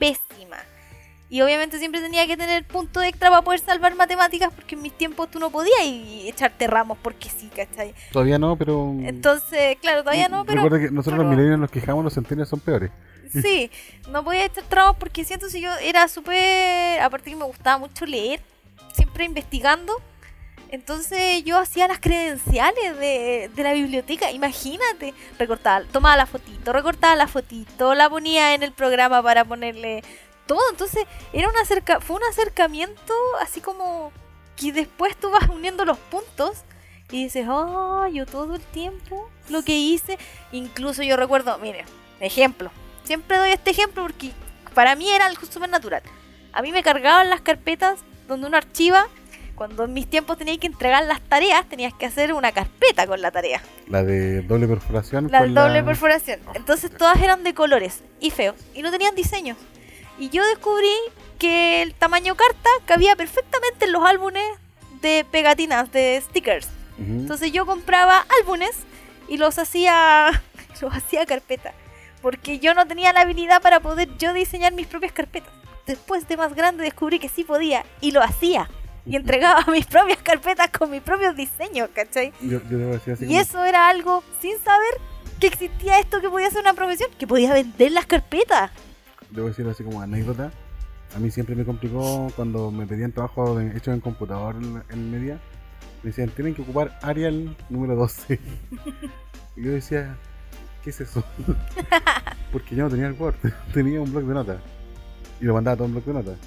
[0.00, 0.56] Pésima.
[1.28, 4.92] Y obviamente siempre tenía que tener punto extra para poder salvar matemáticas, porque en mis
[4.98, 7.94] tiempos tú no podías y echarte ramos porque sí, ¿cachai?
[8.10, 8.92] Todavía no, pero...
[9.04, 12.48] Entonces, claro, todavía no, pero Recuerda que nosotros pero- los millennials nos quejamos, los centenarios
[12.48, 12.90] son peores.
[13.30, 13.70] Sí,
[14.10, 16.98] no podía echar trabas porque siento si yo era súper.
[17.00, 18.40] Aparte que me gustaba mucho leer,
[18.92, 19.92] siempre investigando.
[20.72, 25.14] Entonces yo hacía las credenciales de, de la biblioteca, imagínate.
[25.38, 30.02] Recortaba, tomaba la fotito, recortaba la fotito, la ponía en el programa para ponerle
[30.46, 30.60] todo.
[30.70, 34.12] Entonces era un acerca, fue un acercamiento así como
[34.56, 36.64] que después tú vas uniendo los puntos
[37.10, 40.18] Y dices, oh, yo todo el tiempo lo que hice,
[40.52, 41.84] incluso yo recuerdo, mire,
[42.20, 42.70] ejemplo,
[43.02, 44.30] siempre doy este ejemplo porque
[44.74, 46.02] para mí era algo súper natural.
[46.52, 49.08] A mí me cargaban las carpetas donde uno archiva,
[49.60, 53.20] cuando en mis tiempos tenía que entregar las tareas, tenías que hacer una carpeta con
[53.20, 53.60] la tarea.
[53.88, 55.28] La de doble perforación.
[55.30, 56.40] La con doble perforación.
[56.54, 59.58] Entonces todas eran de colores y feos y no tenían diseños.
[60.18, 60.94] Y yo descubrí
[61.38, 64.46] que el tamaño carta cabía perfectamente en los álbumes
[65.02, 66.68] de pegatinas, de stickers.
[66.94, 67.20] Ujú.
[67.20, 68.72] Entonces yo compraba álbumes
[69.28, 70.42] y los hacía
[70.80, 71.74] los hacía carpeta,
[72.22, 75.52] porque yo no tenía la habilidad para poder yo diseñar mis propias carpetas.
[75.86, 78.70] Después de más grande descubrí que sí podía y lo hacía
[79.10, 82.32] y entregaba mis propias carpetas con mis propios diseños, ¿cachai?
[82.40, 84.88] Yo, yo decir así Y como- eso era algo sin saber
[85.40, 88.70] que existía esto que podía ser una profesión, que podía vender las carpetas.
[89.30, 90.50] debo decir así como anécdota.
[91.16, 95.10] A mí siempre me complicó cuando me pedían trabajo de- hecho en computador en, en
[95.10, 95.40] media.
[96.02, 98.38] Me decían, tienen que ocupar Arial número 12.
[99.56, 100.16] y yo decía,
[100.84, 101.24] ¿qué es eso?
[102.52, 103.34] Porque yo no tenía el Word,
[103.74, 104.60] tenía un blog de notas.
[105.40, 106.38] Y lo mandaba todo en blog de notas.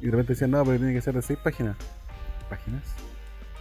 [0.00, 1.76] Y de repente decían, no, pero tiene que ser de 6 páginas.
[2.48, 2.82] ¿Páginas?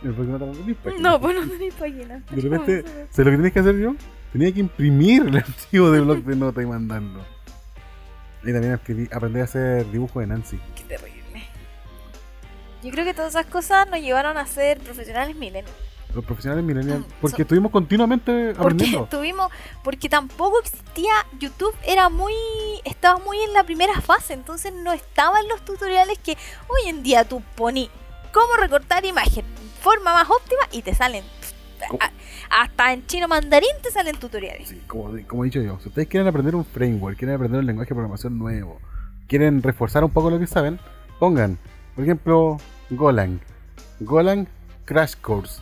[0.01, 1.01] No tenéis páginas.
[1.01, 2.25] No, pues no tenéis páginas.
[2.29, 3.95] De repente, ¿sabes lo que tenés que hacer yo?
[4.31, 7.21] Tenía que imprimir el archivo de blog de notas y mandarlo.
[8.43, 8.73] Y también
[9.11, 10.59] aprendí a hacer dibujo de Nancy.
[10.75, 11.43] Qué terrible.
[12.83, 15.73] Yo creo que todas esas cosas nos llevaron a ser profesionales milenios.
[16.13, 19.07] Los profesionales millennials, Mm, porque so- estuvimos continuamente Porque aprendiendo.
[19.07, 19.51] tuvimos,
[19.83, 22.33] porque tampoco existía YouTube, era muy,
[22.85, 26.37] estaba muy en la primera fase, entonces no estaban los tutoriales que
[26.69, 27.89] hoy en día tú poní
[28.37, 29.45] cómo recortar imagen,
[29.81, 31.23] forma más óptima y te salen
[31.89, 31.99] ¿Cómo?
[32.01, 32.11] a-
[32.63, 34.69] hasta en chino mandarín te salen tutoriales.
[34.69, 37.65] Sí, como, como he dicho yo, si ustedes quieren aprender un framework, quieren aprender un
[37.65, 38.79] lenguaje de programación nuevo,
[39.27, 40.79] quieren reforzar un poco lo que saben,
[41.19, 41.57] pongan,
[41.95, 42.57] por ejemplo,
[42.91, 43.39] Golang.
[43.99, 44.47] Golang
[44.85, 45.61] Crash Course.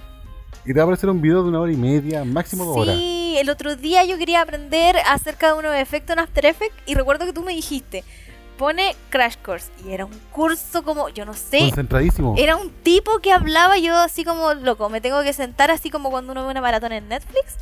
[0.65, 2.95] Y te va a aparecer un video de una hora y media, máximo dos horas.
[2.95, 6.95] Sí, el otro día yo quería aprender acerca de unos efectos en After Effects y
[6.95, 8.03] recuerdo que tú me dijiste,
[8.57, 12.36] pone Crash Course y era un curso como, yo no sé, Concentradísimo.
[12.38, 14.90] Era un tipo que hablaba yo así como loco.
[14.90, 17.56] Me tengo que sentar así como cuando uno ve una maratón en Netflix.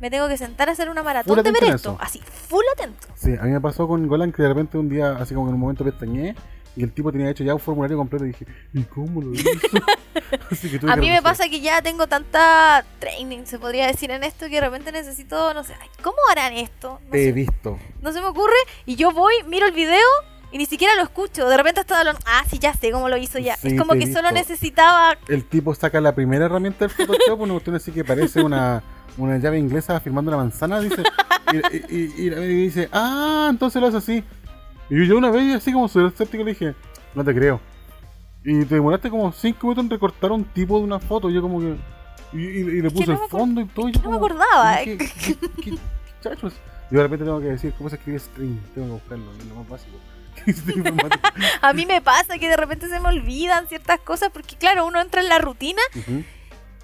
[0.00, 1.96] Me tengo que sentar a hacer una maratón Full de ver esto.
[2.00, 3.08] Así, full atento.
[3.16, 5.54] Sí, a mí me pasó con Golan que de repente un día, así como en
[5.54, 6.36] un momento pestañeé,
[6.76, 9.48] y el tipo tenía hecho ya un formulario completo y dije, ¿y cómo lo hizo?
[10.50, 14.22] Así que A mí me pasa que ya tengo tanta training, se podría decir en
[14.22, 17.00] esto, que de repente necesito, no sé, ay, ¿cómo harán esto?
[17.06, 17.78] No, Te he sé, visto.
[18.00, 18.54] no se me ocurre.
[18.86, 20.06] Y yo voy, miro el video
[20.52, 21.48] y ni siquiera lo escucho.
[21.48, 23.56] De repente estoy hablando, ah, sí, ya sé cómo lo hizo ya.
[23.56, 27.52] Sí, es como que solo necesitaba El tipo saca la primera herramienta del Photoshop, una
[27.54, 28.82] cuestión así que parece una,
[29.16, 31.02] una llave inglesa firmando una manzana, dice.
[31.52, 34.24] Y, y- y- y y dice, ah, entonces lo hace así.
[34.90, 36.74] Y yo una vez, así como soy escéptico, le dije,
[37.14, 37.60] no te creo.
[38.44, 41.28] Y te demoraste como 5 minutos en recortar un tipo de una foto.
[41.28, 41.76] Yo como que.
[42.32, 43.88] Y, y- y le puse no el fondo y todo.
[43.88, 44.78] y yo no me acordaba.
[44.84, 45.78] ¿qué- qué- qué- qué
[46.22, 46.54] chachos?
[46.90, 48.58] Y de repente tengo que decir, ¿cómo se escribe string?
[48.74, 49.96] Tengo que buscarlo, es lo más básico.
[51.62, 55.00] A mí me pasa que de repente se me olvidan ciertas cosas porque, claro, uno
[55.00, 55.82] entra en la rutina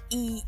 [0.09, 0.43] y,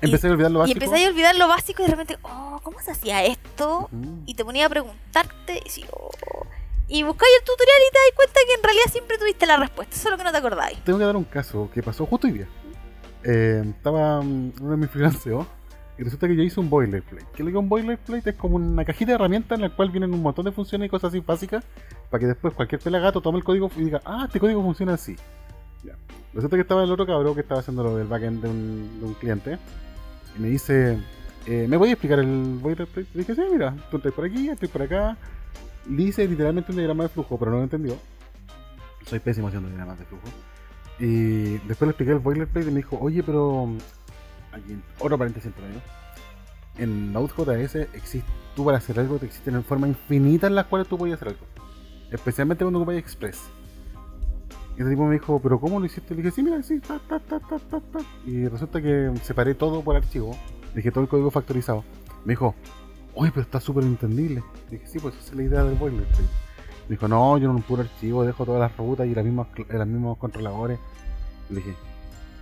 [0.00, 0.84] Empecé a olvidar lo y básico.
[0.84, 3.90] empecé a olvidar lo básico y de repente, oh, ¿cómo se hacía esto?
[4.26, 6.10] Y te ponía a preguntarte y, decís, oh.
[6.86, 9.96] y buscáis el tutorial y te das cuenta que en realidad siempre tuviste la respuesta,
[9.96, 10.78] solo que no te acordáis.
[10.84, 12.48] Tengo que dar un caso que pasó justo hoy día.
[13.24, 15.46] Eh, estaba mm, uno de mis freelanceos
[15.98, 17.26] y resulta que yo hice un boilerplate.
[17.34, 18.30] ¿Qué que es un boilerplate?
[18.30, 20.88] Es como una cajita de herramientas en la cual vienen un montón de funciones y
[20.88, 21.64] cosas así básicas
[22.08, 25.16] para que después cualquier pelagato tome el código y diga, ah, este código funciona así.
[25.82, 25.96] Ya.
[26.32, 29.58] Resulta que estaba el otro cabrón que estaba haciendo lo del backend de un, cliente
[30.36, 30.98] y me dice,
[31.46, 33.08] eh, ¿me voy a explicar el boilerplate?
[33.14, 35.16] Le dije, sí, mira, tú estás por aquí, estoy por acá.
[35.90, 37.96] Le hice literalmente un diagrama de flujo, pero no lo entendió.
[39.04, 40.28] Soy pésimo haciendo diagramas de flujo.
[41.00, 43.68] Y después le expliqué el boilerplate y me dijo, oye, pero
[44.58, 45.80] aquí, en- otro paréntesis entre medio.
[46.78, 50.96] En Node.js existe, tú para hacer algo te existen formas infinitas en las cuales tú
[50.96, 51.40] puedes hacer algo.
[52.10, 53.40] Especialmente cuando ocupas Express.
[54.76, 56.14] Y el tipo me dijo, pero ¿cómo lo hiciste?
[56.14, 57.98] Le dije, sí, mira, sí, ta, ta, ta, ta, ta, ta.
[58.24, 60.36] Y resulta que separé todo por archivo.
[60.72, 61.82] Dejé todo el código factorizado.
[62.24, 62.54] Me dijo,
[63.14, 64.44] oye, pero está súper entendible.
[64.70, 66.22] Le dije, sí, pues esa es la idea del boilerplate.
[66.22, 69.48] Me dijo, no, yo en un puro archivo dejo todas las rutas y las mismas,
[69.68, 70.78] los mismos controladores.
[71.50, 71.74] Le dije,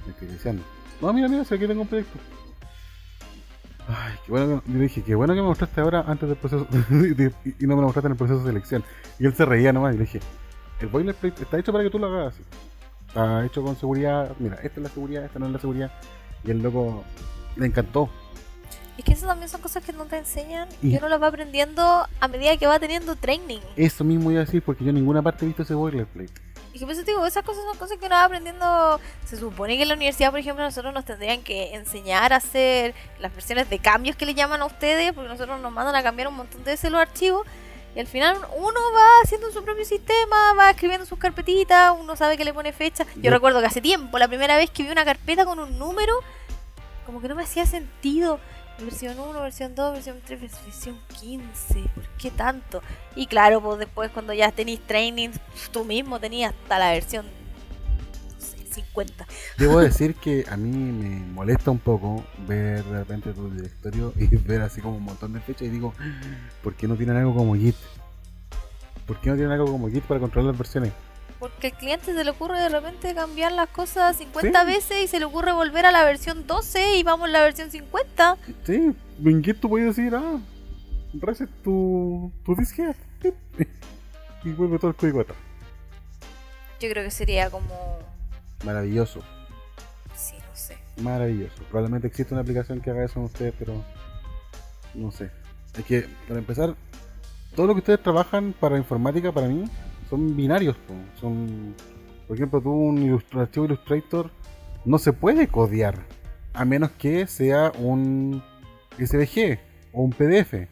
[0.04, 0.62] me estoy diciendo.
[1.00, 2.18] No, mira, mira, si aquí tengo un proyecto.
[3.88, 6.36] Ay, qué bueno que, yo le dije, qué bueno que me mostraste ahora antes del
[6.38, 7.22] proceso y
[7.64, 8.84] y no me lo mostraste en el proceso de selección.
[9.18, 10.20] Y él se reía nomás y le dije,
[10.80, 12.42] el boilerplate está hecho para que tú lo hagas así.
[13.08, 14.32] Está hecho con seguridad.
[14.40, 15.92] Mira, esta es la seguridad, esta no es la seguridad.
[16.44, 17.04] Y el loco
[17.56, 18.10] le encantó.
[18.98, 21.28] Es que eso también son cosas que no te enseñan y, Y- uno las va
[21.28, 23.60] aprendiendo a medida que va teniendo training.
[23.76, 26.32] Eso mismo iba a decir porque yo en ninguna parte he visto ese boilerplate.
[26.76, 29.00] Y que por eso te digo, esas cosas son cosas que uno va aprendiendo.
[29.24, 32.94] Se supone que en la universidad, por ejemplo, nosotros nos tendrían que enseñar a hacer
[33.18, 36.28] las versiones de cambios que le llaman a ustedes, porque nosotros nos mandan a cambiar
[36.28, 37.46] un montón de veces los archivos.
[37.94, 42.36] Y al final uno va haciendo su propio sistema, va escribiendo sus carpetitas, uno sabe
[42.36, 43.06] que le pone fecha.
[43.16, 45.78] Yo Yo- recuerdo que hace tiempo, la primera vez que vi una carpeta con un
[45.78, 46.12] número,
[47.06, 48.38] como que no me hacía sentido.
[48.78, 51.90] Versión 1, versión 2, versión 3, versión 15.
[51.94, 52.82] ¿Por qué tanto?
[53.14, 55.30] Y claro, pues después cuando ya tenéis training,
[55.72, 59.26] tú mismo tenías hasta la versión no sé, 50.
[59.56, 64.26] Debo decir que a mí me molesta un poco ver de repente tu directorio y
[64.36, 65.94] ver así como un montón de fechas y digo,
[66.62, 67.76] ¿por qué no tienen algo como Git?
[69.06, 70.92] ¿Por qué no tienen algo como Git para controlar las versiones?
[71.52, 74.66] Porque al cliente se le ocurre de repente cambiar las cosas 50 Sí.
[74.66, 77.70] veces y se le ocurre volver a la versión 12 y vamos a la versión
[77.70, 78.36] 50.
[78.64, 78.92] Sí,
[79.24, 80.38] en Git tú puedes decir, ah,
[81.14, 83.34] reset tu, tu disk head", pip,
[84.44, 85.38] y vuelve todo el código atrás.
[86.80, 87.98] Yo creo que sería como...
[88.64, 89.20] Maravilloso,
[90.16, 90.76] Sí, no sé.
[91.00, 91.62] maravilloso.
[91.70, 93.82] Probablemente existe una aplicación que haga eso en ustedes, pero
[94.94, 95.30] no sé.
[95.78, 96.74] Es que, para empezar,
[97.54, 99.64] todo lo que ustedes trabajan para informática, para mí,
[100.08, 100.76] son binarios.
[100.76, 100.94] po.
[101.20, 101.74] Son,
[102.26, 104.30] por ejemplo, tú un archivo Illustrator
[104.84, 105.98] no se puede codear,
[106.54, 108.42] a menos que sea un
[108.98, 109.58] SVG
[109.92, 110.68] o un PDF.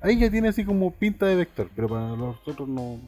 [0.00, 2.98] Ahí ya tiene así como pinta de vector, pero para nosotros no.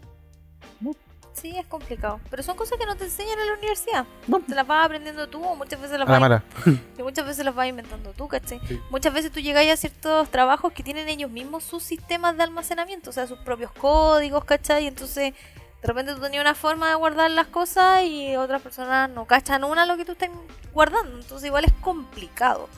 [1.40, 2.20] Sí, es complicado.
[2.30, 4.04] Pero son cosas que no te enseñan en la universidad.
[4.26, 6.44] No, Te las vas aprendiendo tú o muchas veces las a la vas, mala.
[6.98, 8.60] y muchas veces las vas inventando tú, ¿cachai?
[8.66, 8.80] Sí.
[8.90, 13.10] Muchas veces tú llegas a ciertos trabajos que tienen ellos mismos sus sistemas de almacenamiento,
[13.10, 14.84] o sea, sus propios códigos, ¿cachai?
[14.84, 15.32] Y entonces
[15.80, 19.62] de repente tú tenías una forma de guardar las cosas y otras personas no cachan
[19.62, 20.30] una lo que tú estás
[20.72, 21.18] guardando.
[21.18, 22.68] Entonces igual es complicado.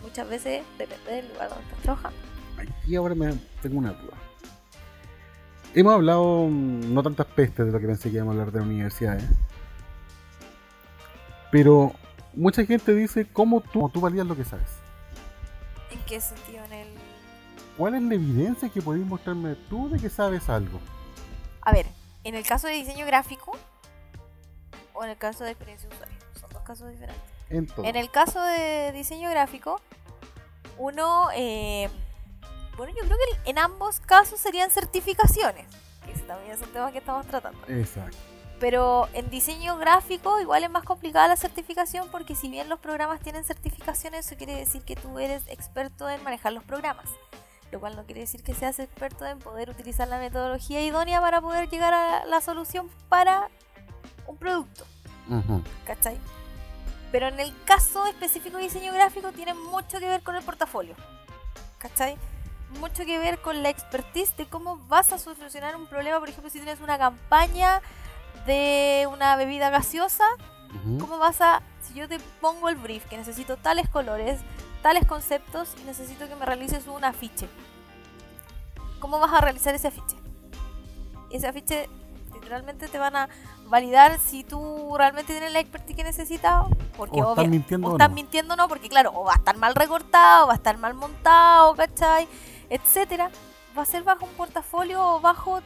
[0.00, 2.18] Muchas veces depende del lugar donde estás trabajando.
[2.86, 4.16] Y ahora me tengo una duda.
[5.74, 8.60] Hemos hablado mm, no tantas pestes de lo que pensé que íbamos a hablar de
[8.60, 9.28] la universidad, ¿eh?
[11.50, 11.92] Pero
[12.32, 14.68] mucha gente dice, ¿cómo tú, cómo tú valías lo que sabes?
[15.90, 16.64] ¿En qué sentido?
[16.66, 16.88] En el...
[17.76, 20.78] ¿Cuál es la evidencia que podéis mostrarme tú de que sabes algo?
[21.62, 21.86] A ver,
[22.24, 23.52] en el caso de diseño gráfico
[24.94, 27.22] o en el caso de experiencia de usuario, son dos casos diferentes.
[27.50, 27.84] En todo.
[27.84, 29.80] En el caso de diseño gráfico,
[30.78, 31.88] uno, eh,
[32.76, 35.66] bueno, yo creo que en ambos casos serían certificaciones,
[36.06, 37.60] que también es un tema que estamos tratando.
[37.68, 38.16] Exacto.
[38.60, 43.20] Pero en diseño gráfico igual es más complicada la certificación porque si bien los programas
[43.20, 47.06] tienen certificaciones, eso quiere decir que tú eres experto en manejar los programas.
[47.74, 51.40] Lo cual no quiere decir que seas experto en poder utilizar la metodología idónea para
[51.40, 53.48] poder llegar a la solución para
[54.28, 54.84] un producto.
[55.28, 55.60] Ujú.
[55.84, 56.16] ¿cachai?
[57.10, 60.94] Pero en el caso específico de diseño gráfico tiene mucho que ver con el portafolio,
[61.78, 62.16] ¿cachai?
[62.78, 66.50] Mucho que ver con la expertise de cómo vas a solucionar un problema, por ejemplo,
[66.50, 67.82] si tienes una campaña
[68.46, 70.22] de una bebida gaseosa,
[70.76, 70.98] Ujú.
[70.98, 74.38] ¿cómo vas a, si yo te pongo el brief, que necesito tales colores,
[74.84, 77.48] tales conceptos y necesito que me realices un afiche?
[78.98, 80.14] ¿Cómo vas a realizar ese afiche?
[81.30, 81.88] Ese afiche
[82.34, 83.30] literalmente te van a
[83.64, 86.66] validar si tú realmente tienes la expertise que necesitas,
[86.98, 88.14] porque O estás mintiendo o estás no.
[88.14, 91.74] mintiendo no, porque claro, o va a estar mal recortado, va a estar mal montado,
[91.74, 92.28] ¿cachai?
[92.68, 93.30] Etcétera.
[93.76, 95.62] Va a ser bajo un portafolio o bajo,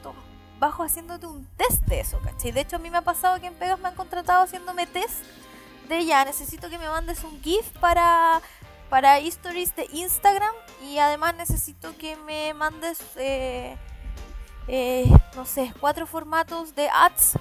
[0.60, 2.52] bajo haciéndote un test de eso, ¿cachai?
[2.52, 5.24] De hecho, a mí me ha pasado que en Pegas me han contratado haciéndome test
[5.88, 8.40] de ya, necesito que me mandes un GIF para,
[8.88, 13.76] para stories de Instagram y además necesito que me mandes, eh,
[14.66, 17.38] eh, no sé, cuatro formatos de ads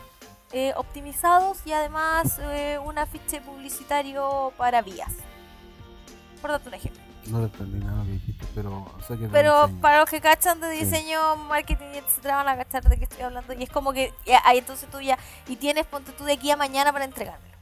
[0.51, 5.13] eh, optimizados y además eh, un afiche publicitario para vías.
[6.41, 7.01] Por darte un ejemplo.
[7.27, 10.69] No entendí nada que dijiste, pero sé que te Pero para los que cachan de
[10.69, 13.53] diseño, marketing y etcétera van a cachar de qué estoy hablando.
[13.53, 14.13] Y es como que
[14.45, 15.17] ahí entonces tú ya,
[15.47, 17.57] y tienes ponte tú de aquí a mañana para entregármelo.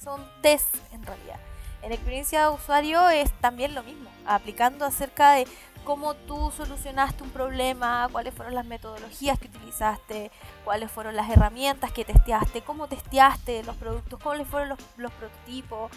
[0.00, 1.40] Son test en realidad.
[1.82, 5.48] En experiencia de usuario es también lo mismo, aplicando acerca de
[5.84, 10.30] cómo tú solucionaste un problema, cuáles fueron las metodologías que utilizaste,
[10.64, 15.90] cuáles fueron las herramientas que testeaste, cómo testeaste los productos, cuáles fueron los, los prototipos,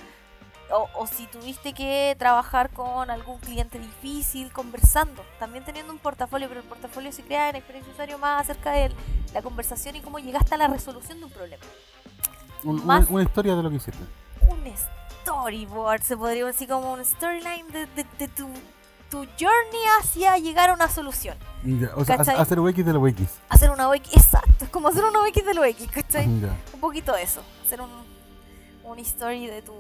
[0.71, 6.47] o, o si tuviste que trabajar con algún cliente difícil, conversando, también teniendo un portafolio,
[6.47, 8.91] pero el portafolio se crea en experiencia de usuario más acerca de
[9.35, 11.63] la conversación y cómo llegaste a la resolución de un problema.
[12.63, 14.03] Un- una, más- una historia de lo que hiciste.
[14.49, 14.63] Un
[15.29, 18.47] storyboard, se podría decir como un storyline de, de- de tu,
[19.09, 21.35] tu journey hacia llegar a una solución.
[21.63, 22.35] Ya, o sea, ¿Cachai?
[22.35, 23.21] ha- hacer UX de la UX.
[23.49, 26.25] Hacer una UX, exacto, es como hacer una UX de lo X, ¿cachai?
[26.39, 26.55] Ya.
[26.73, 27.89] un poquito eso, hacer un,
[28.83, 29.73] un story de tu,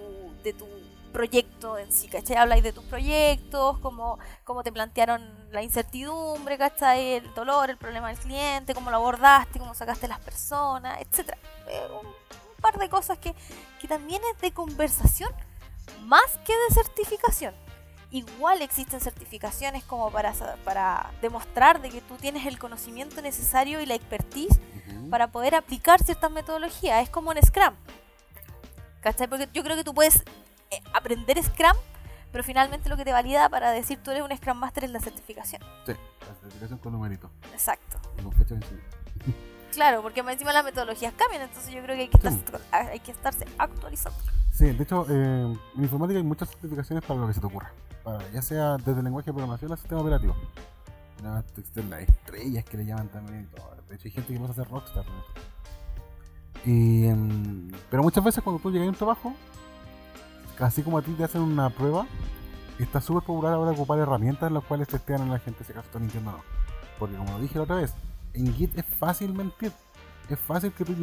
[0.43, 0.65] de tu
[1.13, 2.35] proyecto en sí, ¿cachai?
[2.37, 7.13] Habláis de tus proyectos, cómo, cómo te plantearon la incertidumbre, ¿cachai?
[7.13, 11.37] El dolor, el problema del cliente, cómo lo abordaste, cómo sacaste las personas, etcétera.
[11.67, 11.87] eh,
[12.65, 13.35] par de cosas que,
[13.79, 15.29] que también es de conversación
[16.01, 17.53] más que de certificación.
[18.09, 20.33] Igual existen certificaciones como para,
[20.63, 25.09] para demostrar de que tú tienes el conocimiento necesario y la expertise Ujú.
[25.11, 27.03] para poder aplicar ciertas metodologías.
[27.03, 27.75] Es como en Scrum.
[29.01, 29.27] ¿Cachai?
[29.27, 30.23] Porque yo creo que tú puedes
[30.71, 31.77] eh, aprender Scrum,
[32.31, 34.99] pero finalmente lo que te valida para decir tú eres un Scrum Master es la
[35.01, 35.61] certificación.
[35.85, 37.99] Sí, la certificación con numerito Exacto.
[38.17, 38.97] y con fecha de vencimiento.
[39.75, 42.27] Claro, porque más encima las metodologías cambian, entonces yo creo que hay que, Sí.
[42.27, 44.17] estar- hay que estarse actualizando.
[44.51, 47.71] Sí, de hecho, eh, en informática hay muchas certificaciones para lo que se te ocurra.
[48.03, 50.35] Para, ya sea desde el lenguaje de programación al sistema operativo.
[51.21, 51.43] Las,
[51.75, 53.69] las estrellas que le llaman también y todo.
[53.89, 55.03] De hecho, hay gente que pasa a ser rockstar.
[55.03, 56.69] esto.
[56.69, 59.33] Y, em, pero muchas veces cuando tú llegas a un trabajo,
[60.59, 62.05] así como a ti te hacen una prueba,
[62.79, 65.87] está súper popular ahora ocupar herramientas en las cuales testean a la gente si acaso
[65.87, 66.39] está mintiendo o no.
[66.99, 67.93] Porque como lo dije la otra vez,
[68.35, 69.71] en Git es fácil mentir.
[70.29, 70.93] Es fácil que tú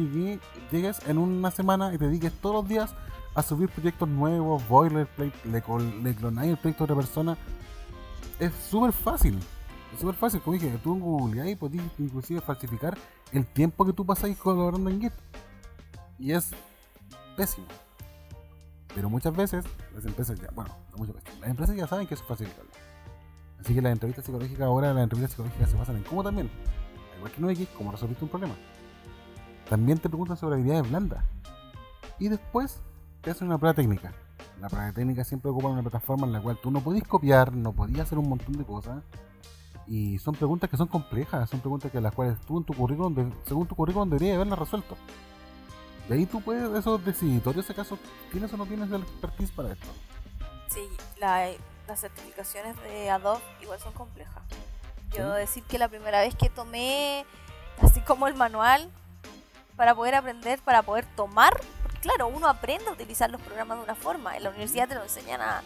[0.71, 2.93] llegues, en una semana y te dediques todos los días
[3.35, 5.63] a subir proyectos nuevos, boilerplate, le,
[6.03, 7.37] le clonáis el proyecto de otra persona.
[8.39, 9.39] Es súper fácil.
[9.93, 10.41] Es súper fácil.
[10.41, 12.97] Como dije, tú en Google y podías inclusive falsificar
[13.31, 15.13] el tiempo que tú pasáis colaborando en Git.
[16.19, 16.51] Y es
[17.37, 17.67] pésimo.
[18.93, 19.65] Pero muchas veces
[19.95, 22.71] las empresas ya, bueno, no muchas veces, las empresas ya saben que eso es falsificable.
[23.59, 26.49] Así que las entrevistas psicológicas ahora, las entrevistas psicológicas se basan en cómo también,
[27.23, 28.55] igual que no X, cómo resolviste un problema.
[29.69, 31.23] También te preguntan sobre habilidades blandas.
[32.19, 32.81] Y después
[33.21, 34.13] te hacen una prueba técnica.
[34.59, 37.71] La prueba técnica siempre ocupa una plataforma en la cual tú no podías copiar, no
[37.73, 39.03] podías hacer un montón de cosas.
[39.87, 43.31] Y son preguntas que son complejas, son preguntas que las cuales tú en tu currículum,
[43.45, 44.95] según tu currículum, deberías haberlas resuelto.
[46.07, 47.97] De ahí tú puedes, esos deciditorios, si acaso
[48.31, 49.87] tienes o no tienes el expertise para esto.
[50.69, 50.81] Sí,
[51.19, 51.49] la-
[51.87, 54.41] las certificaciones de Adobe igual son complejas.
[55.15, 57.25] Yo decir que la primera vez que tomé
[57.81, 58.89] así como el manual
[59.75, 63.83] para poder aprender, para poder tomar, porque claro, uno aprende a utilizar los programas de
[63.83, 65.63] una forma, en la universidad te lo enseñan a,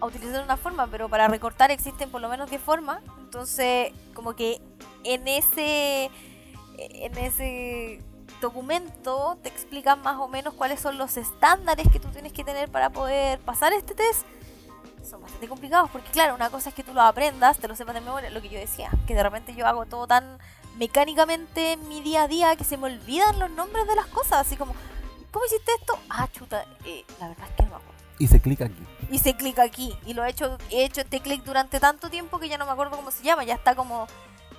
[0.00, 3.92] a utilizar de una forma, pero para recortar existen por lo menos 10 formas, entonces
[4.14, 4.60] como que
[5.04, 6.10] en ese
[6.78, 8.00] en ese
[8.40, 12.70] documento te explican más o menos cuáles son los estándares que tú tienes que tener
[12.70, 14.26] para poder pasar este test
[15.08, 17.94] son bastante complicados porque claro, una cosa es que tú lo aprendas, te lo sepas
[17.94, 20.38] de memoria, lo que yo decía, que de repente yo hago todo tan
[20.78, 24.46] mecánicamente en mi día a día que se me olvidan los nombres de las cosas,
[24.46, 24.74] así como,
[25.30, 25.98] ¿cómo hiciste esto?
[26.08, 28.00] Ah, chuta, eh, la verdad es que no me acuerdo.
[28.18, 28.86] Y se clica aquí.
[29.10, 32.38] Y se clica aquí, y lo he hecho, he hecho este clic durante tanto tiempo
[32.38, 34.06] que ya no me acuerdo cómo se llama, ya está como,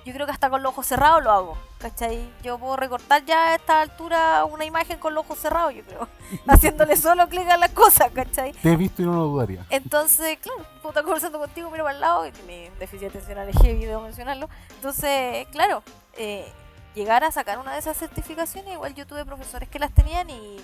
[0.04, 2.28] yo creo que hasta con los ojos cerrados lo hago, ¿cachai?
[2.42, 6.08] Yo puedo recortar ya a esta altura una imagen con los ojos cerrados, yo creo,
[6.48, 8.52] haciéndole solo clic a las cosas, ¿cachai?
[8.52, 9.64] Te he visto y no lo dudaría.
[9.70, 13.56] Entonces, claro, puedo estar conversando contigo, miro para el lado, y mi déficit atencional es
[13.62, 14.48] heavy, debo mencionarlo.
[14.70, 15.82] Entonces, claro,
[16.16, 16.50] eh,
[16.94, 20.60] llegar a sacar una de esas certificaciones, igual yo tuve profesores que las tenían y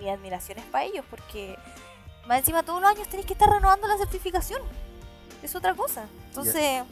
[0.00, 1.56] mi admiración es para ellos, porque
[2.26, 4.60] más encima todos los años tenés que estar renovando la certificación.
[5.42, 6.06] Es otra cosa.
[6.28, 6.82] Entonces,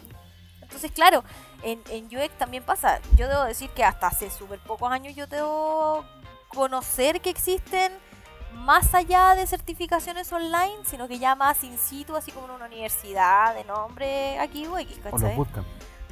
[0.72, 1.22] entonces claro,
[1.62, 2.98] en, en UX también pasa.
[3.16, 6.02] Yo debo decir que hasta hace súper pocos años yo debo
[6.48, 7.92] conocer que existen
[8.54, 12.66] más allá de certificaciones online, sino que ya más in situ, así como en una
[12.66, 15.36] universidad de nombre aquí UX, O los ¿cachai?
[15.36, 15.66] bootcamp.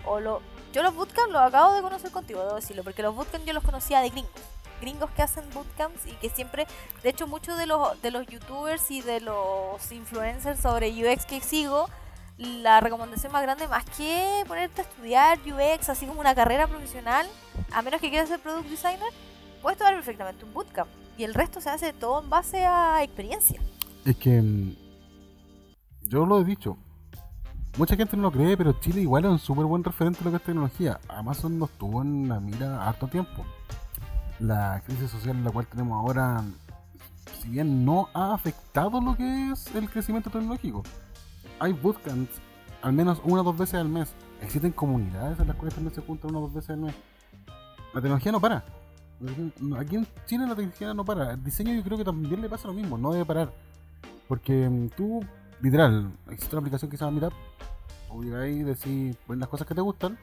[0.04, 0.42] O lo,
[0.72, 3.64] yo los bootcamps los acabo de conocer contigo, debo decirlo, porque los bootcamps yo los
[3.64, 4.32] conocía de gringos.
[4.80, 6.66] Gringos que hacen bootcamps y que siempre,
[7.02, 11.40] de hecho muchos de los, de los youtubers y de los influencers sobre UX que
[11.42, 11.88] sigo,
[12.40, 17.26] la recomendación más grande, más que ponerte a estudiar UX así como una carrera profesional,
[17.70, 19.12] a menos que quieras ser product designer,
[19.60, 20.88] puedes tomar perfectamente un bootcamp.
[21.18, 23.60] Y el resto se hace todo en base a experiencia.
[24.06, 24.74] Es que mm,
[26.08, 26.78] yo lo he dicho.
[27.76, 30.30] Mucha gente no lo cree, pero Chile igual es un súper buen referente de lo
[30.30, 30.98] que es tecnología.
[31.08, 33.44] Amazon nos tuvo en la mira harto tiempo.
[34.38, 36.42] La crisis social en la cual tenemos ahora,
[37.40, 40.82] si bien no ha afectado lo que es el crecimiento tecnológico,
[41.60, 42.40] hay bootcamps
[42.82, 44.12] al menos una o dos veces al mes.
[44.42, 46.94] Existen comunidades en las cuales también se juntan una o dos veces al mes.
[47.94, 48.64] La tecnología no para.
[49.78, 51.32] Aquí en Chile la tecnología no para.
[51.32, 53.52] El diseño yo creo que también le pasa lo mismo, no debe parar.
[54.28, 55.24] Porque mm, tú,
[55.60, 57.34] literal, existe una aplicación que se llama Meetup.
[58.22, 60.18] Llegas ahí y decís, pones las cosas que te gustan.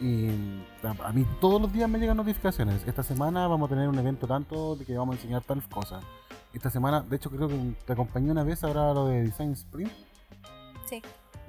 [0.00, 2.86] Y mm, a, mí todos los días me llegan notificaciones.
[2.86, 6.00] Esta semana vamos a tener un evento tanto de que vamos a enseñar tal cosa.
[6.52, 10.07] Esta semana, de hecho creo que te acompañé una vez ahora lo de Design Sprint.
[10.88, 11.02] Sí.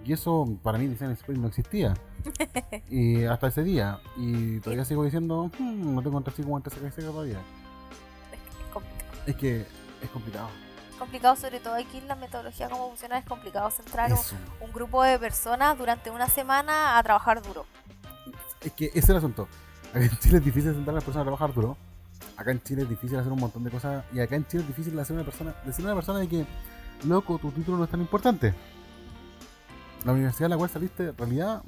[0.06, 1.94] Y eso para mí Design Sprint no existía.
[2.90, 4.00] y hasta ese día.
[4.18, 7.40] Y todavía sigo diciendo, "Hmm, no tengo entre 50 seca todavía.
[8.32, 9.24] Es, que es complicado.
[9.28, 10.50] Es que es complicado.
[10.98, 15.18] complicado, sobre todo aquí en la metodología cómo funciona, es complicado centrar un, grupo de
[15.18, 17.66] personas durante una semana a trabajar duro.
[18.62, 19.48] Es que ese es el asunto.
[19.92, 21.78] Acá En Chile es difícil sentar a las personas a trabajar duro.
[22.36, 24.04] acá en Chile es difícil hacer un montón de cosas.
[24.14, 26.46] Y acá en Chile es difícil hacer una persona, decirle a una persona de que,
[27.06, 28.54] loco, tu título no es tan importante.
[30.06, 31.62] La universidad a la cual saliste, en realidad,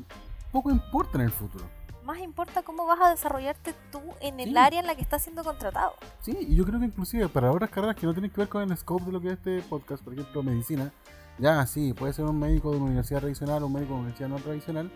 [0.51, 1.65] poco importa en el futuro.
[2.05, 4.57] Más importa cómo vas a desarrollarte tú en el Sí.
[4.57, 5.93] área en la que estás siendo contratado.
[6.21, 8.69] Sí, y yo creo que inclusive para otras carreras que no tienen que ver con
[8.69, 10.91] el scope de lo que es este podcast, por ejemplo, medicina,
[11.37, 14.01] ya sí, puede ser un médico de una universidad tradicional o un médico de una
[14.05, 14.91] universidad no tradicional.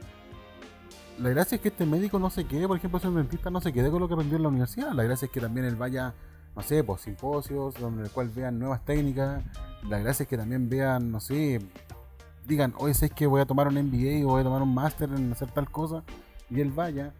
[1.19, 3.61] La gracia es que este médico no se quede, por ejemplo, si un dentista no
[3.61, 4.91] se quede con lo que aprendió en la universidad.
[4.93, 6.13] La gracia es que también él vaya,
[6.55, 9.43] no sé, pues simposios, donde el cual vean nuevas técnicas.
[9.87, 11.61] La gracia es que también vean, no sé,
[12.47, 15.09] digan, hoy sé que voy a tomar un MBA o voy a tomar un máster
[15.09, 16.03] en hacer tal cosa,
[16.49, 17.13] y él vaya.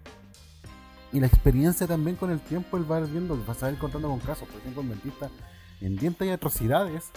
[1.12, 4.20] Y la experiencia también con el tiempo él va viendo, va a ir contando con
[4.20, 4.48] casos.
[4.48, 5.30] Por ejemplo, en dentista,
[5.82, 7.12] en dientes hay atrocidades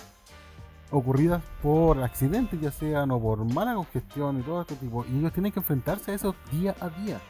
[0.90, 5.04] ocurridas por accidentes, ya sean o por mala congestión y todo este tipo.
[5.10, 7.20] Y ellos tienen que enfrentarse a eso día a día.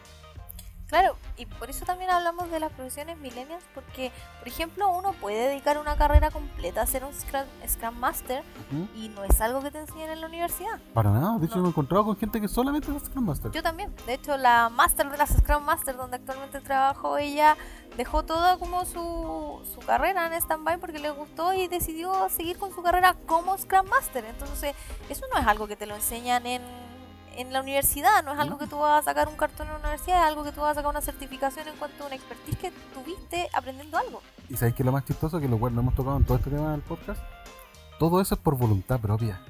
[0.89, 5.49] Claro, y por eso también hablamos de las profesiones millennials, porque, por ejemplo, uno puede
[5.49, 8.43] dedicar una carrera completa a ser un Scrum, Scrum Master
[8.97, 10.79] y no es algo que te enseñan en la universidad.
[10.95, 11.63] Para nada, de hecho No.
[11.63, 13.51] me he encontrado con gente que solamente es Scrum Master.
[13.53, 13.95] Yo también.
[14.07, 17.57] De hecho, la Master de las Scrum Master, donde actualmente trabajo, ella
[17.99, 22.75] dejó toda como su, su carrera en stand-by porque le gustó y decidió seguir con
[22.75, 24.25] su carrera como Scrum Master.
[24.25, 24.75] Entonces,
[25.11, 26.63] eso no es algo que te lo enseñan en,
[27.39, 29.79] en la universidad, no es algo que tú vas a sacar un cartón en la
[29.79, 32.59] universidad, es algo que tú vas a sacar una certificación en cuanto a una expertise
[32.59, 34.21] que tuviste aprendiendo algo.
[34.49, 36.51] Y sabéis que lo más chistoso, que lo cual no hemos tocado en todo este
[36.51, 37.21] tema del podcast,
[38.01, 39.41] todo eso es por voluntad propia.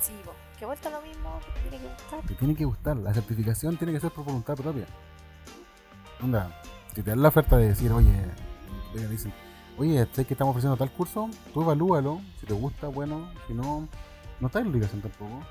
[0.00, 2.20] Sí, bo, que vuelta lo mismo, que te tiene que gustar.
[2.20, 4.86] Te tiene que gustar, la certificación tiene que ser por voluntad propia.
[6.22, 6.62] Onda,
[6.94, 8.24] si te dan la oferta de decir, oye,
[8.94, 9.32] oye, dicen,
[9.78, 13.88] oye, sé que estamos ofreciendo tal curso, tú evalúalo, si te gusta, bueno, si no,
[14.38, 15.42] no está en obligación tampoco.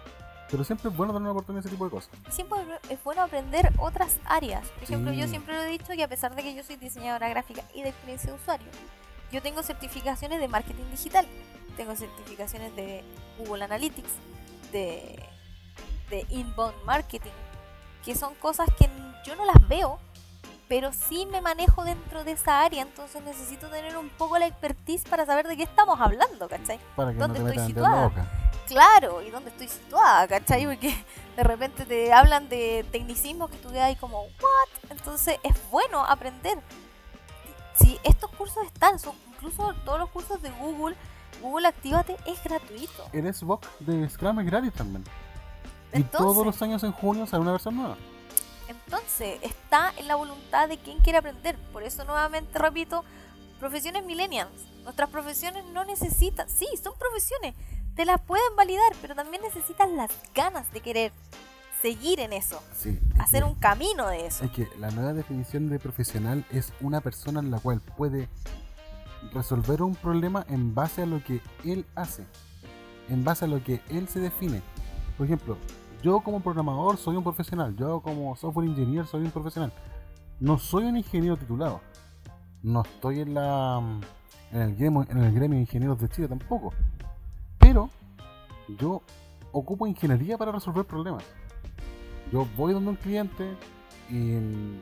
[0.52, 2.10] Pero siempre es bueno dar una oportunidad a ese tipo de cosas.
[2.30, 2.58] siempre
[2.90, 4.68] es bueno aprender otras áreas.
[4.70, 5.30] Por ejemplo, yo Sí.
[5.32, 7.90] siempre lo he dicho que a pesar de que yo soy diseñadora gráfica y de
[7.90, 8.68] experiencia de usuario,
[9.32, 11.26] yo tengo certificaciones de marketing digital,
[11.78, 13.04] tengo certificaciones de
[13.40, 14.12] Google Analytics,
[14.72, 15.20] de,
[16.10, 17.32] de inbound marketing,
[18.04, 18.88] que son cosas que
[19.26, 20.00] yo no las veo,
[20.68, 25.04] pero sí me manejo dentro de esa área, entonces necesito tener un poco la expertise
[25.10, 26.80] para saber de qué estamos hablando, ¿cachai?
[26.96, 28.12] Para que no ¿Dónde te estoy situada?
[28.68, 30.66] Claro y dónde estoy situada, ¿cachai?
[30.66, 30.96] Porque
[31.36, 34.92] de repente te hablan de tecnicismos que tú quedas ahí como, ¿what?
[34.92, 36.60] Entonces es bueno aprender.
[37.76, 40.96] Si estos cursos están, son incluso todos los cursos de Google,
[41.42, 43.10] Google Actívate es gratuito.
[43.12, 45.04] El Xbox de Scrum es gratis también.
[45.94, 47.98] Y todos los años en junio sale una versión nueva.
[48.68, 51.58] entonces está en la voluntad de quien quiere aprender.
[51.72, 53.04] Por eso nuevamente repito,
[53.60, 54.52] profesiones millennials.
[54.84, 57.56] Nuestras profesiones no necesitan, sí, son profesiones,
[57.96, 61.12] te las pueden validar, pero también necesitas las ganas de querer
[61.82, 63.00] seguir en eso, Sí.
[63.20, 64.44] hacer un camino de eso.
[64.44, 68.28] Es que la nueva definición de profesional es una persona en la cual puede
[69.34, 72.26] resolver un problema en base a lo que él hace,
[73.10, 74.62] en base a lo que él se define.
[75.18, 75.58] Por ejemplo,
[76.04, 79.72] yo como programador soy un profesional, yo como software engineer soy un profesional.
[80.40, 81.82] No soy un ingeniero titulado.
[82.62, 83.82] No estoy en la
[84.52, 86.74] en el gremio, en el gremio de ingenieros de Chile tampoco.
[87.66, 87.90] Pero
[88.78, 89.02] yo
[89.52, 91.24] ocupo ingeniería para resolver problemas.
[92.32, 93.58] Yo voy donde un cliente
[94.08, 94.36] y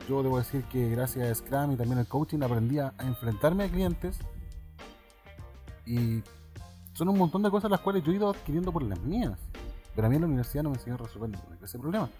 [0.06, 3.68] yo debo decir que gracias a Scrum y también al coaching aprendí a enfrentarme a
[3.70, 4.18] clientes
[5.86, 6.22] y
[6.92, 9.38] son un montón de cosas las cuales yo he ido adquiriendo por las mías.
[9.94, 12.10] Pero a mí en la universidad no me enseñó a resolver ninguna clase de problema.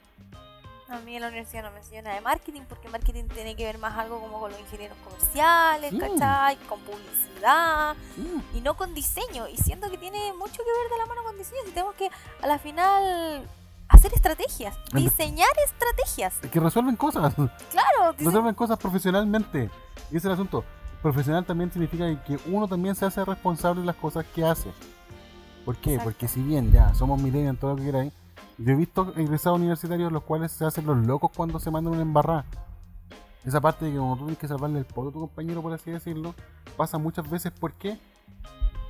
[0.89, 3.65] A mí en la universidad no me enseñó nada de marketing, porque marketing tiene que
[3.65, 5.99] ver más algo como con los ingenieros comerciales, Sí.
[5.99, 6.57] ¿cachai?
[6.69, 9.49] Con publicidad Sí, y no con diseño.
[9.49, 11.61] Y siento que tiene mucho que ver de la mano con diseño.
[11.65, 12.11] Si tenemos que
[12.43, 13.49] a la final
[13.89, 16.35] hacer estrategias, diseñar estrategias.
[16.43, 17.35] es que resuelven cosas.
[17.71, 19.71] Claro, dise- resuelven cosas profesionalmente.
[20.11, 20.65] Y ese es el asunto.
[21.03, 24.71] Profesional también significa que uno también se hace responsable de las cosas que hace.
[25.65, 25.93] ¿Por qué?
[25.95, 26.11] Exacto.
[26.11, 28.13] Porque si bien ya somos millennials, todo lo que queráis,
[28.59, 32.03] yo he visto egresados universitarios los cuales se hacen los locos cuando se mandan una
[32.03, 32.45] embarrada.
[33.45, 35.73] Esa parte de que como tú tienes que salvarle el poto a tu compañero, por
[35.73, 36.35] así decirlo,
[36.77, 37.53] pasa muchas veces.
[37.53, 37.99] ¿Por qué?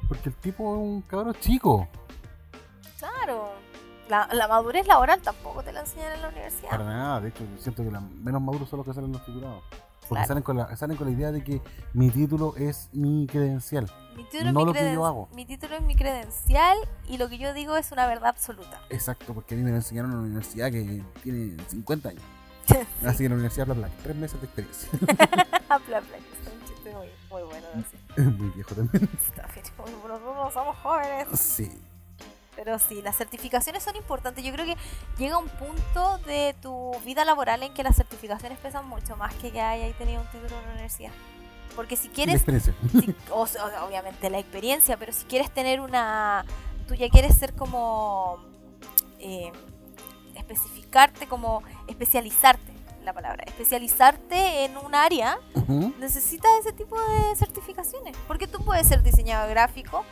[0.07, 1.89] Porque el tipo es un cabro chico.
[2.99, 3.53] claro.
[4.09, 6.69] La, la madurez laboral tampoco te la enseñan en la universidad.
[6.69, 9.25] Para nada, de hecho, yo siento que los menos maduros son los que salen los
[9.25, 9.65] titulados.
[10.09, 10.29] Porque Claro.
[10.29, 11.61] salen, con la, salen con la idea de que
[11.93, 13.91] mi título es mi credencial.
[14.17, 15.29] Mi título, no es mi, lo que yo hago.
[15.35, 16.77] mi título es mi credencial
[17.09, 18.81] y lo que yo digo es una verdad absoluta.
[18.91, 22.23] Exacto, porque a mí me lo enseñaron en una universidad que tiene 50 años.
[23.05, 24.89] Así que en la Universidad Bla Bla, tres meses de experiencia.
[25.69, 27.67] Bla, bla, es un chiste muy, muy bueno.
[27.75, 28.21] así.
[28.23, 29.09] Muy viejo también.
[29.77, 31.29] Nosotros no somos jóvenes.
[31.39, 31.69] Sí.
[32.57, 34.45] Pero sí, las certificaciones son importantes.
[34.45, 34.77] Yo creo que
[35.19, 39.51] llega un punto de tu vida laboral en que las certificaciones pesan mucho más que
[39.51, 41.11] que hayas tenido un título en la universidad.
[41.75, 42.75] Porque si La quieres experiencia.
[42.93, 43.47] si- o
[43.85, 46.45] obviamente la experiencia, pero si quieres tener una,
[46.87, 48.39] tú ya quieres ser como
[49.19, 49.51] eh,
[50.37, 52.73] especificarte, como especializarte,
[53.05, 55.93] la palabra, especializarte en un área, Ujú.
[55.99, 60.05] necesitas ese tipo de certificaciones, porque tú puedes ser diseñador gráfico,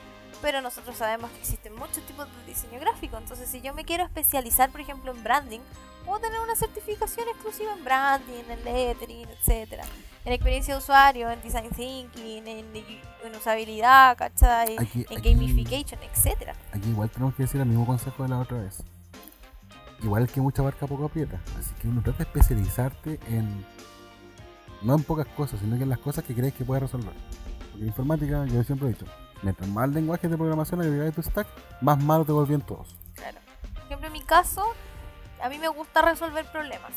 [0.42, 4.04] pero nosotros sabemos que existen muchos tipos de diseño gráfico, entonces si yo me quiero
[4.04, 5.60] especializar, por ejemplo, en branding,
[6.04, 9.84] puedo tener una certificación exclusiva en branding, en lettering, etcétera,
[10.24, 14.76] en experiencia de usuario, en design thinking, en, en usabilidad, ¿cachai?
[14.78, 16.54] Aquí- en aquí- gamification, etcétera.
[16.72, 18.82] Aquí igual tenemos que decir el mismo consejo de la otra vez.
[20.02, 21.40] Igual que mucha barca poco aprieta.
[21.58, 23.64] Así que uno trata de especializarte en.
[24.82, 27.14] No en pocas cosas, sino que en las cosas que crees que puedes resolver.
[27.70, 29.06] Porque en informática, yo siempre he dicho,
[29.42, 31.46] mientras más lenguajes de programación agregáis a tu stack,
[31.80, 32.94] más malo te volvían todos.
[33.14, 33.38] Claro.
[33.74, 34.64] Por ejemplo, en mi caso,
[35.42, 36.92] a mí me gusta resolver problemas.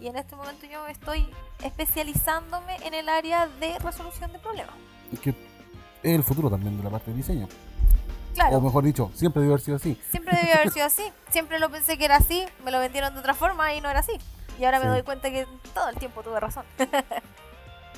[0.00, 1.26] Y en este momento yo estoy
[1.62, 4.74] especializándome en el área de resolución de problemas.
[5.12, 5.36] Y que es
[6.14, 7.48] el futuro también de la parte de diseño.
[8.34, 9.98] Claro, O mejor dicho, siempre debe haber sido así.
[10.10, 11.10] siempre debió haber sido así.
[11.30, 14.00] Siempre lo pensé que era así, me lo vendieron de otra forma y no era
[14.00, 14.12] así.
[14.58, 16.64] Y ahora me doy cuenta que todo el tiempo tuve razón.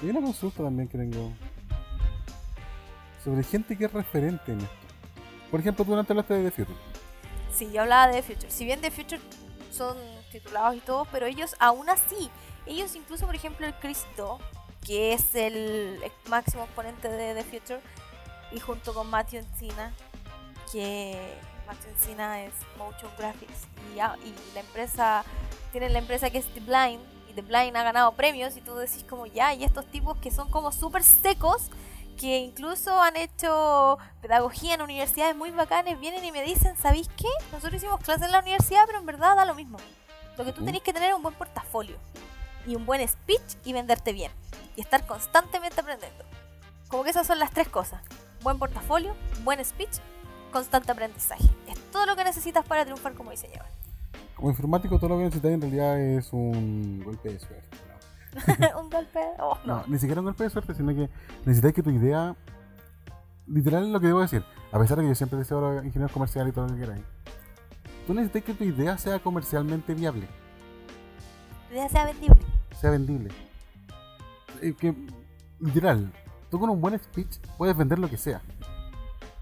[0.00, 1.32] Y una consulta también que tengo
[3.24, 4.74] sobre gente que es referente en esto.
[5.50, 6.78] Por ejemplo, tú antes hablaste de The Future.
[7.52, 8.50] Sí, yo hablaba de The Future.
[8.50, 9.20] Si bien The Future
[9.72, 9.96] son
[10.30, 12.30] titulados y todo, pero ellos aún así,
[12.66, 14.38] ellos incluso, por ejemplo, el Cristo,
[14.84, 17.80] que es el máximo exponente de The Future,
[18.52, 19.92] y junto con Matthew Encina,
[20.72, 21.34] que
[21.66, 25.24] Matthew Encina es Motion Graphics, y, y la empresa,
[25.72, 27.00] tienen la empresa que es The Blind,
[27.30, 30.30] y The Blind ha ganado premios, y tú decís como ya, y estos tipos que
[30.30, 31.70] son como súper secos,
[32.18, 37.28] que incluso han hecho pedagogía en universidades muy bacanes, vienen y me dicen, ¿sabéis qué?
[37.52, 39.78] Nosotros hicimos clases en la universidad, pero en verdad da lo mismo.
[40.36, 40.66] Lo que tú Ujú.
[40.66, 41.96] tenés que tener es un buen portafolio
[42.66, 44.32] y un buen speech y venderte bien
[44.76, 46.24] y estar constantemente aprendiendo.
[46.88, 48.02] Como que esas son las tres cosas.
[48.42, 49.14] Buen portafolio,
[49.44, 49.96] buen speech,
[50.52, 51.44] constante aprendizaje.
[51.68, 53.66] Es todo lo que necesitas para triunfar como diseñador.
[54.34, 57.76] Como informático, todo lo que necesitas en realidad es un golpe de suerte.
[58.80, 59.20] un golpe.
[59.38, 59.84] Oh, No, no.
[59.86, 61.08] ni siquiera un golpe de suerte, sino que
[61.44, 62.34] necesitas que tu idea.
[63.46, 64.44] Literal es lo que debo decir.
[64.72, 66.80] A pesar de que yo siempre deseo a los ingenieros comerciales y todo lo que
[66.80, 67.02] queráis.
[68.06, 70.26] Tú necesitas que tu idea sea comercialmente viable,
[71.70, 72.38] La idea sea vendible.
[72.78, 73.30] sea vendible.
[74.62, 74.94] Eh, que,
[75.60, 76.10] literal,
[76.50, 78.40] tú con un buen speech puedes vender lo que sea.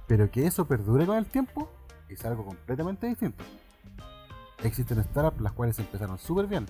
[0.07, 1.69] Pero que eso perdure con el tiempo
[2.09, 3.43] es algo completamente distinto.
[4.63, 6.67] Existen startups las cuales empezaron súper bien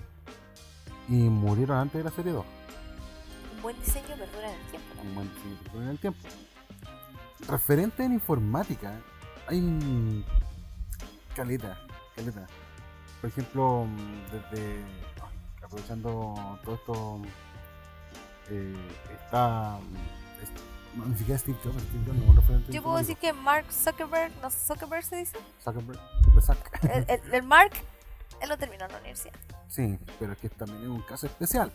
[1.07, 2.45] y murieron antes de la serie 2.
[3.55, 4.87] Un buen diseño perdura en el tiempo.
[4.95, 5.01] ¿no?
[5.03, 6.19] un buen diseño en el tiempo.
[7.47, 8.99] Referente en informática,
[9.47, 10.25] hay
[11.35, 11.77] caleta,
[12.15, 12.45] caleta.
[13.21, 13.87] Por ejemplo,
[14.31, 14.83] desde
[15.63, 17.21] aprovechando todo esto,
[18.49, 18.75] eh,
[19.23, 19.77] está
[20.41, 23.65] es- no, ni siquiera Steve Jobs, Steve Jobs no referente Yo puedo decir que Mark
[23.71, 25.99] Zuckerberg, no Zuckerberg se dice, Zuckerberg,
[27.33, 27.71] el Mark,
[28.41, 29.33] él lo terminó en la universidad.
[29.67, 31.71] Sí, pero es que también es un caso especial.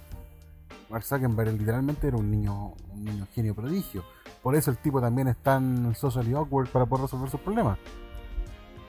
[0.89, 4.05] Mark Zuckerberg literalmente era un niño, un niño genio prodigio.
[4.43, 7.79] Por eso el tipo también es tan socially awkward para poder resolver sus problemas.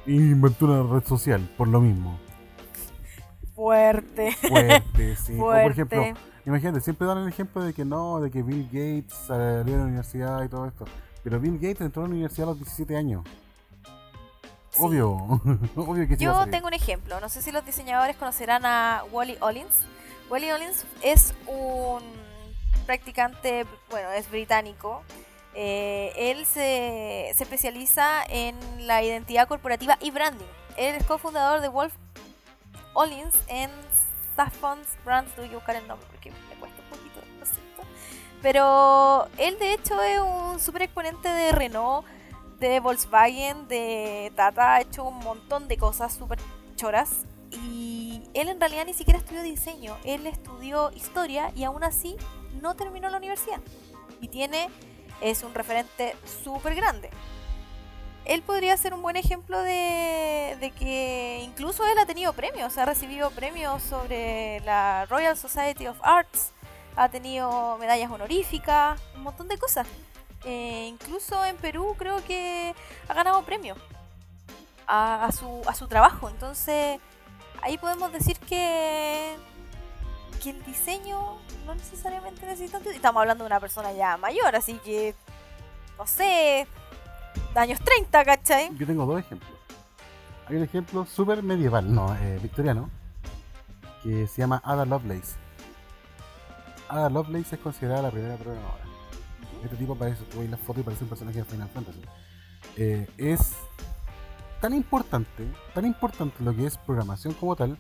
[0.05, 2.19] Y inventó una red social, por lo mismo.
[3.55, 4.31] Fuerte.
[4.33, 5.33] Fuerte, sí.
[5.33, 5.71] O por Fuerte.
[5.71, 6.03] ejemplo,
[6.45, 9.83] imagínate, siempre dan el ejemplo de que no, de que Bill Gates salió de la
[9.83, 10.85] universidad y todo esto.
[11.23, 13.23] Pero Bill Gates entró a la universidad a los 17 años.
[14.73, 14.79] Sí.
[14.81, 15.09] Obvio,
[15.75, 17.19] obvio que sí Yo tengo un ejemplo.
[17.19, 19.73] No sé si los diseñadores conocerán a Wally Ollins.
[20.29, 22.01] Wally Ollins es un
[22.85, 25.03] practicante, bueno, es británico.
[25.55, 28.55] Eh, él se, se especializa en
[28.87, 30.45] la identidad corporativa y branding.
[30.77, 31.93] Él es cofundador de Wolf
[32.93, 33.69] Ollins en
[34.35, 35.33] Saffron's Brands.
[35.35, 37.83] Tuve que buscar el nombre porque me cuesta un poquito, lo siento.
[38.41, 42.05] Pero él, de hecho, es un super exponente de Renault,
[42.59, 44.75] de Volkswagen, de Tata.
[44.75, 46.39] Ha hecho un montón de cosas súper
[46.75, 47.25] choras.
[47.51, 49.97] Y él en realidad ni siquiera estudió diseño.
[50.03, 52.15] Él estudió historia y aún así
[52.61, 53.61] no terminó la universidad.
[54.21, 54.69] Y tiene,
[55.21, 57.09] es un referente súper grande.
[58.25, 62.85] Él podría ser un buen ejemplo de, de que incluso él ha tenido premios, ha
[62.85, 66.53] recibido premios sobre la Royal Society of Arts,
[66.95, 69.87] ha tenido medallas honoríficas, un montón de cosas.
[70.45, 72.75] Eh, incluso en Perú creo que
[73.07, 73.77] ha ganado premios
[74.87, 76.29] a, su, a su trabajo.
[76.29, 76.99] Entonces
[77.61, 79.35] ahí podemos decir que,
[80.41, 82.79] que el diseño no necesariamente necesita...
[82.89, 85.15] Estamos hablando de una persona ya mayor, así que,
[85.97, 86.67] no sé,
[87.55, 88.69] años 30, ¿cachai?
[88.77, 89.51] Yo tengo dos ejemplos.
[90.47, 92.89] Hay un ejemplo súper medieval, no, eh, victoriano,
[94.03, 95.35] que se llama Ada Lovelace.
[96.89, 98.82] Ada Lovelace es considerada la primera programadora.
[99.65, 102.01] Este tipo parece, tú ves la foto y parece un personaje de Final Fantasy.
[102.77, 103.53] Eh, es
[104.61, 107.77] tan importante, tan importante lo que es programación como tal,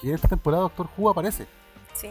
[0.00, 1.46] que en esta temporada Doctor Who aparece.
[1.94, 2.10] Sí.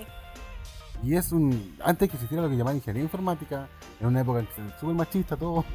[1.03, 1.77] Y es un.
[1.83, 3.67] Antes que existiera lo que llamaban ingeniería informática,
[3.99, 5.65] en una época en que se súper machista todo,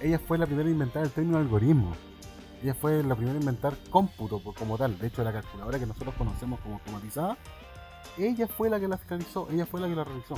[0.00, 1.94] ella fue la primera en inventar el término algoritmo.
[2.62, 4.98] Ella fue la primera en inventar cómputo como tal.
[4.98, 7.36] De hecho, la calculadora que nosotros conocemos como automatizada,
[8.18, 10.34] ella fue la que la realizó, ella fue la que la realizó.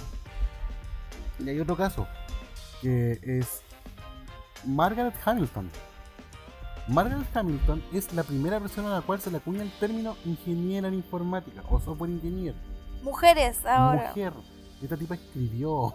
[1.39, 2.07] Y hay otro caso,
[2.83, 3.63] que es
[4.65, 5.71] Margaret Hamilton.
[6.89, 10.87] Margaret Hamilton es la primera persona a la cual se le acuña el término ingeniera
[10.87, 12.55] en informática o software engineer
[13.03, 14.09] Mujeres ahora.
[14.09, 14.33] mujer.
[14.83, 15.95] Esta tipa escribió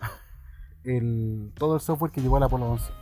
[0.84, 3.01] el, todo el software que llevó al Apolo 11.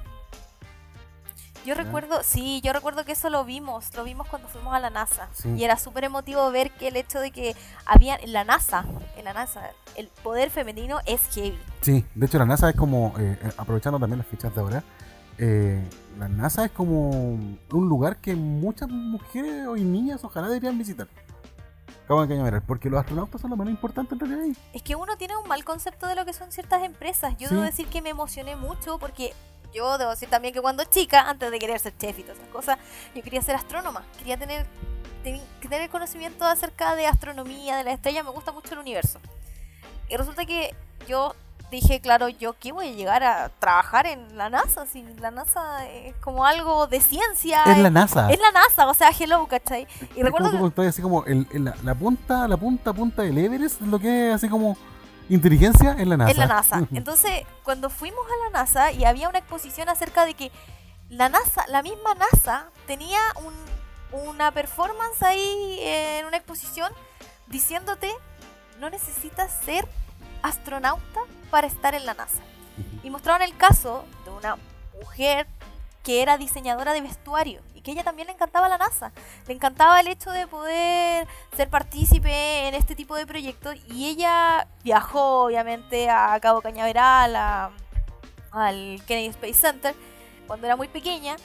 [1.65, 4.89] Yo recuerdo, sí, yo recuerdo que eso lo vimos, lo vimos cuando fuimos a la
[4.91, 5.29] NASA.
[5.35, 5.51] Sí.
[5.57, 7.55] Y era súper emotivo ver que el hecho de que
[7.85, 8.85] había en la NASA,
[9.17, 11.59] en la NASA, el poder femenino es heavy.
[11.83, 14.83] Sí, de hecho la NASA es como, eh, eh, aprovechando también las fichas de ahora,
[15.39, 15.83] eh,
[16.19, 21.09] la NASA es como un lugar que muchas mujeres y niñas ojalá deberían visitar.
[22.67, 24.57] Porque los astronautas son lo menos importante en realidad ahí.
[24.73, 27.37] Es que uno tiene un mal concepto de lo que son ciertas empresas.
[27.39, 27.55] Yo Sí.
[27.55, 29.33] debo decir que me emocioné mucho porque
[29.75, 32.51] yo debo decir también que cuando chica, antes de querer ser chef y todas esas
[32.51, 32.79] cosas,
[33.15, 34.03] yo quería ser astrónoma.
[34.19, 34.67] Quería tener,
[35.23, 38.25] ten- tener conocimiento acerca de astronomía, de las estrellas.
[38.25, 39.21] Me gusta mucho el universo.
[40.09, 40.75] Y resulta que
[41.07, 41.35] yo
[41.71, 45.87] dije, claro, yo qué voy a llegar a trabajar en la NASA, si la NASA
[45.89, 47.63] es como algo de ciencia.
[47.65, 48.29] Es la NASA.
[48.29, 49.83] es la NASA, o sea, hello, ¿cachai?
[49.83, 52.93] Y Es como recuerdo que, contabas, así como el- el- la, la punta, la punta,
[52.93, 54.77] punta del Everest, lo que es así como
[55.31, 56.31] inteligencia en la NASA.
[56.33, 56.83] en la NASA.
[56.93, 60.51] Entonces, cuando fuimos a la NASA y había una exposición acerca de que
[61.09, 66.93] la NASA, la misma NASA, tenía un- una performance ahí en una exposición
[67.47, 68.13] diciéndote
[68.81, 69.87] no necesitas ser
[70.43, 71.21] astronauta
[71.51, 72.41] para estar en la NASA.
[73.03, 74.57] Y mostraron el caso de una
[75.01, 75.47] mujer
[76.03, 79.11] que era diseñadora de vestuario y que ella también le encantaba la NASA.
[79.47, 81.27] Le encantaba el hecho de poder
[81.57, 87.71] ser partícipe en este tipo de proyectos y ella viajó obviamente a Cabo Cañaveral, a-
[88.53, 89.95] al Kennedy Space Center,
[90.47, 91.37] cuando era muy pequeña.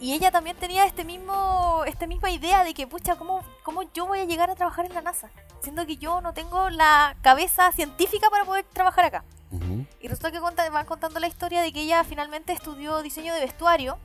[0.00, 4.04] Y ella también tenía este mismo, esta misma idea de que, pucha, ¿cómo, ¿cómo yo
[4.06, 5.30] voy a llegar a trabajar en la NASA?
[5.62, 9.24] Siendo que yo no tengo la cabeza científica para poder trabajar acá.
[9.50, 9.86] Ujú.
[10.00, 13.96] Y resulta que van contando la historia de que ella finalmente estudió diseño de vestuario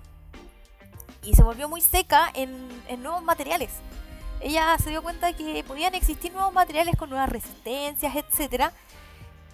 [1.23, 3.71] y se volvió muy seca en, en nuevos materiales.
[4.41, 8.71] Ella se dio cuenta de que podían existir nuevos materiales con nuevas resistencias, etcétera.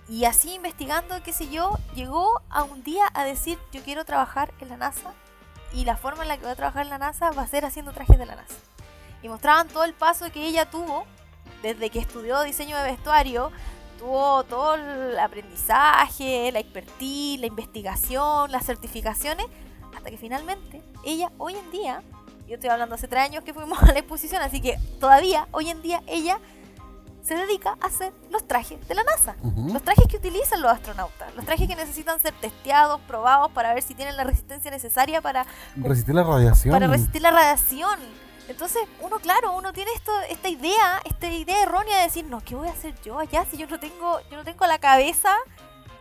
[0.08, 4.54] Y así investigando, qué sé yo, llegó a un día a decir, yo quiero trabajar
[4.60, 5.14] en la NASA
[5.74, 7.66] y la forma en la que voy a trabajar en la NASA va a ser
[7.66, 8.56] haciendo trajes de la NASA.
[9.24, 11.06] Y mostraban todo el paso que ella tuvo
[11.64, 13.52] desde que estudió diseño de vestuario
[13.98, 19.48] tuvo todo el aprendizaje, la expertise, la investigación, las certificaciones,
[20.06, 22.04] hasta que finalmente ella hoy en día,
[22.48, 25.70] yo estoy hablando hace tres años que fuimos a la exposición, así que todavía hoy
[25.70, 26.38] en día ella
[27.24, 29.36] se dedica a hacer los trajes de la NASA.
[29.74, 33.82] Los trajes que utilizan los astronautas, los trajes que necesitan ser testeados, probados para ver
[33.82, 36.72] si tienen la resistencia necesaria para Resistir la radiación.
[36.72, 38.00] para resistir la radiación.
[38.48, 42.54] Entonces, uno, claro, uno tiene esto, esta idea, esta idea errónea de decir, no, ¿qué
[42.54, 45.36] voy a hacer yo allá si yo no tengo, yo no tengo la cabeza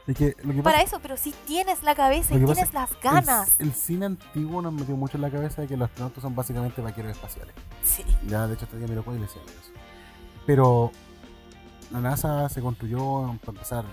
[0.06, 0.98] Es que lo que para pasa- eso?
[1.00, 3.58] Pero sí tienes la cabeza y tienes las ganas.
[3.58, 6.34] El, el cine antiguo nos metió mucho en la cabeza de que los astronautas son
[6.34, 7.54] básicamente vaqueros espaciales.
[7.82, 8.04] Sí.
[8.26, 9.72] Ya, de hecho, este día me lo y le decía eso.
[10.46, 10.90] Pero
[11.90, 13.84] la NASA se construyó, para empezar,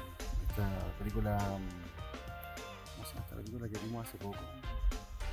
[0.49, 0.67] esta
[0.99, 1.37] película.
[1.37, 4.37] mm, ¿Cómo se llama esta película que vimos hace poco?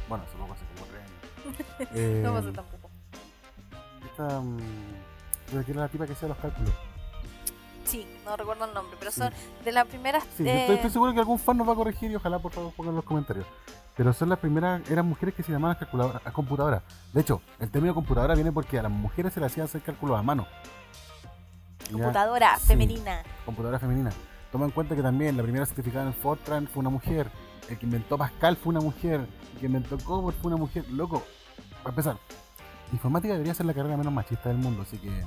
[0.09, 1.89] Bueno, hace poco, hace como tres años.
[1.95, 2.91] Eh, No pasa tampoco.
[4.05, 4.43] Esta.
[5.51, 6.73] pero que era la tipa que hacía los cálculos.
[7.89, 9.21] Sí, no recuerdo el nombre, pero Sí.
[9.21, 9.33] son
[9.65, 10.25] de las primeras.
[10.37, 12.53] Sí, eh, estoy, estoy seguro que algún fan nos va a corregir y ojalá por
[12.53, 13.47] favor pongan en los comentarios.
[13.97, 16.83] Pero son las primeras, eran mujeres que se llamaban calculadoras, a computadoras.
[17.13, 20.19] De hecho, el término computadora viene porque a las mujeres se les hacía hacer cálculos
[20.19, 20.47] a mano.
[21.87, 23.23] Ya, computadora sí, femenina.
[23.45, 24.11] computadora femenina.
[24.53, 27.31] Toma en cuenta que también la primera certificada en Fortran fue una mujer.
[27.69, 29.27] El que inventó Pascal fue una mujer.
[29.55, 30.89] El que inventó Cobol fue una mujer.
[30.91, 31.23] Loco,
[31.83, 32.17] para empezar,
[32.93, 35.25] informática debería ser la carrera menos machista del mundo, así que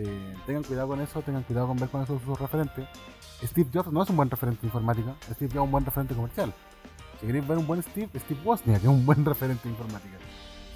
[0.00, 2.86] eh, tengan cuidado con eso, tengan cuidado con ver con esos sus referentes.
[3.42, 6.14] Steve Jobs no es un buen referente de informática, Steve Jobs es un buen referente
[6.14, 6.52] comercial.
[7.20, 10.16] Si queréis ver un buen Steve, Steve Wozniak es un buen referente de informática.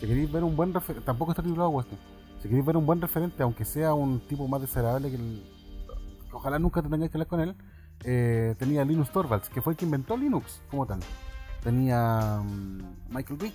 [0.00, 2.00] Si queréis ver un buen referente, tampoco está titulado Wozniak.
[2.40, 5.44] Si queréis ver un buen referente, aunque sea un tipo más desagradable que el,
[6.32, 7.54] ojalá nunca te tengáis que hablar con él,
[8.04, 11.00] eh, tenía Linus Torvalds, que fue el que inventó Linux como tal.
[11.62, 13.54] Tenía mm, Michael Rich,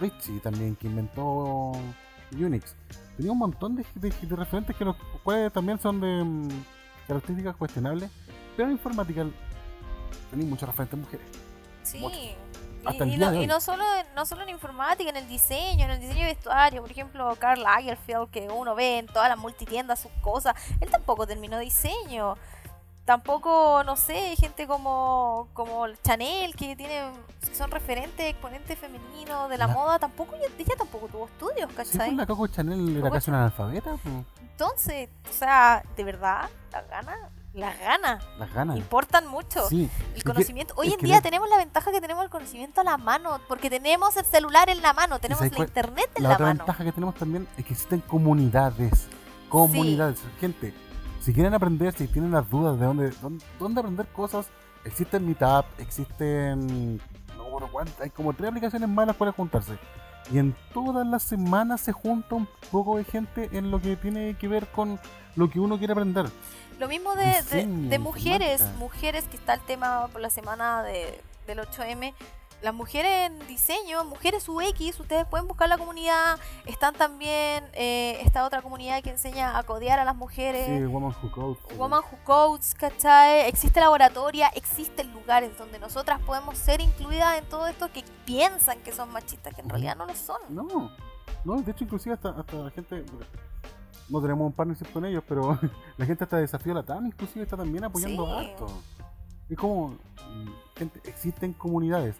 [0.00, 1.72] Ritchie también, que inventó
[2.32, 2.76] Unix.
[3.18, 6.48] Tenía un montón de, de- de referentes que los cuales también son de mm,
[7.06, 8.10] características cuestionables,
[8.56, 9.26] pero en informática
[10.30, 11.26] tenéis muchas referentes mujeres.
[11.82, 11.98] Sí.
[11.98, 12.36] Y,
[12.86, 13.82] Hasta el y día no, de y no solo,
[14.14, 16.80] no solo en informática, en el diseño, en el diseño de vestuario.
[16.80, 20.54] Por ejemplo, Karl Lagerfeld, que uno ve en todas las multitiendas sus cosas.
[20.80, 22.36] Él tampoco terminó diseño.
[23.08, 27.10] Tampoco, no sé, gente como, como Chanel, que tiene
[27.40, 29.98] que son referentes, exponentes femeninos de la, La- moda.
[29.98, 32.08] Tampoco, ella, ella tampoco tuvo estudios, Sí, ¿cachai?
[32.08, 36.50] pues la Coco Chanel era Coco casi una analfabeta, pues, Entonces, o sea, de verdad,
[36.70, 37.16] las ganas,
[37.54, 38.76] las ganas las ganas.
[38.76, 39.66] importan mucho.
[39.70, 39.88] Sí.
[40.14, 40.74] El conocimiento.
[40.74, 43.70] que- Hoy en día tenemos la ventaja que tenemos el conocimiento a la mano, porque
[43.70, 46.58] tenemos el celular en la mano, tenemos la internet en La la, otra mano.
[46.58, 49.08] ventaja que tenemos también es que existen comunidades.
[49.48, 50.20] Comunidades.
[50.40, 50.74] Gente,
[51.28, 54.46] si quieren aprender, si tienen las dudas de dónde, dónde, dónde aprender cosas,
[54.86, 56.98] existen Meetup, existen.
[58.00, 59.76] Hay como tres aplicaciones más las cuales juntarse.
[60.32, 64.38] Y en todas las semanas se junta un poco de gente en lo que tiene
[64.38, 64.98] que ver con
[65.36, 66.30] lo que uno quiere aprender.
[66.78, 70.82] Lo mismo de, de- Diseño, de mujeres, mujeres que está el tema por la semana
[70.82, 72.14] de, del 8M.
[72.60, 76.38] Las mujeres en diseño, mujeres UX, ustedes pueden buscar la comunidad.
[76.66, 80.66] Están también eh, esta otra comunidad que enseña a codear a las mujeres.
[80.66, 81.76] Sí, Woman Who Code.
[81.76, 83.48] Woman Who Codes, ¿cachai?
[83.48, 88.92] Existe laboratoria, existen lugares donde nosotras podemos ser incluidas en todo esto que piensan que
[88.92, 90.38] son machistas, que en realidad no lo son.
[90.48, 90.90] No,
[91.44, 93.04] no, de hecho inclusive hasta, hasta la gente,
[94.08, 95.56] no tenemos un partnership con ellos, pero
[95.96, 98.32] la gente hasta Desafío Latam inclusive está también apoyando Sí.
[98.32, 98.66] harto.
[99.48, 102.16] Es como, mm, gente, existen comunidades,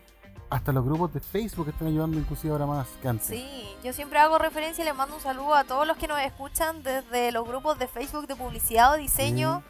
[0.51, 3.27] hasta los grupos de Facebook están ayudando inclusive ahora más que antes.
[3.27, 6.21] Sí, yo siempre hago referencia y le mando un saludo a todos los que nos
[6.21, 9.63] escuchan desde los grupos de Facebook de publicidad o diseño,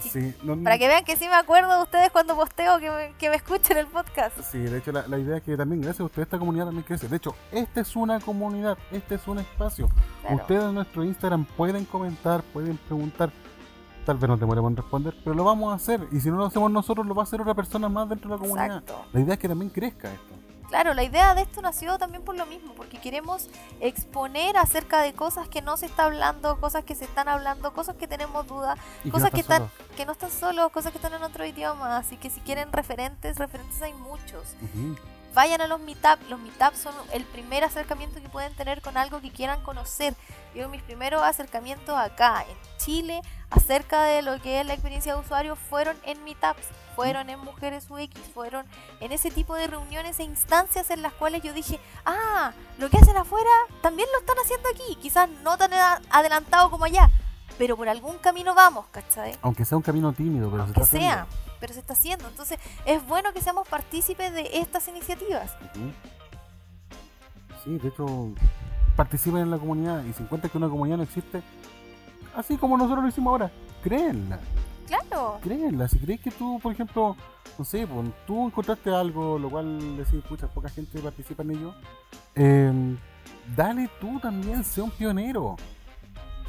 [0.00, 3.12] Sí, no- para que vean que sí me acuerdo de ustedes cuando posteo que me,
[3.18, 4.38] que me escuchen el podcast.
[4.50, 6.84] Sí, de hecho la, la idea es que también gracias a ustedes esta comunidad también
[6.84, 7.08] crece.
[7.08, 9.90] De hecho, esta es una comunidad, este es un espacio.
[10.22, 10.36] Claro.
[10.36, 13.30] Ustedes en nuestro Instagram pueden comentar, pueden preguntar.
[14.04, 16.06] Tal vez no demoremos en responder, pero lo vamos a hacer.
[16.10, 18.36] Y si no lo hacemos nosotros, lo va a hacer otra persona más dentro de
[18.36, 18.78] la comunidad.
[18.78, 19.04] Exacto.
[19.12, 20.34] La idea es que también crezca esto.
[20.68, 23.50] Claro, la idea de esto nació también por lo mismo, porque queremos
[23.80, 27.96] exponer acerca de cosas que no se está hablando, cosas que se están hablando, cosas
[27.96, 28.78] que tenemos dudas,
[29.10, 31.98] cosas no que están están, que no están solos, cosas que están en otro idioma,
[31.98, 34.30] así que si quieren referentes, referentes hay muchos.
[34.30, 34.74] solos.
[34.74, 34.96] Ujú.
[35.34, 39.20] Vayan a los meetup, los meetup son el primer acercamiento que pueden tener con algo
[39.20, 40.14] que quieran conocer.
[40.54, 43.22] Yo mis primeros acercamientos acá en Chile
[43.52, 46.66] acerca de lo que es la experiencia de usuario fueron en meetups,
[46.96, 48.66] fueron en Mujeres UX, fueron
[49.00, 52.96] en ese tipo de reuniones e instancias en las cuales yo dije, ah, lo que
[52.98, 53.50] hacen afuera
[53.82, 55.70] también lo están haciendo aquí, quizás no tan
[56.10, 57.10] adelantado como allá,
[57.58, 59.36] pero por algún camino vamos, ¿cachai?
[59.42, 61.36] Aunque sea un camino tímido, pero Aunque se está sea, haciendo.
[61.60, 62.28] pero se está haciendo.
[62.28, 65.50] Entonces es bueno que seamos partícipes de estas iniciativas.
[67.64, 68.30] Sí, de hecho,
[68.96, 71.42] participen en la comunidad y si encuentran que una comunidad no existe,
[72.36, 73.50] así como nosotros lo hicimos ahora,
[73.82, 74.38] créenla.
[74.86, 75.38] Claro.
[75.42, 75.88] créenla.
[75.88, 77.16] Si crees que tú, por ejemplo,
[77.58, 81.74] no sé, pues, tú encontraste algo, lo cual decís, pucha, poca gente participa en ello,
[82.34, 82.96] eh,
[83.56, 85.56] dale tú también, sé un pionero.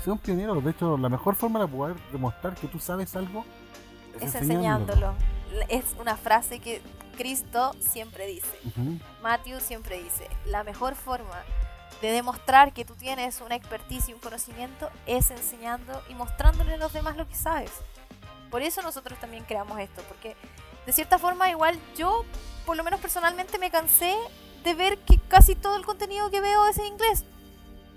[0.04, 0.60] Sé un pionero.
[0.60, 3.46] De hecho, la mejor forma de poder demostrar que tú sabes algo
[4.20, 5.14] es enseñándolo.
[5.70, 6.82] Es una frase que
[7.18, 8.60] Cristo siempre dice.
[9.22, 11.44] Matthew siempre dice, la mejor forma
[12.04, 16.78] de demostrar que tú tienes una expertise y un conocimiento es enseñando y mostrándole a
[16.78, 17.72] los demás lo que sabes.
[18.52, 20.36] Por eso nosotros también creamos esto, porque
[20.86, 22.26] de cierta forma igual yo,
[22.66, 24.14] por lo menos personalmente, me cansé
[24.66, 27.24] de ver que casi todo el contenido que veo es en inglés.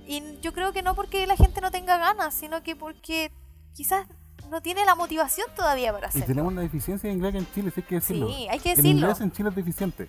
[0.06, 3.32] Y yo creo que no porque la gente no tenga ganas, sino que porque
[3.74, 4.06] quizás
[4.50, 6.26] no tiene la motivación todavía para Y hacerlo.
[6.28, 8.28] tenemos una deficiencia de inglés en Chile, sí hay que decirlo.
[8.28, 9.00] Sí, hay que el decirlo.
[9.00, 10.08] inglés en Chile es deficiente.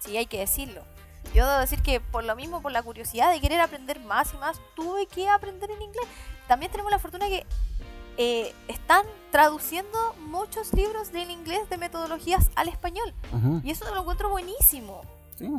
[0.00, 0.84] Sí, hay que decirlo.
[1.36, 4.38] Yo debo decir que por lo mismo, por la curiosidad de querer aprender más y
[4.38, 6.06] más, tuve que aprender en inglés.
[6.48, 7.44] También tenemos la fortuna que
[8.16, 13.12] eh, están traduciendo muchos libros en inglés de metodologías al español.
[13.62, 15.02] Y eso lo encuentro buenísimo.
[15.38, 15.52] Sí.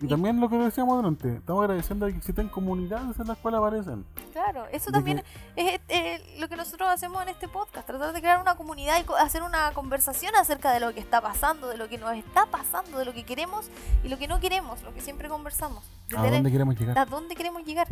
[0.00, 3.58] Y también lo que decíamos delante, estamos agradeciendo de que existen comunidades en las cuales
[3.58, 4.04] aparecen.
[4.32, 5.22] Claro, eso De también
[5.56, 9.04] es eh, lo que nosotros hacemos en este podcast, tratar de crear una comunidad y
[9.22, 12.98] hacer una conversación acerca de lo que está pasando, de lo que nos está pasando,
[12.98, 13.70] de lo que queremos
[14.02, 15.84] y lo que no queremos, lo que siempre conversamos.
[16.08, 16.98] De ¿A tener- dónde queremos llegar?
[16.98, 17.88] ¿A dónde queremos llegar?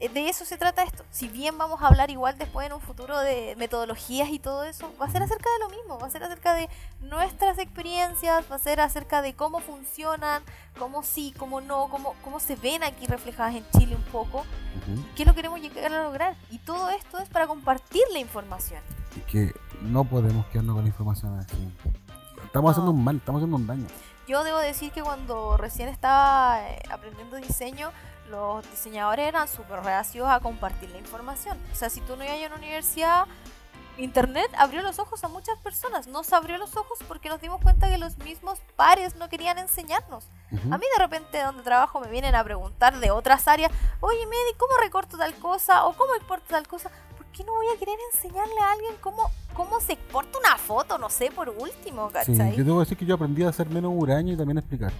[0.00, 1.04] Eh, De eso se trata esto.
[1.10, 4.92] Si bien vamos a hablar igual después en un futuro de metodologías y todo eso,
[5.00, 6.68] va a ser acerca de lo mismo, va a ser acerca de
[7.00, 10.42] nuestras experiencias, va a ser acerca de cómo funcionan,
[10.78, 15.04] cómo sí, cómo no, cómo, cómo se ven aquí reflejadas en Chile un poco, Ujú.
[15.16, 16.34] qué lo queremos llegar a lograr.
[16.50, 18.82] Y todo esto es para compartir la información.
[19.16, 21.72] Y que no podemos quedarnos con la información así.
[22.44, 22.98] Estamos haciendo No.
[22.98, 23.86] un mal, estamos haciendo un daño.
[24.26, 27.92] Yo debo decir que cuando recién estaba eh, aprendiendo diseño,
[28.30, 31.58] los diseñadores eran súper reacios a compartir la información.
[31.72, 33.24] O sea, si tú no ibas a una universidad,
[33.96, 36.08] Internet abrió los ojos a muchas personas.
[36.08, 40.24] Nos abrió los ojos porque nos dimos cuenta que los mismos pares no querían enseñarnos.
[40.70, 43.70] A mí de repente donde trabajo me vienen a preguntar de otras áreas,
[44.00, 45.84] oye Medi, ¿cómo recorto tal cosa?
[45.86, 46.90] ¿O cómo exporto tal cosa?
[47.16, 50.98] ¿Por qué no voy a querer enseñarle a alguien cómo, cómo se exporta una foto?
[50.98, 52.56] No sé, por último, Sí, ¿cachai?
[52.56, 54.92] yo debo decir que yo aprendí a ser menos huraño y también a explicar.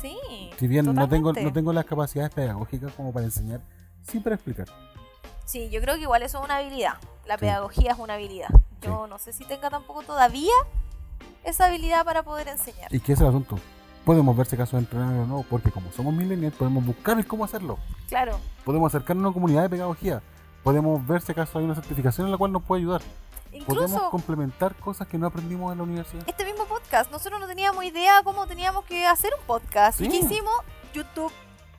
[0.00, 0.16] Sí.
[0.58, 3.60] Si bien no tengo, no tengo las capacidades pedagógicas como para enseñar,
[4.02, 4.68] sí para explicar.
[5.44, 6.94] Sí, yo creo que igual eso es una habilidad.
[7.26, 7.40] La Sí.
[7.40, 8.48] pedagogía es una habilidad.
[8.82, 10.52] Yo no sé si tenga tampoco todavía
[11.44, 12.94] esa habilidad para poder enseñar.
[12.94, 13.58] Y que ese es el asunto.
[14.04, 17.44] Podemos verse casos de entrenadores o no, porque como somos millennials, podemos buscar el cómo
[17.44, 17.78] hacerlo.
[18.08, 18.38] Claro.
[18.64, 20.22] Podemos acercarnos a una comunidad de pedagogía.
[20.62, 23.02] Podemos ver si acaso hay una certificación en la cual nos puede ayudar.
[23.66, 26.24] Podemos complementar cosas que no aprendimos en la universidad.
[26.26, 30.00] este mismo podcast, nosotros no teníamos idea cómo teníamos que hacer un podcast.
[30.00, 30.54] ¿Y qué hicimos?
[30.94, 31.32] YouTube.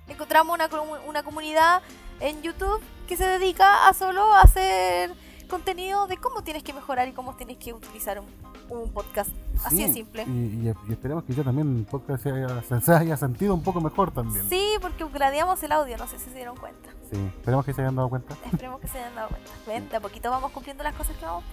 [0.08, 0.70] Encontramos una,
[1.08, 1.82] una comunidad
[2.20, 5.14] en YouTube que se dedica a solo hacer
[5.50, 8.28] contenido de cómo tienes que mejorar y cómo tienes que utilizar un,
[8.70, 9.30] un podcast.
[9.64, 10.24] Así Sí, de simple.
[10.28, 13.64] Y, y- y esperemos que ya también el podcast se haya, se- haya sentido un
[13.64, 14.48] poco mejor también.
[14.50, 16.90] Sí, porque upgradeamos el audio, no sé si se dieron cuenta.
[17.12, 18.36] Sí, esperemos que se hayan dado cuenta.
[18.46, 19.52] Esperemos que se hayan dado cuenta.
[19.68, 21.44] Ven, de a poquito vamos cumpliendo las cosas que vamos,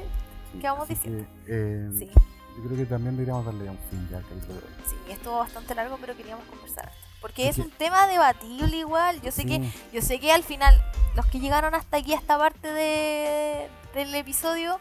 [0.61, 1.27] que vamos diciendo.
[1.47, 2.11] que, eh, Sí,
[2.57, 4.73] Yo creo que también deberíamos darle un fin ya al capítulo de hoy.
[4.87, 6.91] sí, estuvo bastante largo, pero queríamos conversar.
[7.21, 9.21] Porque es que- un tema debatible igual.
[9.23, 9.49] Yo sé Sí.
[9.49, 10.75] que yo sé que al final
[11.17, 14.79] los que llegaron hasta aquí a esta parte de, del episodio,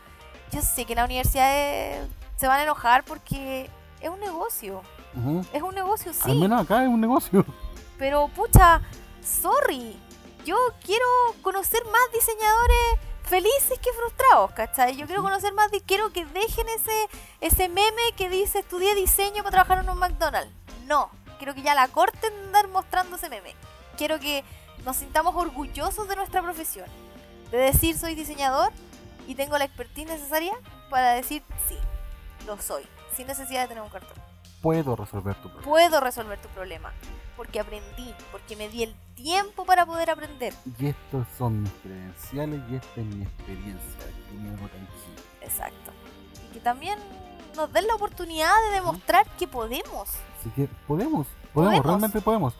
[0.52, 2.08] yo sé que la universidad es-
[2.38, 3.70] se van a enojar porque
[4.02, 4.82] es un negocio.
[5.54, 6.30] Es un negocio, sí.
[6.32, 7.46] Al menos acá es un negocio.
[7.98, 8.82] Pero pucha,
[9.24, 9.98] sorry.
[10.46, 11.06] Yo quiero
[11.42, 14.96] conocer más diseñadores felices que frustrados, ¿cachai?
[14.96, 17.10] Yo quiero conocer más, quiero que dejen ese,
[17.42, 20.54] ese meme que dice estudié diseño para trabajar en un McDonald's.
[20.86, 21.10] No,
[21.40, 23.56] quiero que ya la corten de andar mostrando ese meme.
[23.98, 24.44] Quiero que
[24.84, 26.88] nos sintamos orgullosos de nuestra profesión.
[27.50, 28.72] De decir soy diseñador
[29.26, 30.54] y tengo la expertise necesaria
[30.92, 31.78] para decir sí,
[32.46, 34.25] lo soy, sin necesidad de tener un cartón
[34.66, 35.64] Puedo resolver tu problema.
[35.64, 36.92] puedo resolver tu problema.
[37.38, 40.56] Porque aprendí, porque me di el tiempo para poder aprender.
[40.80, 44.00] Y estos son mis credenciales y esta es mi experiencia.
[44.32, 45.22] que me hago tangible.
[45.42, 45.92] Exacto.
[46.50, 46.98] Y que también
[47.56, 50.10] nos den la oportunidad de demostrar que podemos.
[50.40, 51.86] Así que podemos, podemos, Podemos.
[51.86, 52.54] realmente podemos.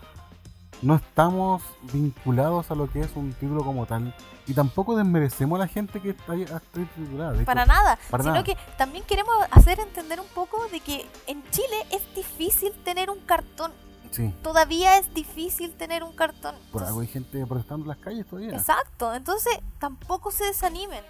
[0.82, 4.14] No estamos vinculados a lo que es un título como tal.
[4.48, 6.60] Y tampoco desmerecemos a la gente que está ahí está
[6.96, 7.32] titulada.
[7.32, 7.98] De hecho, Para nada.
[8.12, 8.44] para sino nada.
[8.46, 13.20] que también queremos hacer entender un poco de que en Chile es difícil tener un
[13.22, 13.72] cartón.
[14.12, 16.56] Sí, Todavía es difícil tener un cartón.
[16.72, 18.52] por Entonces- algo hay gente protestando en las calles todavía.
[18.56, 19.14] Exacto.
[19.14, 21.04] Entonces tampoco se desanimen.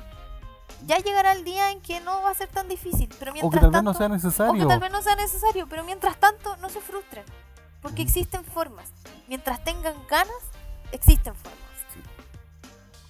[0.87, 3.09] Ya llegará el día en que no va a ser tan difícil.
[3.19, 4.67] Pero O mientras que tal vez tanto, no sea O que necesario.
[4.67, 7.23] tal vez no sea necesario, pero mientras tanto no se frustren,
[7.85, 8.91] porque existen formas.
[9.27, 10.33] Mientras tengan ganas,
[10.91, 11.59] existen formas.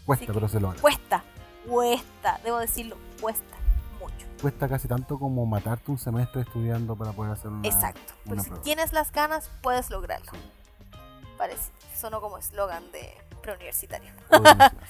[0.05, 0.81] Cuesta, que- pero se logra.
[0.81, 1.23] Cuesta,
[1.65, 3.55] cuesta, debo decirlo, cuesta
[4.01, 4.27] mucho.
[4.41, 7.65] Cuesta casi tanto como matarte un semestre estudiando para poder hacer una.
[7.65, 8.13] Exacto.
[8.23, 8.63] Pero una si prueba.
[8.65, 10.29] tienes las ganas, puedes lograrlo.
[11.37, 14.11] Parece, sonó como eslogan de preuniversitario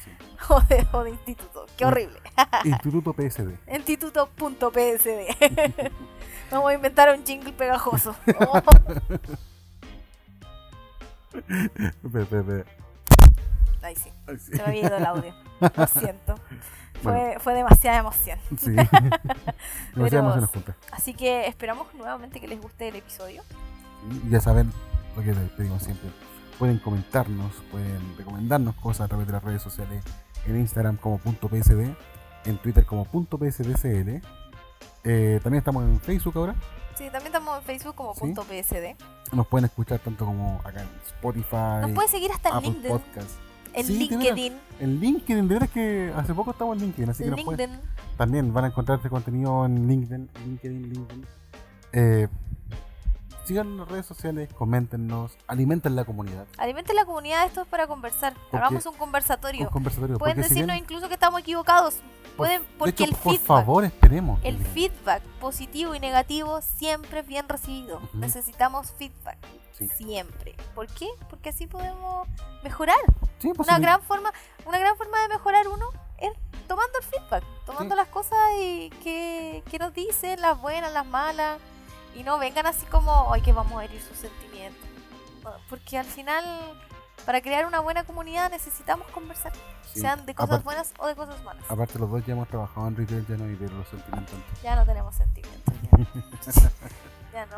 [0.04, 0.12] sí.
[0.50, 1.68] o de, o de instituto.
[1.78, 2.20] Qué horrible.
[2.64, 3.52] Instituto PSD.
[3.72, 5.92] Instituto.psd.
[6.52, 8.16] Vamos a inventar un jingle pegajoso.
[13.82, 14.12] Ahí sí.
[14.28, 14.52] Ay, sí.
[14.52, 15.34] Se me había ido el audio.
[15.78, 16.36] Lo siento.
[17.04, 17.40] Fue, Bueno.
[17.40, 18.40] fue demasiada emoción.
[18.58, 18.72] Sí.
[19.96, 20.76] Demasiadas emociones juntas.
[20.92, 23.44] Así que esperamos nuevamente que les guste el episodio.
[24.30, 24.72] Ya saben
[25.16, 26.10] lo que les pedimos siempre.
[26.58, 30.04] Pueden comentarnos, pueden recomendarnos cosas a través de las redes sociales.
[30.48, 31.94] En Instagram como punto .psd,
[32.46, 34.22] en Twitter como punto .psdcl.
[35.04, 36.56] Eh, también estamos en Facebook ahora.
[36.98, 38.96] Sí, también estamos en Facebook como punto .psd.
[39.34, 42.92] Nos pueden escuchar tanto como acá en Spotify, Nos pueden seguir hasta en LinkedIn.
[42.92, 43.30] Podcast.
[43.74, 44.54] En Sí, LinkedIn.
[44.80, 47.92] En LinkedIn, de verdad que hace poco estamos en LinkedIn, así que nos pueden- LinkedIn.
[48.18, 51.26] también van a encontrar este contenido en LinkedIn, LinkedIn, LinkedIn.
[51.92, 52.28] Eh,
[53.46, 56.46] sigan las redes sociales, coméntenos, alimenten la comunidad.
[56.58, 58.34] Alimenten la comunidad, esto es para conversar.
[58.52, 59.66] Hagamos un conversatorio.
[59.66, 60.20] Con conversatorios.
[60.20, 61.98] Pueden si decirnos incluso que estamos equivocados.
[62.36, 64.40] Pueden, de porque hecho, el por feedback, favor, esperemos.
[64.44, 68.02] el feedback positivo y negativo siempre es bien recibido.
[68.14, 69.38] Necesitamos feedback.
[69.72, 69.88] Sí.
[69.90, 70.56] Siempre.
[70.74, 71.08] ¿Por qué?
[71.30, 72.28] Porque así podemos
[72.64, 72.96] mejorar.
[73.40, 74.34] Sí, pues, una sí, gran forma
[74.66, 76.32] una gran forma de mejorar uno es
[76.68, 81.60] tomando el feedback tomando las cosas y que, que nos dicen las buenas las malas
[82.16, 84.88] y no vengan así como ay que vamos a herir sus sentimientos
[85.44, 86.44] No, porque al final
[87.26, 89.52] para crear una buena comunidad necesitamos conversar
[89.92, 90.00] sí.
[90.02, 91.64] sean de cosas Aparte- buenas o de cosas malas.
[91.70, 94.36] Aparte, los dos ya hemos trabajado en retail, ya no hay de los sentimientos.
[94.62, 95.74] ya no tenemos sentimientos
[96.46, 96.72] ya,
[97.34, 97.58] ya no.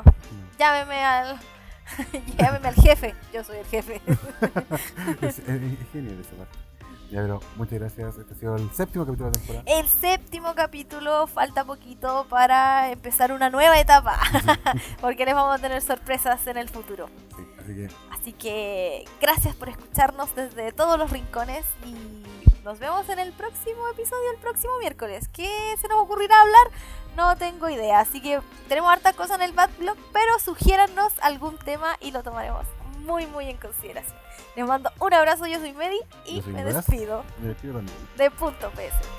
[0.58, 1.40] Llámeme al
[2.38, 3.16] llámeme al jefe.
[3.34, 4.02] Yo soy el jefe.
[5.22, 6.58] Es, es- es genial esa parte.
[7.10, 8.18] Ya, pero muchas gracias.
[8.18, 9.80] Este ha sido el séptimo capítulo de la temporada.
[9.80, 14.20] El séptimo capítulo, falta poquito para empezar una nueva etapa,
[15.02, 17.08] porque les vamos a tener sorpresas en el futuro.
[17.36, 21.96] Sí, así que Así que gracias por escucharnos desde todos los rincones y
[22.66, 25.30] nos vemos en el próximo episodio el próximo miércoles.
[25.30, 26.68] ¿Qué se nos ocurrirá hablar?
[27.16, 28.02] No tengo idea.
[28.02, 32.66] Así que tenemos harta cosa en el backlog, pero sugiérannos algún tema y lo tomaremos
[33.06, 34.27] muy muy en consideración.
[34.58, 37.98] Les mando un abrazo, yo soy Medi y soy me despido me despido también.
[38.18, 39.17] de punto PS.